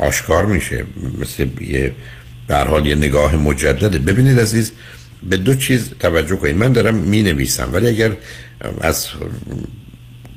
[0.00, 0.84] آشکار میشه.
[1.20, 1.92] مثل یه
[2.48, 4.72] در حال یه نگاه مجدده ببینید عزیز
[5.22, 6.56] به دو چیز توجه کنید.
[6.56, 8.12] من دارم می نویسم ولی اگر
[8.80, 9.08] از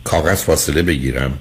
[0.03, 1.39] کاغذ فاصله بگیرم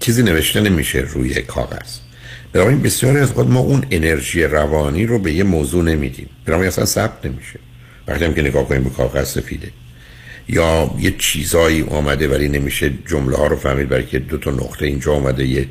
[0.00, 2.07] چیزی نوشته نمیشه روی کاغذ.
[2.52, 6.28] بنابراین بسیاری از ما اون انرژی روانی رو به یه موضوع نمیدیم.
[6.46, 7.58] بنابراین اصلا ثبت نمیشه.
[8.08, 9.68] وقتی هم که نگاه کنیم به کاغذ سفیده.
[10.48, 14.86] یا یه چیزایی آمده ولی نمیشه جمله ها رو فهمید برای که دو تا نقطه
[14.86, 15.68] اینجا آمده یه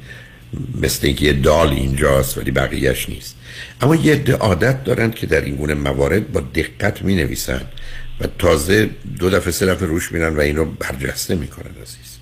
[0.82, 3.36] مثل اینکه یه دال اینجاست ولی بقیهش نیست.
[3.82, 7.62] اما یه عادت دارند که در این گونه موارد با دقت می نویسن
[8.22, 8.90] و تازه
[9.20, 12.18] دو دفعه سه دفعه روش میرن و این رو برجسته می‌کنن عزیز.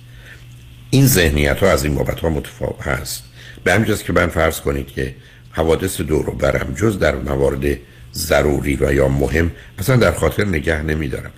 [0.90, 3.22] این ذهنیت ها از این بابت ها متفاوت هست.
[3.66, 5.14] به همجاست که من فرض کنید که
[5.50, 7.78] حوادث دور و برم جز در موارد
[8.14, 11.30] ضروری و یا مهم اصلا در خاطر نگه نمیدارم.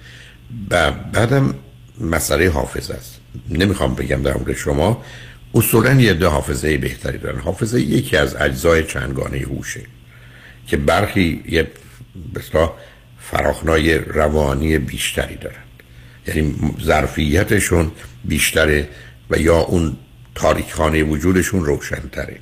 [0.71, 1.55] و بعدم
[2.01, 3.21] مسئله حافظ است.
[3.51, 5.05] نمی‌خوام بگم در مورد شما
[5.55, 7.39] اصولا یه ده حافظه بهتری دارن.
[7.39, 9.81] حافظه یکی از اجزای چندگانه هوشه
[10.67, 11.71] که برخی یه
[12.35, 12.73] بسلا
[13.21, 15.65] فراخنای روانی بیشتری دارن.
[16.27, 17.91] یعنی ظرفیتشون
[18.25, 18.89] بیشتره
[19.31, 19.97] و یا اون
[20.39, 22.37] تاریخانه وجودشون روشنتره.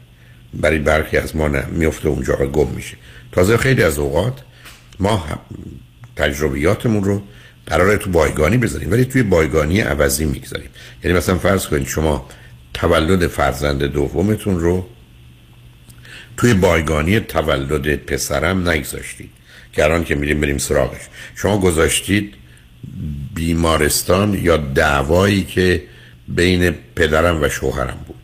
[0.55, 2.97] برای برخی از ما میفته اونجا و گم میشه.
[3.33, 4.41] تازه خیلی از اوقات
[4.99, 5.27] ما
[6.17, 7.23] تجربیاتمون رو
[7.67, 10.71] قراره تو بایگانی بذاریم ولی توی بایگانی عوضی می‌گذاریم.
[11.05, 12.29] یعنی مثلا فرض کنید شما
[12.75, 14.87] تولد فرزند دومتون رو
[16.37, 19.31] توی بایگانی تولد پسرم نگذاشتید.
[19.73, 21.01] که که میریم بریم سراغش.
[21.35, 22.35] شما گذاشتید
[23.35, 25.83] بیمارستان یا دعوایی که
[26.29, 28.17] بین پدرم و شوهرم بود.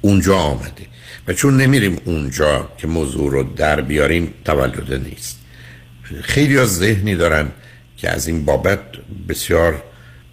[0.00, 0.86] اونجا آمده.
[1.28, 5.38] و چون نمیریم اونجا که موضوع رو در بیاریم تولد نیست.
[6.22, 7.48] خیلی از ذهنی دارن
[7.96, 8.80] که از این بابت
[9.28, 9.82] بسیار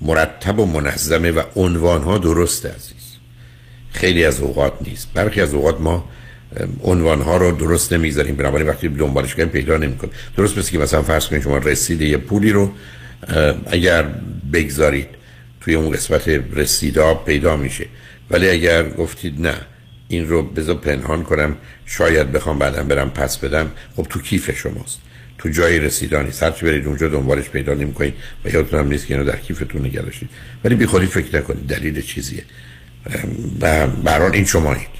[0.02, 3.16] مرتب و منظمه و عنوان ها درست عزیز.
[3.92, 5.08] خیلی از اوقات نیست.
[5.14, 6.10] برخی از اوقات ما
[6.84, 8.36] عنوان ها رو درست نمی‌ذاریم.
[8.36, 10.14] بنابراین وقتی دنبالش کنیم پیدا نمی‌کنیم.
[10.38, 12.72] درست مثل که مثلا فرض کنید شما رسیده یه پولی رو
[13.68, 14.06] اگر
[14.54, 15.19] بگذارید
[15.62, 17.86] توی اون قسمت رسیدا پیدا میشه.
[18.30, 19.56] ولی اگر گفتید نه
[20.08, 23.72] این رو بذار پنهان کنم شاید بخوام بعدم برم پس بدم.
[23.96, 25.02] خب تو کیف شماست.
[25.38, 28.14] تو جای رسیدانی هرچی برید اونجا دنبالش پیدا نمی‌کنید
[28.46, 30.30] و یادتون هم نیست که اینو در کیفتون نگه داشتید.
[30.64, 31.68] ولی بی فکر نکنید.
[31.68, 32.44] دلیل چیزیه.
[33.62, 35.00] و برحال این شمایید.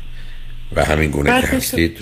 [0.76, 1.98] و همین گونه که هستید.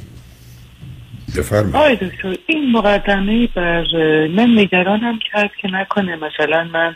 [1.37, 1.75] بفرمایید.
[1.75, 3.83] آی دکتر این مقدمه بر
[4.27, 6.95] من نگرانم کرد که نکنه مثلا من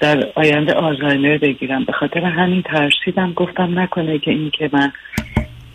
[0.00, 1.84] در آینده آزایمر بگیرم.
[1.84, 3.32] به خاطر همین ترسیدم.
[3.32, 4.92] گفتم نکنه که این که من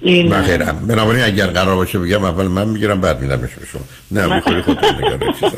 [0.02, 0.88] این من خیرم.
[0.90, 3.82] بنابراین اگر قرار باشه بگم اول من می‌گیرم بعد میدمش به شما.
[4.12, 5.58] نه می‌خوری خودتون نگران چیزا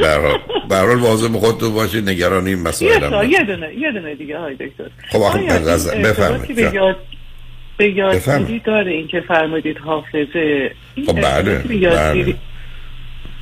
[0.00, 0.06] به
[0.76, 0.98] هر حال.
[0.98, 2.08] واضح به خودتون باشید.
[2.10, 4.90] نگران این مسائل یه هم دونه یه دونه دیگه های دکتر.
[5.08, 5.38] خب آخه
[6.04, 6.96] بفرمایید.
[7.76, 8.62] به یادگیری.
[8.64, 10.70] داره این که فرمودید حافظه؟
[11.06, 11.58] خب بله.
[11.58, 12.34] بله.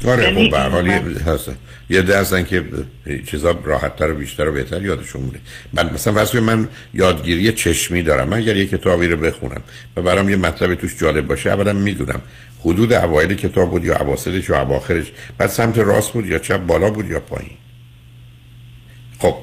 [0.04, 1.50] آره خب به حال هست.
[1.90, 2.64] یه ده هستن که
[3.26, 5.40] چیزا راحتتر و بیشتر و بهتر یادشون میره.
[5.72, 8.28] من مثلا فرض کنید من یادگیری چشمی دارم.
[8.28, 9.62] من اگر یه کتابی رو بخونم
[9.96, 12.20] و برام یه مطلب توش جالب باشه اولا می‌دونم
[12.60, 16.90] حدود اوایل کتاب بود یا اواسطش یا اواخرش بعد سمت راست بود یا چپ بالا
[16.90, 17.56] بود یا پایین.
[19.18, 19.36] خب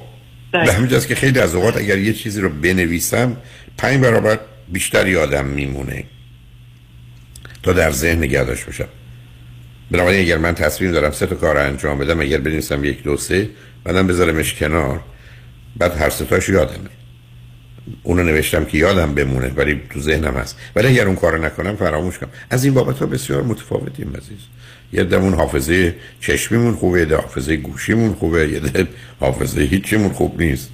[0.52, 3.38] به همین جاست که خیلی از اوقات اگر یه چیزی رو بنویسم
[3.78, 6.04] پنج برابر بیشتر یادم میمونه
[7.64, 8.88] تا در ذهن نگه داشته باشم.
[9.94, 13.50] بنابراین اگر من تصمیم دارم سه تا کار انجام بدم اگر بنویسم یک دو سه
[13.84, 15.02] بعدم بذارمش کنار
[15.78, 16.90] بعد هر سه تاش یادمه.
[18.04, 20.58] اونو نوشتم که یادم بمونه ولی تو ذهنم هست.
[20.76, 22.30] ولی اگر اون کارو نکنم فراموش کنم.
[22.50, 24.40] از این بابت ها بسیار متفاوتیم عزیز.
[24.94, 28.88] یه دمون حافظه چشمیمون خوبه یه حافظه گوشیمون خوبه یه ده
[29.20, 30.70] حافظه هیچیمون خوب نیست.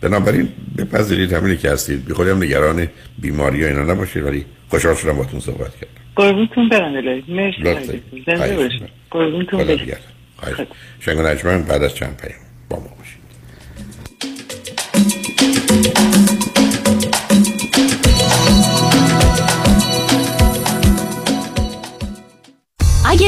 [0.00, 2.04] بنابراین بپذیرید همینی که هستید.
[2.04, 2.88] بی خودم نگران
[3.18, 5.92] بیماری ها اینا نباشید ولی خوشحال شدم باتون صحبت کردم.
[6.16, 7.24] قربونتون برم الهی.
[7.28, 8.02] مرسی.
[8.26, 8.88] زنده باشید.
[9.10, 9.78] قربونتون.
[10.36, 10.66] خواهش.
[11.00, 13.22] شنگ نجمن بعد از چند پیام با ما باشید.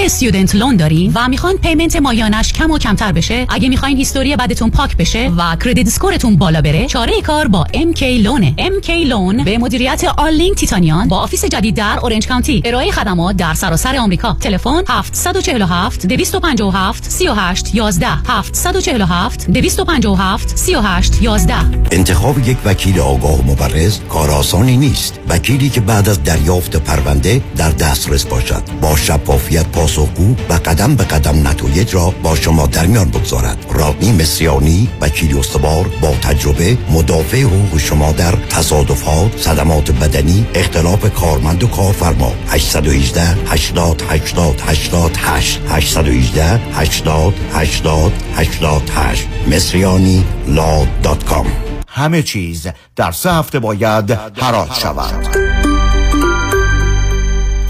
[0.05, 4.71] student loan دارین و می‌خوان payment ماهیانش کم و کمتر بشه؟ اگه می‌خواین history بدتون
[4.71, 8.91] پاک بشه و credit score تون بالا بره چاره کار با MK Loan ه MK
[8.91, 13.97] Loan به مدیریت آرلینگ تیتانیان با office جدید در اورنج کانتی ارائه خدمات در سراسر
[13.97, 14.37] آمریکا.
[14.41, 21.55] تلفن 747 257 38 11 747 257 38 11
[21.93, 25.21] انتخاب یک وکیل آگاه مبرز کار آسانی نیست.
[25.29, 28.63] وکیلی که بعد از دریافت پرونده در دسترس باشد.
[28.81, 34.13] با شفافیت پاسخگو و قدم به قدم نتایج را با شما در میان بگذارد رادنی
[34.13, 41.67] مصریانی وکیل استوار با تجربه مدافع حقوق شما در تصادفات صدمات بدنی اختلاف کارمند و
[41.67, 51.47] کارفرما 818 80 80 88 818 80 80 88 مصریانی لا دات کام
[51.89, 52.67] همه چیز
[52.97, 55.64] در سه هفته باید حراج شود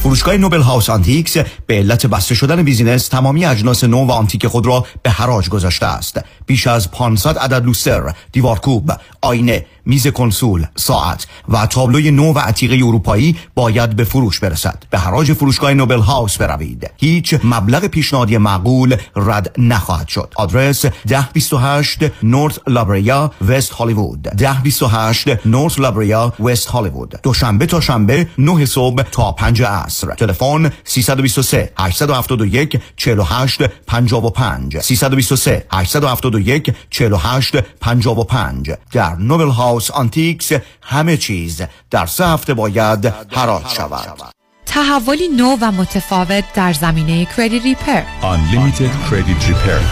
[0.05, 1.37] فروشگاه Noble House Antiques
[1.67, 5.87] به علت بسته شدن business تمامی اجناس نو و آنتیک خود را به حراج گذاشته
[5.87, 6.21] است.
[6.47, 12.75] بیش از 500 عدد لوستر دیوارکوب آینه میز کنسول ساعت و تابلوی نو و عتیقه
[12.75, 14.85] اروپایی باید به فروش برسد.
[14.91, 16.91] به حراج فروشگاه Noble House بروید.
[16.97, 20.33] هیچ مبلغ پیشنهادی معقول رد نخواهد شد.
[20.37, 24.29] آدرس 1028 North La Brea West Hollywood.
[24.43, 27.21] 1028 North La Brea West Hollywood.
[27.23, 30.15] دوشنبه تا شنبه 9 صبح تا 5 عصر.
[30.15, 40.53] تلفن 323 871 48 55 323 871 48 55 در Noble House Antiques
[40.83, 44.35] همه چیز در سه هفته باید حراج شود.
[44.67, 49.83] تحولی نو و متفاوت در زمینه کردی ریپر Unlimited Credit Repair.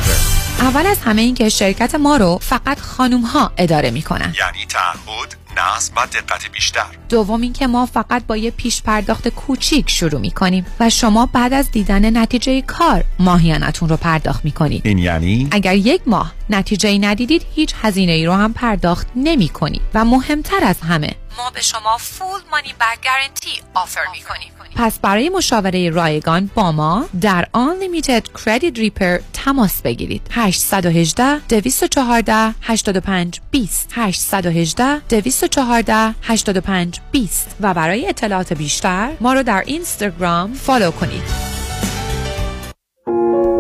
[0.61, 4.35] اول از همه این که شرکت ما رو فقط خانوم ها اداره می‌کنن.
[4.39, 6.87] یعنی تعهد نظم و دقت بیشتر.
[7.09, 11.71] دوم اینکه ما فقط با یه پیش پرداخت کوچیک شروع می‌کنیم و شما بعد از
[11.71, 14.87] دیدن نتیجه کار ماهیانتون رو پرداخت می‌کنید.
[14.87, 19.49] این یعنی؟ اگر یک ماه نتیجه ای ندیدید هیچ هزینه ای رو هم پرداخت نمی
[19.49, 24.53] کنید و مهمتر از همه ما به شما full money back guarantee offer می کنیم
[24.77, 30.23] پس برای مشاوره رایگان با ما در Unlimited Credit Repair تماس بگیرید.
[30.31, 39.63] 818 214 85 20 818 214 85 20 و برای اطلاعات بیشتر ما رو در
[39.67, 41.23] اینستاگرام follow کنید.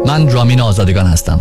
[0.06, 1.40] من رامین آزادگان هستم.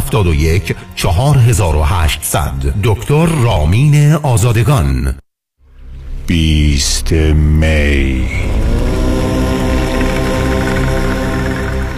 [0.95, 2.51] 4800
[2.83, 5.15] دکتر رامین آزادگان.
[6.27, 8.27] بیست می.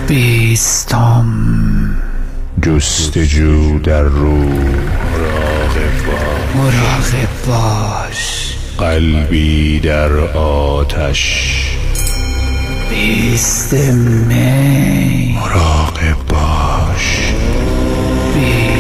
[0.08, 1.26] بیستم.
[2.62, 4.94] جستجو در روح.
[6.56, 8.54] مراقب باش.
[8.78, 11.54] قلبی در آتش.
[12.90, 15.38] بیست می.
[15.40, 16.73] مراقب باش.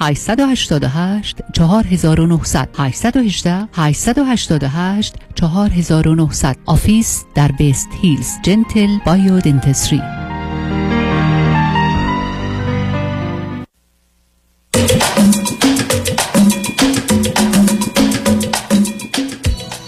[0.00, 10.02] 888 4900 818 888 4900 office در West Hills Gentle Biodentistry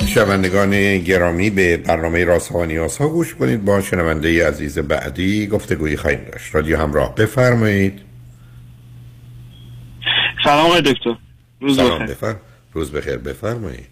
[0.06, 3.64] شنوندگان گرامی به برنامه رازها و نیازها گوش کنید.
[3.64, 6.54] با شنونده عزیز بعدی گفتگویی خواهیم داشت.
[6.54, 8.09] رادیو همراه بفرمایید.
[10.44, 11.14] سلام آقای دکتر.
[11.60, 12.06] روز سلام بخیر.
[12.06, 12.34] بفر...
[12.72, 13.16] روز بخیر.
[13.16, 13.86] بفرمایید.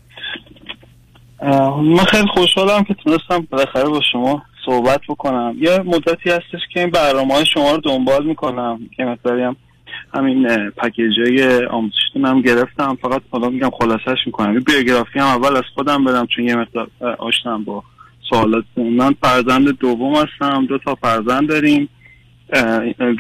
[1.83, 5.57] من خیلی خوشحالم که تونستم بالاخره با شما صحبت بکنم.
[5.61, 8.81] یه مدتی هستش که این برنامه های شما رو دنبال می‌کنم.
[8.97, 9.57] که مقداری هم
[10.15, 12.99] همین پکیج های آموزشی هم گرفتم.
[13.03, 14.55] فقط حالا میگم خلاصش می‌کنم.
[14.55, 17.83] یه بیوگرافی هم اول از خودم بدم چون یه مقدار اه، آشنام با
[18.31, 20.67] سوالات من فرزند دوم هستم.
[20.67, 21.89] دو تا فرزند داریم.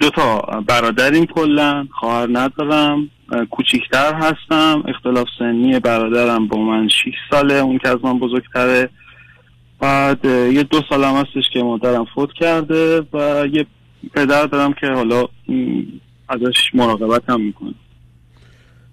[0.01, 1.87] دو تا برادریم کلا.
[2.01, 3.11] خواهر ندارم.
[3.51, 4.85] کوچیکتر هستم.
[4.89, 8.91] اختلاف سنی برادرم با من 6 ساله اون که از من بزرگتره.
[9.81, 13.67] بعد یه دو سال هم هستش که مادرم فوت کرده و یه
[14.15, 15.25] پدر دارم که حالا
[16.29, 17.75] ازش مراقبت هم می‌کنه.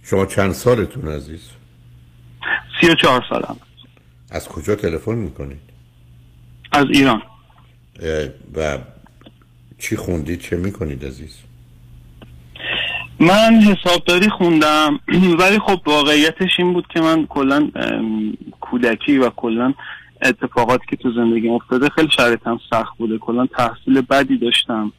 [0.04, 1.50] شما چند سالتون عزیز؟
[2.82, 3.58] سی و چهار سالم.
[4.32, 5.60] از کجا تلفن می‌کنید؟
[6.72, 7.22] از ایران.
[8.56, 8.78] و
[9.80, 11.38] چی خوندید؟ چه می‌کنید عزیز؟
[13.20, 15.00] من حسابداری خوندم
[15.40, 17.70] ولی خب واقعیتش این بود که من کلا
[18.62, 19.74] کودکی و کلا
[20.22, 24.92] اتفاقاتی که تو زندگی افتاده خیلی شرایطم سخت بوده کلا تحصیل بدی داشتم.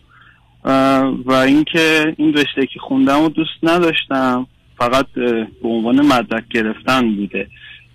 [1.25, 4.47] و اینکه این رشته که خوندم و دوست نداشتم
[4.79, 5.07] فقط
[5.63, 7.49] به عنوان مدرک گرفتن بوده.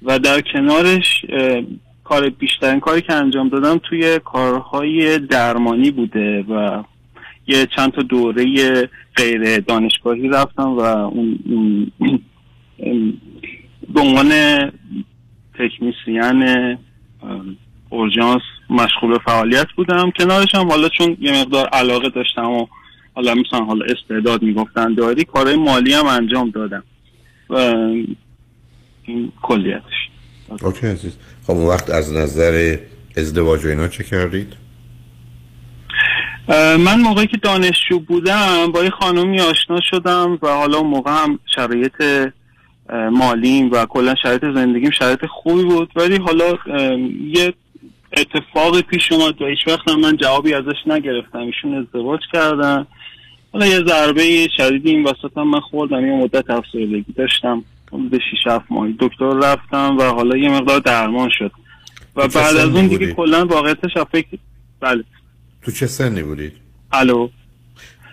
[0.03, 1.25] و در کنارش
[2.03, 6.83] کار بیشترین کاری که انجام دادم توی کارهای درمانی بوده و
[7.47, 8.45] یه چند تا دوره
[9.15, 11.91] غیر دانشگاهی رفتم و اون
[13.93, 14.31] به عنوان
[15.59, 16.77] تکنیسیان
[17.89, 20.11] اورژانس مشغول فعالیت بودم.
[20.19, 22.67] کنارش هم حالا چون یه مقدار علاقه داشتم و
[23.13, 26.83] حالا مثلا حالا استعداد می‌گفتن داری کارهای مالی هم انجام دادم.
[27.49, 27.55] و
[29.05, 30.09] این کلیتش.
[30.61, 31.17] اوکی عزیز.
[31.47, 32.77] خب وقت از نظر
[33.17, 34.60] ازدواج و اینا چه کردید؟
[36.79, 41.39] من موقعی که دانشجو بودم با یه خانومی آشنا شدم و حالا اون موقع هم
[41.55, 42.29] شرایط
[43.11, 45.91] مالیم و کلا شرایط زندگیم شرایط خوبی بود.
[45.95, 46.57] ولی حالا
[47.27, 47.53] یه
[48.17, 51.39] اتفاقی پیش اومد و هیچ وقت من جوابی ازش نگرفتم.
[51.39, 52.87] ایشون ازدواج کردن.
[53.53, 56.05] حالا یه ضربه شدیدی این وسط هم من خوردم.
[56.05, 57.63] یه مدت افسردگی داشتم.
[57.93, 58.87] حدود 6 7 ماه.
[58.99, 61.51] دکتر رفتم و حالا یه مقدار درمان شد.
[62.15, 64.27] و چه بعد از اون دیگه؟ کلا واقعیتش فکر
[64.79, 65.03] بله.
[65.61, 66.53] تو چه سنی بودید؟
[66.91, 67.29] الو.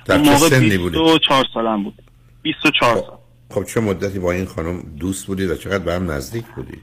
[0.04, 2.02] در چه سنی بودید؟ 24 سالم بود.
[2.42, 3.18] 24 سال.
[3.50, 6.82] خب چه مدتی با این خانم دوست بودید و چقدر به هم نزدیک بودید؟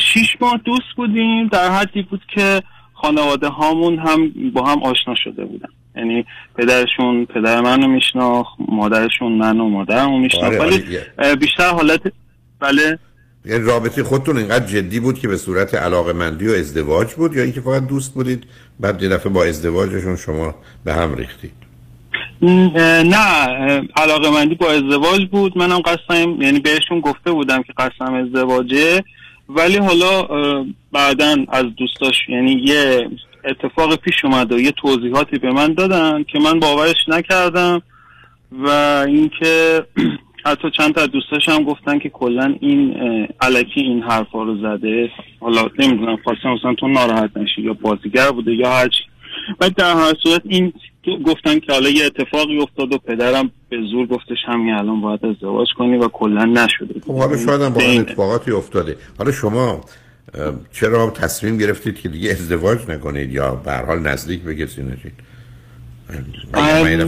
[0.00, 1.48] شیش ماه دوست بودیم.
[1.48, 2.62] در حدی بود که
[2.92, 5.68] خانواده هامون هم با هم آشنا شده بودن.
[5.96, 6.24] یعنی
[6.54, 10.46] پدرشون پدر منو میشناخت مادرشون منو مادرمو میشناخت.
[10.46, 12.12] آره، ولی آره، اه، بیشتر حالت
[12.60, 12.98] بله.
[13.44, 17.42] یعنی رابطه خودتون اینقدر جدی بود که به صورت علاقه مندی و ازدواج بود یا
[17.42, 18.44] اینکه فقط دوست بودید
[18.80, 20.54] بعد یه دفعه با ازدواجشون شما
[20.84, 21.52] به هم ریختید؟
[22.42, 23.26] نه
[23.96, 25.58] علاقه مندی با ازدواج بود.
[25.58, 29.04] منم قصدم یعنی بهشون گفته بودم که قصدم ازدواجه.
[29.48, 30.22] ولی حالا
[30.92, 33.10] بعدا از دوستاش یعنی یه
[33.44, 37.82] اتفاق پیش اومد و یه توضیحاتی به من دادن که من باورش نکردم
[38.52, 38.68] و
[39.08, 39.84] اینکه
[40.44, 44.56] حتی چند تا از دوستاش هم گفتن که کلا این اه، الکی این حرفا رو
[44.58, 45.10] زده.
[45.40, 49.04] حالا نمی‌دونم خواستم مثلا تو ناراحت نشی یا بازیگر بوده یا هر چی.
[49.58, 50.72] بعد در هر صورت این
[51.02, 55.26] تو گفتن که حالا یه اتفاقی افتاد و پدرم به زور گفتش همین الان باید
[55.26, 57.00] ازدواج کنی و کلا نشده.
[57.06, 58.96] خب حالا شاید هم اتفاقاتی افتاده.
[59.18, 59.80] حالا شما
[60.72, 65.12] چرا تصمیم گرفتید که دیگه ازدواج نکنید یا به هر حال نزدیک به کسی نشید
[65.12, 65.98] اه، من یه دفعه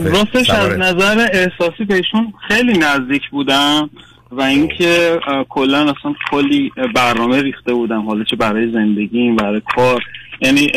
[0.03, 3.89] راستش از نظر احساسی بهشون خیلی نزدیک بودم
[4.31, 5.19] و اینکه
[5.49, 10.03] کلا اصلا کلی برنامه ریخته بودم حالا چه برای زندگیم برای کار.
[10.41, 10.71] یعنی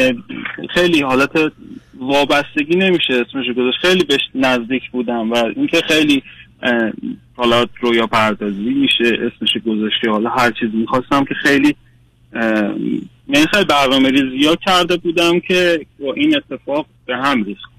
[0.70, 1.30] خیلی حالت
[2.00, 3.78] وابستگی نمیشه اسمش گذاشت.
[3.80, 6.22] خیلی بهش نزدیک بودم و اینکه خیلی
[7.36, 11.74] حالا رویا پردازی میشه اسمش گذاشتی حالا هر چیزی می‌خواستم که خیلی
[12.32, 12.42] اه،
[13.28, 17.75] یعنی خیلی برنامه ریزی ها کرده بودم که با این اتفاق به هم ریخت.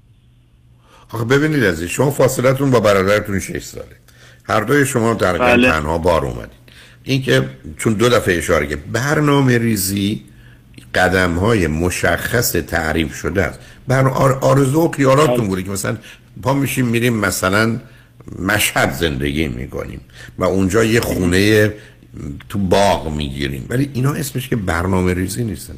[1.11, 3.85] آخه ببینید عزیز شما فاصلتون با برادرتون 6 ساله.
[4.43, 5.71] هر دوی شما در بله.
[5.71, 6.57] تنها بار اومدید.
[7.03, 10.23] اینکه چون دو دفعه اشاره که برنامه ریزی
[10.95, 13.59] قدم های مشخص تعریف شده است.
[13.87, 15.97] بر آر- آرزو و خیالاتون بوده که مثلا
[16.41, 17.79] پا میشیم میریم مثلا
[18.39, 20.01] مشهد زندگی می‌کنیم
[20.37, 21.73] و اونجا یه خونه
[22.49, 23.65] تو باغ می‌گیریم.
[23.69, 25.71] ولی اینا اسمش که برنامه ریزی نیست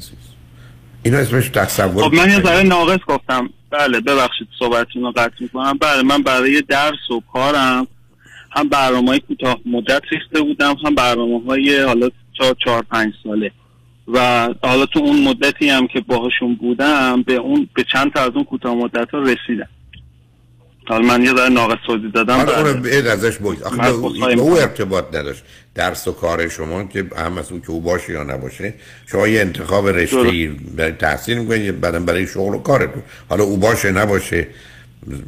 [1.02, 3.50] اینا اسمش تصور خب من یه ذره ناقص گفتم.
[3.70, 5.78] بله ببخشید صحبتتون رو قطع می‌کنم.
[5.80, 7.86] بله من برای درس و کارم
[8.50, 13.52] هم برنامه های کوتاه مدت ریخته بودم هم برنامه های حالا چهار چهار پنج ساله.
[14.08, 18.30] و حالا تو اون مدتی هم که باهاشون بودم به اون به چند تا از
[18.34, 19.68] اون کوتاه مدت ها رسیدم.
[20.90, 22.34] حالا من یه ذره ناقص توضیح دادم.
[22.34, 22.72] حالا بله.
[22.72, 24.52] بعد ازش بگید آخه به او, می‌کنم.
[24.52, 25.42] ارتباط نداشت.
[25.74, 28.74] درس و کار شما که هم از اون که او باشه یا نباشه.
[29.06, 33.56] شما یه انتخاب رشته ای برای تحصیل می‌کنید بعدم برای شغل و کارتون حالا او
[33.56, 34.46] باشه نباشه.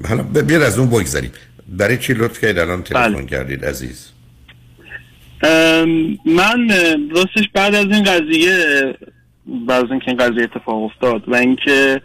[0.09, 1.31] حالا بیاد از اون بگذاریم
[1.69, 3.27] برای چی لطف کردید؟ الان تلفن بله.
[3.27, 4.09] کردید عزیز.
[6.27, 6.69] من
[7.11, 8.57] راستش بعد از این قضیه
[9.69, 12.01] بعد از اینکه این قضیه اتفاق افتاد و اینکه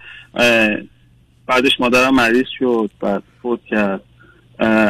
[1.48, 4.02] بعدش مادرم مریض شد بعد فوت کرد.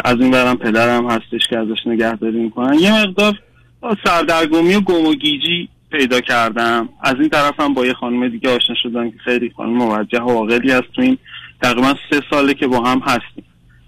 [0.06, 2.74] از این برم پدرم هستش که ازش نگهداری می‌کنن.
[2.74, 3.40] یه مقدار
[4.06, 6.90] سردرگمی و گم و گیجی پیدا کردم.
[7.04, 10.72] از این طرفم با یه خانم دیگه آشنا شدم که خیلی خانم موجه و عاقلی
[10.72, 11.18] هست تو این
[11.62, 13.44] تقریبا سه ساله که با هم هستیم.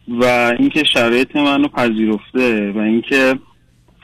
[0.08, 0.24] و
[0.60, 3.40] اینکه شرایط منو پذیرفته و اینکه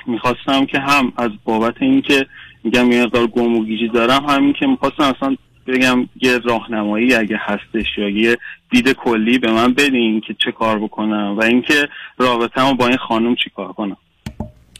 [0.07, 2.25] می‌خواستم که هم از بابت اینکه
[2.63, 5.35] میگم یه مقدار گم و گیجی دارم همین که می‌خواستم اصلا
[5.67, 8.37] بگم یه راهنمایی اگه هستش یا یه
[8.71, 11.87] دید کلی به من بدین که چه کار بکنم و اینکه
[12.17, 13.97] رابطه‌مو با این خانم چی کار کنم.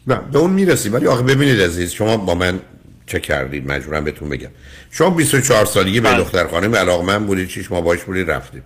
[0.06, 2.60] نه به اون می‌رسیم ولی آخه ببینید عزیز شما با من
[3.06, 4.50] چه کردید؟ مجبورم بهتون بگم.
[4.90, 8.62] شما 24 سالگی به دختر خانم علاقمند بودید چیش ما باش بودید رفتید.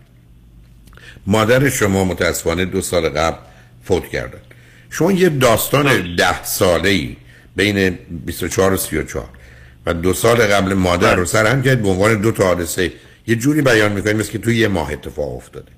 [1.27, 3.37] مادر شما متاسفانه دو سال قبل
[3.85, 4.41] فوت کردن.
[4.91, 7.17] شما یه داستان ده ساله ای
[7.57, 9.29] بین 24 و 34
[9.87, 12.93] و دو سال قبل مادر رو سرهم کرد به عنوان دو تا حادثه.
[13.27, 15.73] یه جوری بیان می‌کنید مثل که توی یه ماه اتفاق افتاده.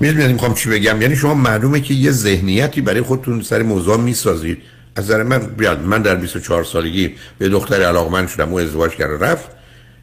[0.00, 4.62] می‌دونید می‌خوام چی بگم؟ یعنی شما معلومه که یه ذهنیتی برای خودتون سر موضوع می‌سازید.
[4.96, 9.24] از نظر من بیاد من در 24 سالگی به دختر علاقمند شدم و ازدواج کرد
[9.24, 9.50] رفت.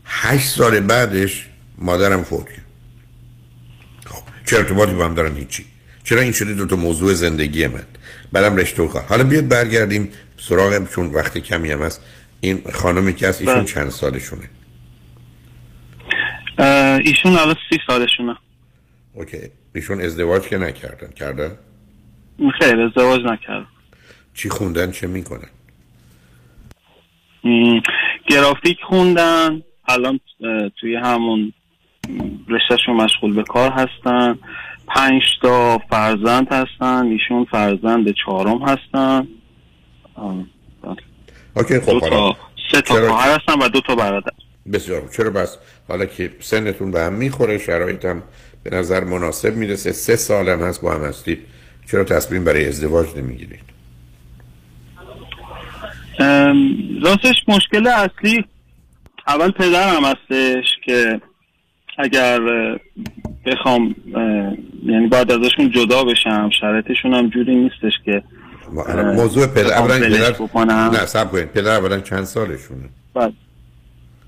[0.06, 1.48] 8 سال بعدش
[1.78, 2.66] مادرم فوت کرد.
[4.06, 5.66] خب چه ارتباطی با هم دارن؟ هیچی.
[6.04, 7.84] چرا این شده دو تا موضوع زندگی من؟
[8.32, 9.04] بعدم رشته و کار.
[9.04, 12.02] حالا بیاد برگردیم سراغ چون وقت کمی هم هست.
[12.42, 13.66] این خانمی که هست ایشون بله.
[13.66, 14.50] چند سالشونه؟
[17.06, 18.38] ایشون الان سی سالشونه.
[19.14, 19.38] اوکی.
[19.76, 21.52] ایشون ازدواج که نکردن کردن؟
[22.60, 23.66] خیر ازدواج نکرد
[24.34, 25.50] چی خوندن؟ چه می‌کنن؟
[28.30, 29.62] گرافیک خوندن.
[29.88, 30.20] الان
[30.80, 31.54] توی همون
[32.48, 34.40] رشتهشون مشغول به کار هستن.
[34.88, 39.28] پنج تا فرزند هستن ایشون فرزند چهارم هستن.
[40.18, 40.46] بله.
[41.56, 42.38] اوکی خب دو تا
[42.72, 44.32] سه تا خواهر هستم و دو تا برادر.
[44.74, 45.10] بسیار.
[45.18, 45.58] چرا بس؟
[45.88, 48.24] حالا که سنتون به هم می‌خوره شرایطم
[48.64, 49.92] به نظر مناسب می‌رسه.
[49.92, 51.40] سه سالم هست با هم هستید.
[51.92, 53.68] چرا تصمیم برای ازدواج نمی‌گیرید؟
[57.02, 58.46] راستش مشکل اصلی
[59.28, 61.22] اول پدرم هستش که
[61.98, 62.40] اگر
[63.46, 63.96] بخوام
[64.86, 68.24] یعنی بعد ازشون جدا بشم شرایطشون هم جوری نیستش که
[69.16, 70.72] موضوع پدر اولا پدر بکنم.
[70.74, 71.52] نه سب کنید.
[71.52, 73.34] پدر اولا چند سالشونه؟ بعد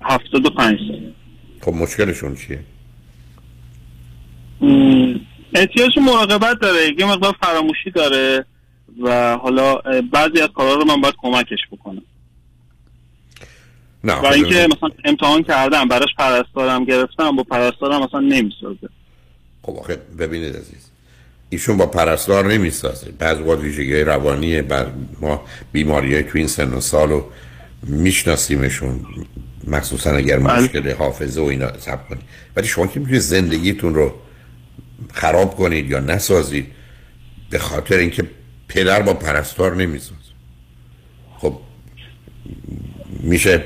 [0.02, 1.12] هفتاد و پنج سال.
[1.60, 2.58] خب مشکلشون چیه؟
[5.54, 6.80] احتیاج مراقبت داره.
[6.98, 8.44] یه مقدار فراموشی داره
[9.02, 9.74] و حالا
[10.12, 12.02] بعضی از کارها رو من باید کمکش بکنم.
[14.04, 14.66] نه و اینکه.
[14.66, 18.88] مثلا امتحان کردم براش پرستارم گرفتم با پرستارم مثلا نمی‌سازه.
[19.62, 20.90] خب آخه ببینید عزیز
[21.48, 23.12] ایشون با پرستار نمی‌سازه.
[23.18, 24.86] بعض وقت ویژگی روانیه بر
[25.20, 27.30] ما بیماری تو این سن و سال رو
[27.82, 29.06] میشناسیمشون
[29.66, 32.22] مخصوصا اگر مشکل حافظه و اینا سب کنید
[32.56, 34.14] ولی شما که می‌تونید زندگیتون رو
[35.12, 36.66] خراب کنید یا نسازید
[37.50, 38.24] به خاطر اینکه
[38.68, 40.14] پدر با پرستار نمی‌سازه.
[41.38, 41.58] خب
[43.20, 43.64] میشه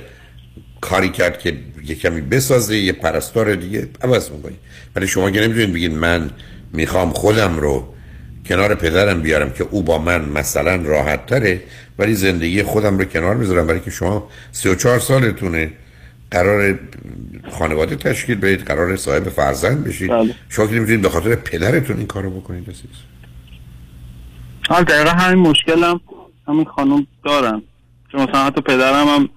[0.89, 3.89] کاری کرد که یه کمی بسازه یه پرستار دیگه.
[4.03, 4.57] عوض می‌کنی.
[4.97, 6.31] ولی شما که نمی‌تونید بگید من
[6.73, 7.95] می‌خوام خودم رو
[8.47, 11.63] کنار پدرم بیارم که او با من مثلا راحت تره
[11.99, 15.73] ولی زندگی خودم رو کنار بذارم برای که شما 34 سالتونه.
[16.31, 16.79] قرار
[17.51, 20.11] خانواده تشکیل بدید قرار صاحب فرزند بشید.
[20.11, 20.35] بله.
[20.49, 22.99] شما که نمی‌تونید به خاطر پدرتون این کارو بکنید عزیز.
[24.69, 26.01] حال دقیقا همین مشکلم
[26.49, 27.63] همین خانم دارم
[28.13, 29.29] چون مثلا حتی پدرم هم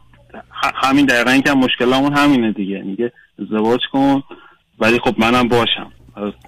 [0.75, 2.81] همین دقیقا این که مشکلمون همینه دیگه.
[2.81, 4.23] میگه ازدواج کن
[4.79, 5.91] ولی خب منم باشم.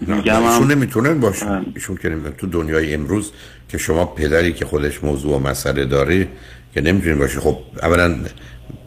[0.02, 3.32] میگم هم نمی‌تونن باشن ایشون که تو دنیای امروز
[3.70, 6.28] که شما پدری که خودش موضوع و مسئله داره
[6.74, 7.40] که نمی‌تونین باشه.
[7.40, 8.16] خب اولا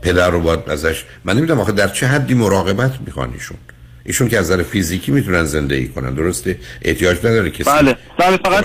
[0.02, 3.56] پدر رو باید ازش من نمی‌دونم آخه در چه حدی مراقبت می‌خوان ایشون؟
[4.04, 6.14] ایشون که از نظر فیزیکی می‌تونن زندگی کنن.
[6.14, 7.96] درسته؟ احتیاج نداره کسی بله.
[8.18, 8.64] بله فقط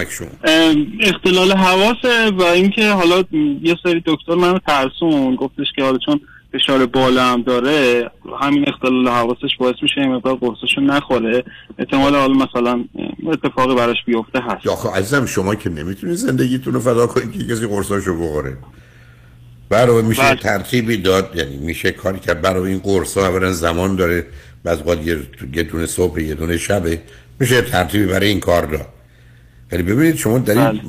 [1.01, 3.23] اختلال حواسه و اینکه حالا
[3.61, 6.21] یه سری دکتر منو ترسون گفتش که حالا چون
[6.53, 8.09] فشار بالا هم داره
[8.41, 11.43] همین اختلال حواسش باعث میشه این مقدار قرصشو نخوره.
[11.79, 12.83] احتمال حالا مثلا
[13.27, 14.65] اتفاقی براش بیفته هست.
[14.65, 18.57] یا آخه عزیزم شما که نمی‌تونید زندگیتون رو فدا کنید که کسی قرصاشو بخوره.
[19.69, 20.35] برای میشه بله.
[20.35, 22.41] ترتیبی داد یعنی میشه کاری کرد.
[22.41, 24.25] برای این قرص ها اولا زمان داره.
[24.63, 25.07] بعض وقت
[25.53, 27.01] یه دونه صبح یه دونه شبه
[27.39, 28.87] میشه ترتیبی برای این کار داد
[29.71, 30.81] ولی ببینید شما در این بله.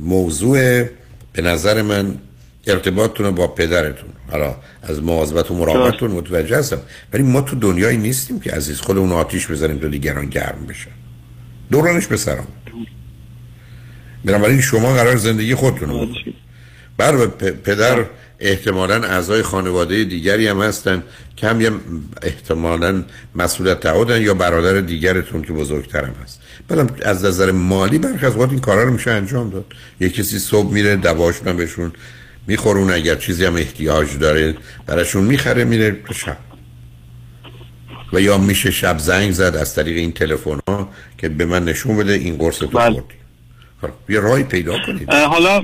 [0.00, 0.84] موضوع
[1.32, 2.18] به نظر من
[2.66, 6.78] ارتباطتون با پدرتون حالا از مواظبت و مراقبتون متوجه هستم.
[7.12, 10.90] ولی ما تو دنیایی نیستیم که عزیز خودمون آتیش بزنیم تا دیگران گرم بشن
[11.70, 12.46] دورانش به سرم.
[14.24, 16.34] بنابراین شما قرار زندگی خودتون رو بکنید
[16.96, 18.04] بر پ- پدر
[18.38, 21.02] احتمالا اعضای خانواده دیگری هم هستن
[21.36, 21.70] که هم یه
[22.22, 23.04] احتمالا
[23.34, 26.40] مسئولیت تعهدن یا برادر دیگرتون که بزرگتر هم هست.
[26.68, 29.64] بعدم از نظر مالی برخی از این کارا رو میشه انجام داد.
[30.00, 31.92] یه کسی صبح میره دواشون هم بهشون
[32.46, 34.56] میخورون اگر چیزی هم احتیاج داره
[34.86, 36.36] براشون می‌خره میره شب.
[38.12, 40.88] و یا میشه شب زنگ زد از طریق این تلفن ها
[41.18, 43.00] که به من نشون بده این قرص تو خوردی.
[43.80, 45.10] خب، یه راهی پیدا کنید.
[45.10, 45.62] حالا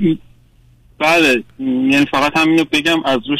[1.01, 3.39] بله یعنی فقط همینو بگم از روش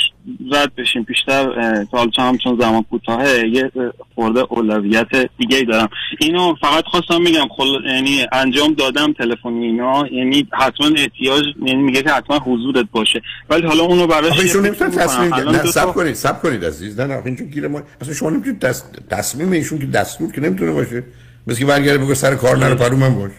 [0.51, 1.03] رد بشیم.
[1.03, 1.43] بیشتر
[1.91, 3.71] تا حالا چون چون زمان کوتاهه یه
[4.15, 5.07] خورده اولویت
[5.37, 5.89] دیگه ای دارم.
[6.19, 7.85] اینو فقط خواستم بگم خل...
[7.85, 13.21] یعنی انجام دادم تلفنی اینا یعنی حتما احتیاج یعنی میگه که حتما حضورت باشه.
[13.49, 16.99] ولی حالا اونو براش ایشون نمی‌تونن فکر تصمیم الان نه سب کنید سب کنید عزیز.
[16.99, 18.85] نه نه اینجور گیر ما اصلا شما نمی‌تونید دست...
[19.09, 21.03] تصمیم ایشون که دستور که نمی‌تونه باشه.
[21.47, 23.31] مثل که برگرده بگه سر کار نرو پروی من باش.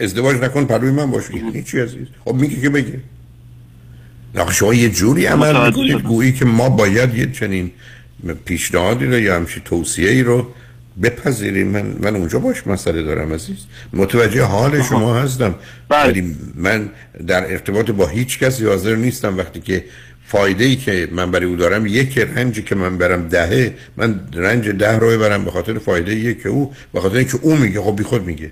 [0.00, 1.30] ازدواج نکن پروی من باش.
[1.30, 3.00] یعنی چی عزیز؟ خب میگه که بگه.
[4.52, 6.02] شما یه جوری عمل می‌کنید.
[6.02, 7.70] گویی که ما باید یه چنین
[8.44, 10.46] پیشنهادی رو یا همچین توصیه ای رو
[11.02, 11.66] بپذیریم.
[11.66, 13.56] من من اونجاش مسئله دارم عزیز.
[13.92, 15.54] متوجه حال شما هستم.
[15.90, 16.88] ولی من
[17.26, 19.38] در ارتباط با هیچ کسی حاضر نیستم.
[19.38, 19.84] وقتی که
[20.26, 24.68] فایده ای که من برای او دارم یک رنجی که من برم دهه من رنج
[24.68, 27.96] ده رو ببرم به خاطر فایده یک که او به خاطر اینکه او میگه خب
[27.96, 28.50] بی خود میگه.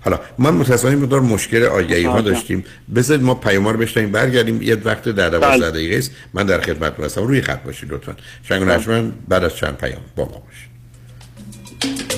[0.00, 2.20] حالا من متاسفانه مقدار مشکل آگهی ها.
[2.20, 2.64] داشتیم.
[2.94, 5.70] بذارید ما پیام رو بشنیم برگردیم یه وقت در 12 بله.
[5.70, 6.10] دقیقه است.
[6.34, 7.22] من در خدمتتون هستم.
[7.22, 8.16] روی خط باشید لطفا.
[8.42, 12.17] شنگ بعد از چند پیام با ما باشید.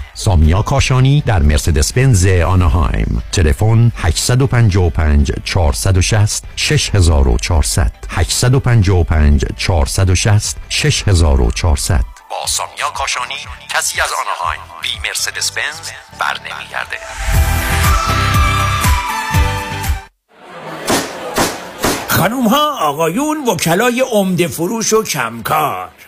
[0.13, 3.23] سامیا کاشانی در مرسدس بنز آنهایم.
[3.31, 13.35] تلفن 855 460 6400 855 460 6400 با سامیا کاشانی
[13.69, 15.89] کسی از آنهایم بی مرسدس بنز
[16.19, 16.97] بر نمیگرده
[22.07, 25.89] خانوم ها آقایون وکلای عمده فروش و کمکار.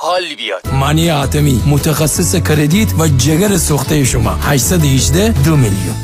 [0.00, 0.68] حال بیاد.
[0.72, 4.30] مانی حاتمی متخصص کردیت و جگر سوخته شما.
[4.30, 5.96] 818 دو میلیون.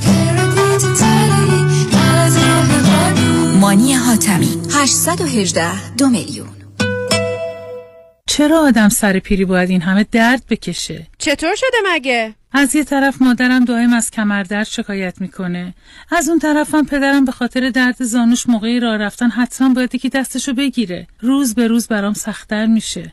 [3.61, 6.49] مانی حاتمی 818 دو میلیون.
[8.27, 13.23] چرا آدم سر پیری باید این همه درد بکشه؟ چطور شده مگه؟ از یه طرف
[13.23, 15.75] مادرم دائم از کمردرد شکایت می‌کنه.
[16.11, 20.55] از اون طرفم پدرم به خاطر درد زانوش موقعی راه رفتن حتما باید یکی دستشو
[20.55, 21.07] بگیره.
[21.21, 23.13] روز به روز برام سختتر میشه.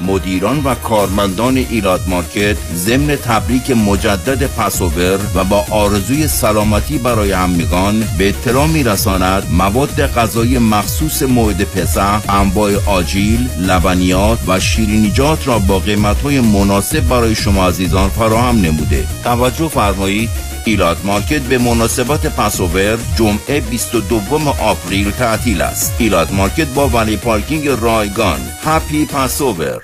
[0.00, 8.04] مدیران و کارمندان ایلات Market ضمن تبریک مجدد Passover و با آرزوی سلامتی برای همگان
[8.18, 15.78] به اطلاع میرساند مواد غذایی مخصوص موعد پسح انواع آجیل لبنیات و شیرینیجات را با
[15.78, 19.06] قیمتهای مناسب برای شما عزیزان فراهم نموده.
[19.24, 20.30] توجه فرمایید
[20.64, 24.20] ایلات Market به مناسبت Passover جمعه 22
[24.60, 25.94] April تعطیل است.
[25.98, 28.40] ایلات Market با valet parking رایگان.
[28.64, 29.83] Happy Passover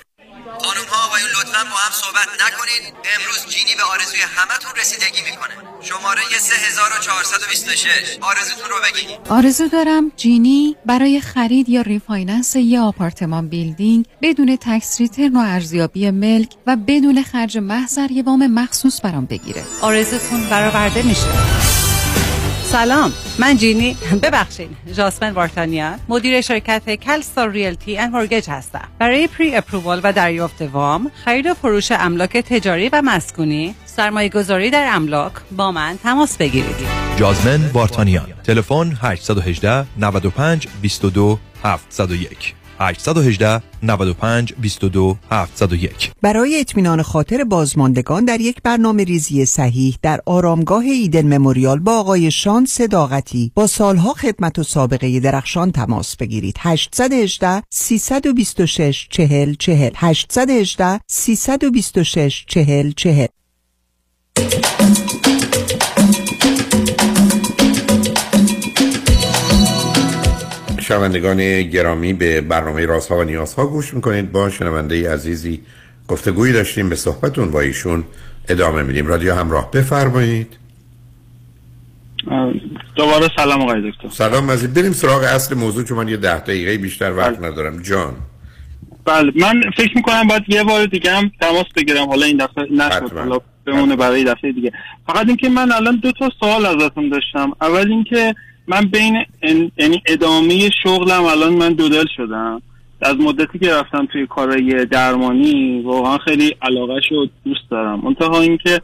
[0.63, 5.55] خانم ها آقایون لطفا با هم صحبت نکنید امروز Genie به آرزوی همتون رسیدگی می‌کنه.
[5.83, 14.07] شماره 3426 آرزوتون رو بگید آرزو دارم Genie برای خرید یا refinance یه apartment building
[14.23, 19.65] بدون tax return و ارزیابی ملک و بدون خرج محضر یه وام مخصوص برام بگیره.
[19.81, 21.80] آرزوتون برآورده میشه.
[22.71, 23.13] سلام.
[23.39, 23.97] من Genie.
[24.23, 24.71] ببخشید.
[24.97, 28.89] جاسمن وارتانیان مدیر شرکت کلستار Realty and Mortgage هستم.
[28.99, 34.91] برای pre-approval و دریافت وام خرید و فروش املاک تجاری و مسکونی سرمایه گذاری در
[34.93, 36.77] املاک با من تماس بگیرید.
[37.17, 38.27] جازمن وارتانیان.
[38.45, 48.63] تلفن 818 95 22 701 818 95 22 701 برای اطمینان خاطر بازماندگان در یک
[48.63, 54.63] برنامه ریزی صحیح در آرامگاه ایدن مموریال با آقای شان صداقتی با سالها خدمت و
[54.63, 56.57] سابقه درخشان تماس بگیرید.
[56.59, 63.27] 818 326 40 40 818 326 40 40
[70.91, 74.33] شنوندگان گرامی به برنامه رازها و نیازها گوش می‌کنید.
[74.33, 75.61] با شنونده عزیزی
[76.09, 78.05] گفتگویی داشتیم به صحبتون با ایشون
[78.49, 79.07] ادامه میدیم.
[79.07, 80.57] رادیو همراه بفرمایید.
[82.97, 84.09] دوباره سلام آقای دکتر.
[84.09, 84.75] سلام عزیز.
[84.75, 87.83] بریم سراغ اصل موضوع چون من یه ده دقیقه بیشتر وقت ندارم.
[87.83, 88.15] جان.
[89.05, 89.33] بله.
[89.37, 92.09] من فکر می‌کنم باید یه بار دیگه هم تماس بگیرم.
[92.09, 93.13] حالا این دفعه نشد.
[93.17, 94.73] حالا بمونه برای دفعه دیگه.
[95.07, 97.53] فقط اینکه من الان دو تا سوال ازتون داشتم.
[97.61, 98.35] اول اینکه
[98.71, 99.25] من بین
[99.79, 102.63] یعنی ادامه شغلم الان من دودل شدم.
[103.03, 108.01] از مدتی که رفتم توی کارهای درمانی واقعا خیلی علاقه شد دوست دارم.
[108.01, 108.81] منتها اینکه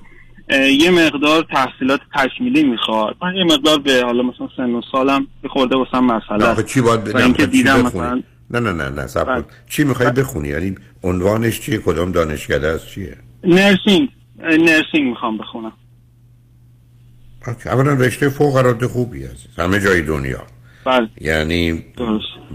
[0.79, 3.17] یه مقدار تحصیلات تکمیلی می‌خواد.
[3.23, 7.15] من یه مقدار به حالا مثلا سن و سالم خورده واسم مسئله نه چی باید
[7.15, 9.49] و اینکه دیدم بخونی؟ مثلا نه نه نه نه صبر کن.
[9.69, 14.09] چی می‌خوای بخونی؟ یعنی عنوانش چیه؟ کدام دانشکده است؟ چیه؟ نرسینگ.
[14.39, 15.73] نرسینگ می‌خوام بخونم.
[17.66, 19.47] اولا رشته فوق العاده خوبی عزیز.
[19.59, 20.43] همه جای دنیا.
[20.85, 21.09] بله.
[21.20, 21.77] یعنی و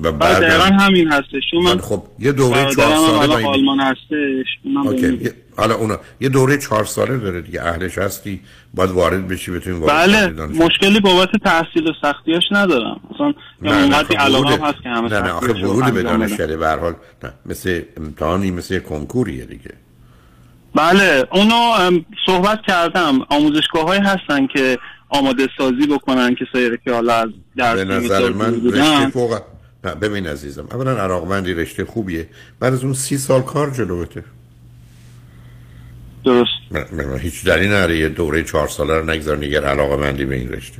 [0.01, 1.43] بله بعد دقیقا همین هستش.
[1.51, 4.47] چون من خب یه دوره چهار ساله حالا آلمان هستش.
[4.63, 4.95] اونم.
[5.21, 7.61] یه- حالا اونا یه دوره چهار ساله داره دیگه.
[7.63, 8.39] اهلش هستی.
[8.73, 10.27] باید وارد بشی بتونی وارد بله.
[10.27, 10.67] دانشگاه.
[10.67, 12.99] مشکلی بابت تحصیل و سختیاش ندارم.
[13.15, 16.03] مثلا اونقدری خب علاقه هم هست که همه نه نه آخه ورود به.
[16.03, 16.93] دانشکده به هر حال
[17.45, 19.71] مثل امتحانی مثل کنکوریه دیگه.
[20.75, 23.19] بله اونو صحبت کردم.
[23.29, 24.77] آموزشگاه های هستن که
[25.09, 29.09] آماده سازی بکنن کسایی رو که حالا از درس به نظر من رشته.
[29.09, 29.39] فوق
[29.83, 32.27] نه ببین عزیزم اولا علاقمندی رشته خوبیه.
[32.59, 34.23] بعد از اون سی سال کار جلوته
[36.25, 36.51] درست.
[36.71, 40.77] من- هیچ دلیل نداره یه دوره چهار ساله رو نگذار نگر علاقمندی به این رشته.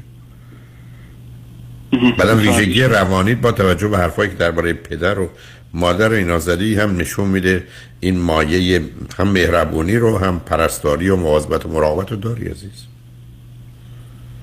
[2.17, 5.29] بعدم ویژگی روانیت با توجه به حرفایی که درباره پدر و
[5.73, 7.67] مادر و اینا زدی هم نشون میده
[7.99, 8.81] این مایه
[9.19, 12.85] هم مهربونی رو هم پرستاری و مواظبت و مراقبت رو داری عزیز.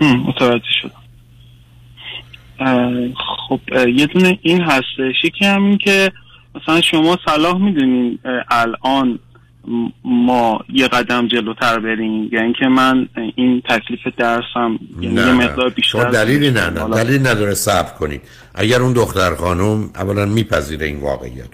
[0.00, 0.62] متوجه
[2.60, 2.90] اه،
[3.48, 5.24] خب یه دونه این هستش.
[5.24, 6.12] یکی هم این که
[6.54, 8.18] مثلا شما صلاح می‌دونین
[8.50, 9.18] الان
[10.04, 12.28] ما یه قدم جلوتر بریم.
[12.32, 17.26] یا اینکه من این تکلیف درسم یعنی یه مقدار بیشتر شما دلیلی نه نه دلیل
[17.26, 18.22] نداره صبر کنید.
[18.54, 21.48] اگر اون دختر خانم اولا میپذیره این واقعیت.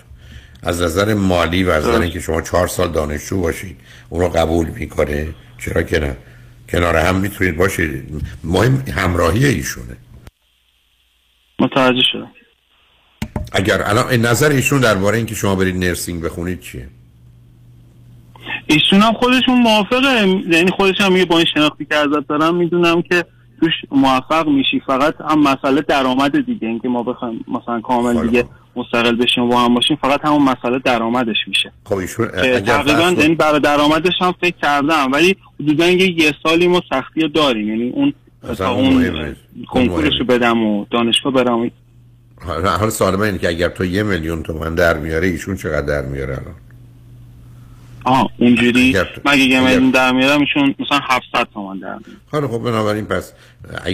[0.63, 3.77] از نظر مالی و از نظر اینکه شما چهار سال دانشجو باشید
[4.09, 5.29] اون رو قبول می‌کنه.
[5.59, 6.17] چرا که نه؟
[6.69, 8.23] کنار هم می‌تونید باشید.
[8.45, 9.97] مهم همراهی ایشونه.
[11.59, 12.31] متوجه شدم.
[13.53, 16.89] اگر الان نظر ایشون درباره اینکه شما برید نرسینگ بخونید چیه؟
[18.67, 20.29] ایشون هم خودشون موافقه.
[20.49, 23.25] یعنی خودش هم میگه با این شناختی که ازت دارم می‌دونم که
[23.61, 24.83] توش موفق میشی.
[24.87, 26.69] فقط هم مسئله درآمد دیگه.
[26.69, 28.45] اینکه ما بخوایم مثلا کامل دیگه
[28.77, 31.73] مستقل بشیم و هم باشیم فقط همون مسئله درآمدش میشه.
[31.85, 32.29] خب ایشون
[32.67, 35.13] تقریبا یعنی برای درآمدش هم فکر کردم.
[35.13, 37.69] ولی حدودا یه سالی ما سختی داریم.
[37.69, 38.15] یعنی اون
[38.59, 39.37] تا اون.
[39.69, 41.71] کنکورش رو بدم و دانشگاه برم.
[42.91, 46.33] سوال من اینه که اگر تو یه میلیون تومن در میاره ایشون چقدر در میاره
[46.33, 46.55] الان؟
[48.05, 52.59] آه اونجوری مگه یه میلیون در میارم ایشون مثلا 700 تومن در میاره حالا خب
[52.59, 53.33] بنابراین پس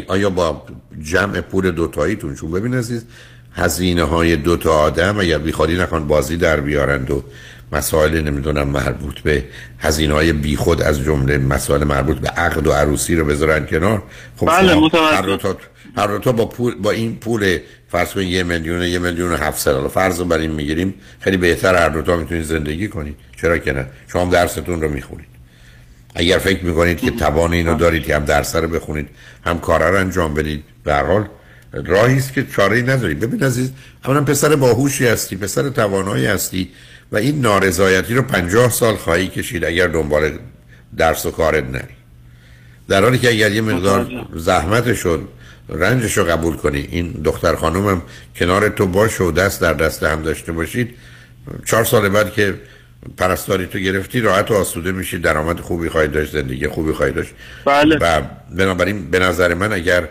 [0.08, 0.62] آیا با
[1.02, 3.06] جمع پول دوتاییتون چون ببین عزیز
[3.52, 7.24] هزینه های دوتا آدم اگر بیخوادی نکن بازی در بیارند و
[7.72, 9.44] مسائل نمی‌دونم مربوط به
[9.78, 14.02] هزینه های بیخود از جمله مسائل مربوط به عقد و عروسی رو بذارن کنار
[14.36, 15.56] خب بله، متوجه.
[15.96, 17.58] هر دو تا با پول با این پول
[17.88, 21.36] فرض کن یه میلیون یه میلیون و 700 حالا فرض رو بر این می‌گیریم خیلی
[21.36, 23.16] بهتر هر دو تا می‌تونید زندگی کنید.
[23.40, 25.26] چرا که نه؟ شما درستون رو می‌خونید.
[26.14, 29.08] اگر فکر می‌کنید که توان اینو دارید که هم درس رو بخونید
[29.46, 31.28] هم کارا رو انجام بدید به هر حال
[31.72, 33.20] راهی است که چاره ای ندارید.
[33.20, 33.72] ببین عزیز
[34.04, 36.70] اولا پسر باهوشی هستی پسر توانایی هستی
[37.12, 40.38] و این نارضایتی رو پنجاه سال خواهی کشید اگر دنبال
[40.96, 41.94] درس و کارت نری.
[42.88, 45.28] در حالی که اگر یه مقدار زحمت شد
[45.70, 46.88] رنجش رو قبول کنی.
[46.90, 48.02] این دختر خانومم
[48.36, 50.94] کنار تو باشه و دست در دست هم داشته باشید.
[51.66, 52.54] چهار سال بعد که
[53.16, 55.18] پرستاری تو گرفتی راحت و آسوده میشی.
[55.18, 57.30] درآمد خوبی خواهید داشت زندگی خوبی خواهید داشت.
[57.64, 57.98] بله.
[58.00, 58.22] و
[58.56, 60.08] بنابراین به نظر من اگر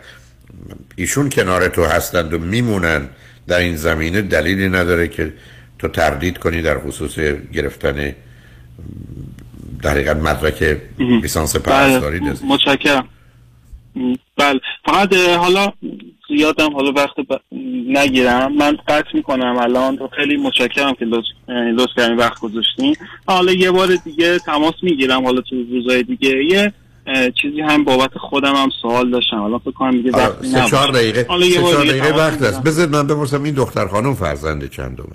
[0.95, 3.10] ایشون کنار تو هستند و میمونن
[3.48, 5.34] در این زمینه دلیلی نداره که
[5.80, 7.19] تو تردید کنی در خصوص
[7.53, 8.15] گرفتن
[9.81, 13.07] در حقیقت مدرک لیسانس پرستاری بله متشکرم.
[14.38, 14.60] بله.
[14.86, 15.72] فقط حالا
[16.38, 17.56] زیادم حالا وقت ب...
[17.88, 18.53] نگیرم.
[18.57, 19.99] من قطع می‌کنم الان.
[20.18, 22.95] خیلی متشکرم که لطف لطف کردین وقت گذاشتین.
[23.28, 26.45] حالا یه بار دیگه تماس می‌گیرم حالا تو روزهای دیگه.
[26.45, 26.74] یه
[27.41, 29.38] چیزی هم بابت خودم هم سوال داشتم.
[29.38, 30.91] حالا فکر کنم دیگه وقتی سه چهار.
[30.91, 32.64] دقیقه حالا یه سه بار چهار دیگه دقیقه وقت است.
[32.64, 35.07] بذار من بپرسم این دختر خانم فرزند چندمه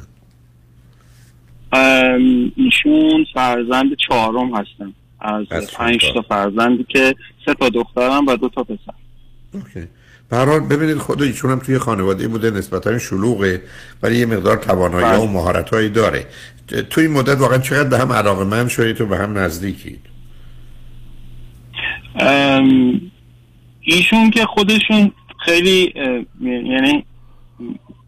[1.72, 4.92] ام، ایشون فرزند چهارم هستن.
[5.24, 7.14] از از پنج تا فرزندی که
[7.46, 8.94] سه تا دخترم و دو تا پسر.
[9.54, 9.88] اوکی.
[10.30, 13.62] به هر حال ببینید خود ایشون هم توی خانواده بوده نسبتا شلوغه
[14.02, 15.18] ولی یه مقدار توانایی بله.
[15.18, 16.26] و مهارت هایی داره.
[16.90, 20.00] توی این مدت واقعا چقدر به هم علاقه من شدید و به هم نزدیکید؟
[23.80, 25.12] ایشون که خودشون
[25.44, 25.92] خیلی
[26.40, 27.04] یعنی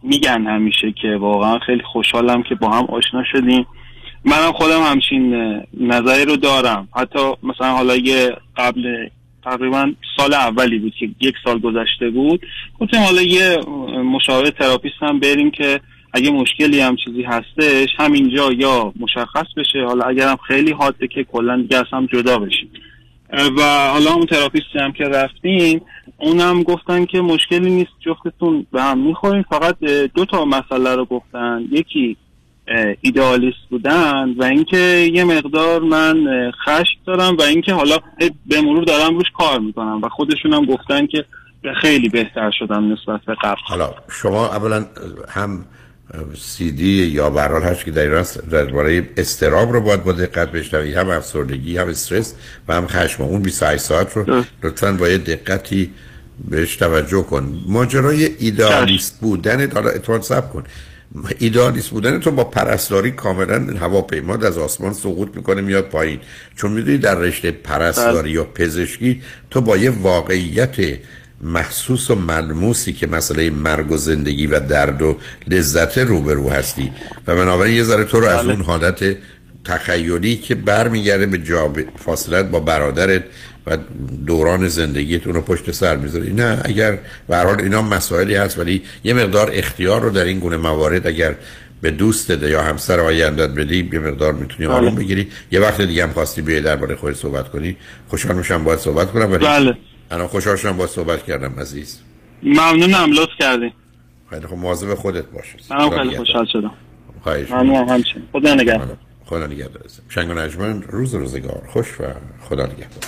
[0.03, 3.67] میگن همیشه که واقعا خیلی خوشحالم که با هم آشنا شدیم.
[4.27, 5.35] منم خودم همچین
[5.81, 6.89] نظری رو دارم.
[6.97, 9.09] حتی مثلا حالا یه قبل
[9.45, 12.41] تقریبا سال اولی بود که یک سال گذشته بود.
[12.81, 13.57] گفتیم حالا یه
[14.03, 15.81] مشاور therapist هم بریم که
[16.13, 19.85] اگه مشکلی هم چیزی هستش همینجا یا مشخص بشه.
[19.87, 22.71] حالا اگرم خیلی حاده که کلا دیگه هم جدا بشیم.
[23.59, 25.81] و حالا اون therapist ی هم که رفتیم
[26.19, 29.43] اونم گفتن که مشکلی نیست جفتتون به هم می‌خورین.
[29.43, 29.79] فقط
[30.15, 31.65] دو تا مسئله رو گفتن.
[31.71, 32.17] یکی
[33.01, 36.17] ایدئالیست بودن و اینکه یه مقدار من
[36.65, 37.99] خشم دارم و اینکه حالا
[38.47, 41.25] به مرور دارم روش کار می‌کنم و خودشون هم گفتن که
[41.81, 43.61] خیلی بهتر شدم نسبت به قبل.
[43.65, 44.85] حالا شما اولا
[45.29, 45.65] هم
[46.35, 50.97] سی دی یا به هر که در راست درباره استراب رو باید با دقت بشنوید
[50.97, 52.35] هم افسردگی هم استرس
[52.69, 53.23] و هم خشم.
[53.23, 55.91] اون 28 ساعت رو لطفا با یه دقتی
[56.49, 57.63] بهش توجه کن.
[57.69, 60.65] ماجرای ایدئالیست بودن حالا اتوان سب کن.
[61.39, 66.21] ایدئالیست بودن تو با پرستاری کاملا هواپیما از آسمان سقوط می‌کنه میاد پایین.
[66.57, 70.77] چون می‌دونی در رشته پرستاری یا پزشکی تو با یه واقعیت
[71.41, 75.17] محسوس و ملموسی که مسئله مرگ و زندگی و درد و
[75.49, 76.93] لذت روبرو هستی.
[77.27, 78.53] و بنابراین یه ذره تو رو از بله.
[78.53, 79.17] اون حالت
[79.65, 83.25] تخیلی که برمیگرده به جا فاصلت با برادرت
[83.67, 83.79] و
[84.27, 86.99] دوران زندگیتون رو پشت سر می‌ذاری نه اگر
[87.29, 91.35] به حال اینا مسائلی هست ولی یه مقدار اختیار رو در این گونه موارد اگر
[91.81, 94.77] به دوستت یا همسر آیندت بدی یه مقدار می‌تونی بله.
[94.77, 95.29] آروم بگیری.
[95.51, 97.77] یه وقت دیگه هم خواستی بیای درباره خودت صحبت کنی.
[98.09, 99.77] خوشحال میشم باید صحبت کنم ولی بله.
[100.11, 101.99] الان خوشحال شدم باید صحبت کردم عزیز.
[102.43, 103.73] ممنونم لطف کردین
[104.31, 106.17] خیلی خب مواظب خودت باش منم خیلی.
[106.17, 106.73] خوشحال شدم.
[107.23, 108.25] خواهش ممنونم همچنین.
[108.33, 108.97] خدا نگهدار.
[109.25, 109.83] خدا نگهدار.
[110.09, 111.63] شنگ و نجمن روز روزگار.
[111.73, 112.05] خوش و
[112.49, 113.05] خدا نگهدار.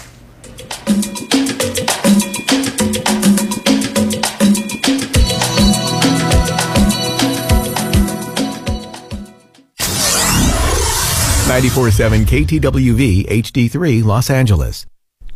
[12.31, 13.03] KTWV
[13.45, 14.87] HD3 Los Angeles.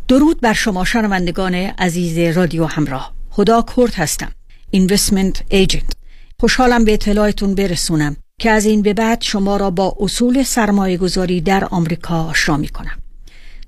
[0.09, 3.13] درود بر شما شنوندگان عزیز رادیو همراه.
[3.31, 4.33] خدا کرد هستم.
[4.71, 5.93] اینوستمنت ایجنت
[6.41, 11.41] خوشحالم به اطلاعتون برسونم که از این به بعد شما را با اصول سرمایه گذاری
[11.41, 13.02] در آمریکا آشنا می کنم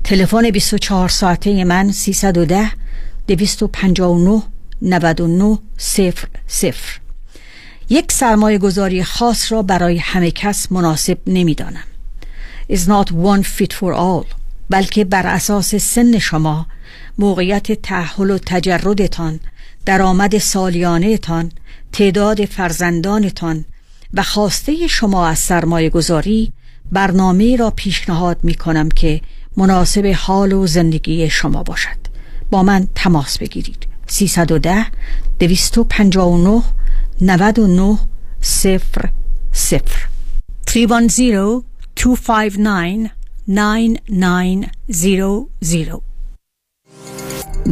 [0.05, 2.71] تلفن 24 ساعته من 310
[3.29, 4.43] 259
[4.83, 6.99] 99 صفر صفر.
[7.91, 11.85] یک سرمایه گذاری خاص را برای همه کس مناسب نمی دانم
[12.73, 14.35] is not one fit for all
[14.71, 16.67] بلکه بر اساس سن شما
[17.19, 19.41] موقعیت تأهل و تجردتان
[19.87, 21.53] درآمد سالیانهتان
[21.93, 23.65] تعداد فرزندانتان
[24.15, 26.53] و خواسته شما از سرمایه گذاری
[26.93, 29.21] برنامه را پیشنهاد می کنم که
[29.57, 31.97] مناسب حال و زندگی شما باشد.
[32.51, 33.87] با من تماس بگیرید.
[34.07, 34.87] 310
[35.39, 36.63] 259
[37.21, 37.99] 99
[38.41, 39.11] صفر
[39.53, 40.09] صفر.
[40.67, 41.63] 310
[41.97, 43.11] 259
[43.49, 46.14] 9900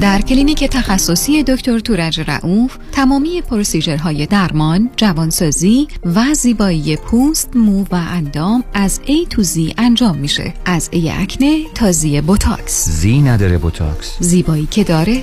[0.00, 7.84] در کلینیک تخصصی دکتر تورج رئوف تمامی procedure های درمان، جوانسازی و زیبایی پوست، مو
[7.84, 10.54] و اندام از A to Z انجام میشه.
[10.64, 12.88] از A acne تا Z بوتاکس.
[12.88, 15.22] Z نداره بوتاکس زیبایی که داره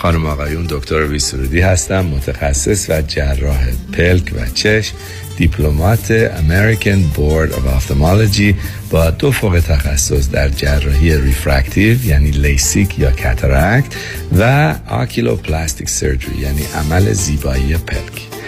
[0.00, 4.94] خانم آقایون دکتر ویسرودی هستم متخصص و جراح پلک و چشم
[5.36, 8.54] Diplomate American Board of Ophthalmology
[8.90, 13.94] با دو فوق تخصص در جراحی refractive یعنی لیسیک یا cataract
[14.38, 18.29] و oculoplastic surgery یعنی عمل زیبایی پلک.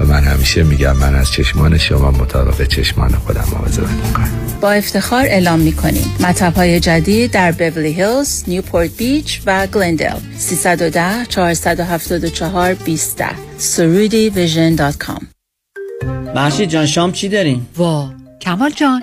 [0.00, 4.30] و من همیشه میگم من از چشمان شما مطابق چشمان خودم مواظبت می‌کنم.
[4.60, 6.14] با افتخار اعلام می‌کنیم.
[6.20, 13.22] مطب های جدید در بورلی هیلز، نیوپورت بیچ و گلندل 310 474 20
[13.58, 15.28] سرودی Vision dot com.
[16.34, 18.10] محشید جان شام چی داریم؟ وا
[18.40, 19.02] کمال جان.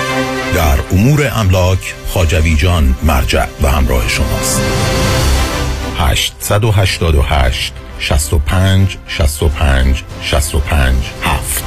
[0.55, 4.61] در امور املاک خاجوی جان مرجع و همراه شماست
[5.97, 11.63] 888 65 65 65 7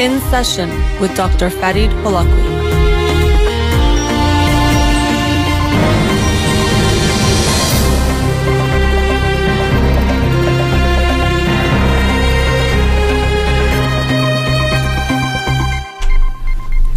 [0.00, 0.70] In session
[1.00, 1.50] with Dr.
[1.50, 2.57] Farid Holakwi.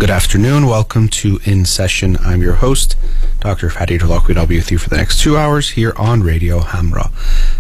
[0.02, 0.66] Good afternoon.
[0.66, 2.18] Welcome to In Session.
[2.22, 2.96] I'm your host,
[3.40, 3.70] Dr.
[3.70, 4.36] Fatih Holakwi.
[4.36, 7.12] I'll be with you for the next two hours here on Radio Hamra.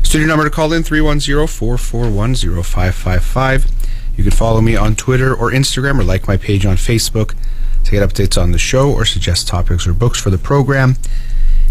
[0.03, 3.71] Studio number to call in 310-441-0555.
[4.17, 7.35] You can follow me on Twitter or Instagram or like my page on Facebook
[7.83, 10.95] to get updates on the show or suggest topics or books for the program.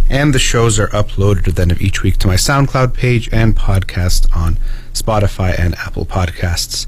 [0.08, 3.28] And the shows are uploaded at the end of each week to my SoundCloud page
[3.32, 4.56] and podcast on
[4.92, 6.86] Spotify and Apple Podcasts.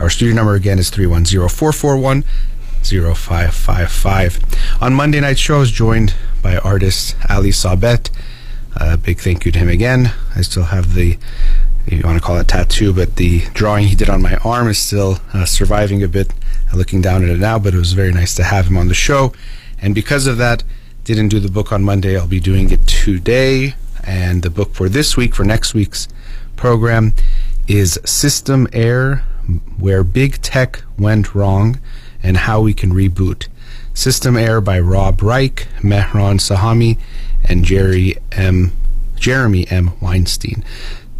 [0.00, 2.24] Our studio number again is 310 441
[2.82, 4.38] 0555.
[4.80, 8.10] On Monday night show, I was joined by artist Ali Sabet.
[8.76, 10.12] A big thank you to him again.
[10.34, 11.18] I still have the,
[11.86, 14.78] you want to call it tattoo, but the drawing he did on my arm is
[14.78, 16.32] still uh, surviving a bit,
[16.72, 18.88] uh, looking down at it now, but it was very nice to have him on
[18.88, 19.32] the show.
[19.80, 20.62] And because of that,
[21.04, 22.16] didn't do the book on Monday.
[22.16, 23.74] I'll be doing it today.
[24.04, 26.08] And the book for this week, for next week's
[26.56, 27.12] program,
[27.66, 29.24] is System Air
[29.78, 31.78] Where Big Tech Went Wrong
[32.22, 33.48] and how we can reboot.
[33.94, 36.98] System Air by Rob Reich, Mehran Sahami,
[37.44, 38.72] and Jerry M.
[39.16, 39.92] Jeremy M.
[40.00, 40.64] Weinstein.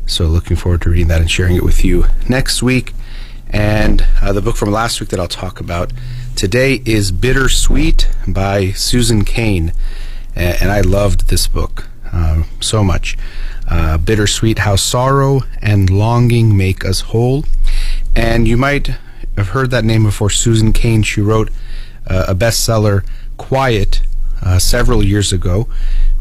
[0.06, 2.92] So looking forward to reading that and sharing it with you next week.
[3.50, 5.92] And uh, the book from last week that I'll talk about
[6.36, 9.72] today is Bittersweet by Susan Kane.
[10.34, 13.18] And I loved this book uh, so much.
[13.68, 17.44] Uh, Bittersweet How Sorrow and Longing Make Us Whole.
[18.16, 18.96] And you might
[19.36, 20.30] have heard that name before.
[20.30, 21.50] Susan Kane, she wrote
[22.06, 23.04] uh, a bestseller,
[23.36, 24.02] Quiet,
[24.42, 25.68] uh, several years ago,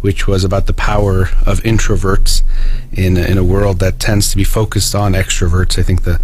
[0.02, 2.44] which was about the power of introverts
[2.91, 5.77] in in a world that tends to be focused on extroverts.
[5.77, 6.22] I think the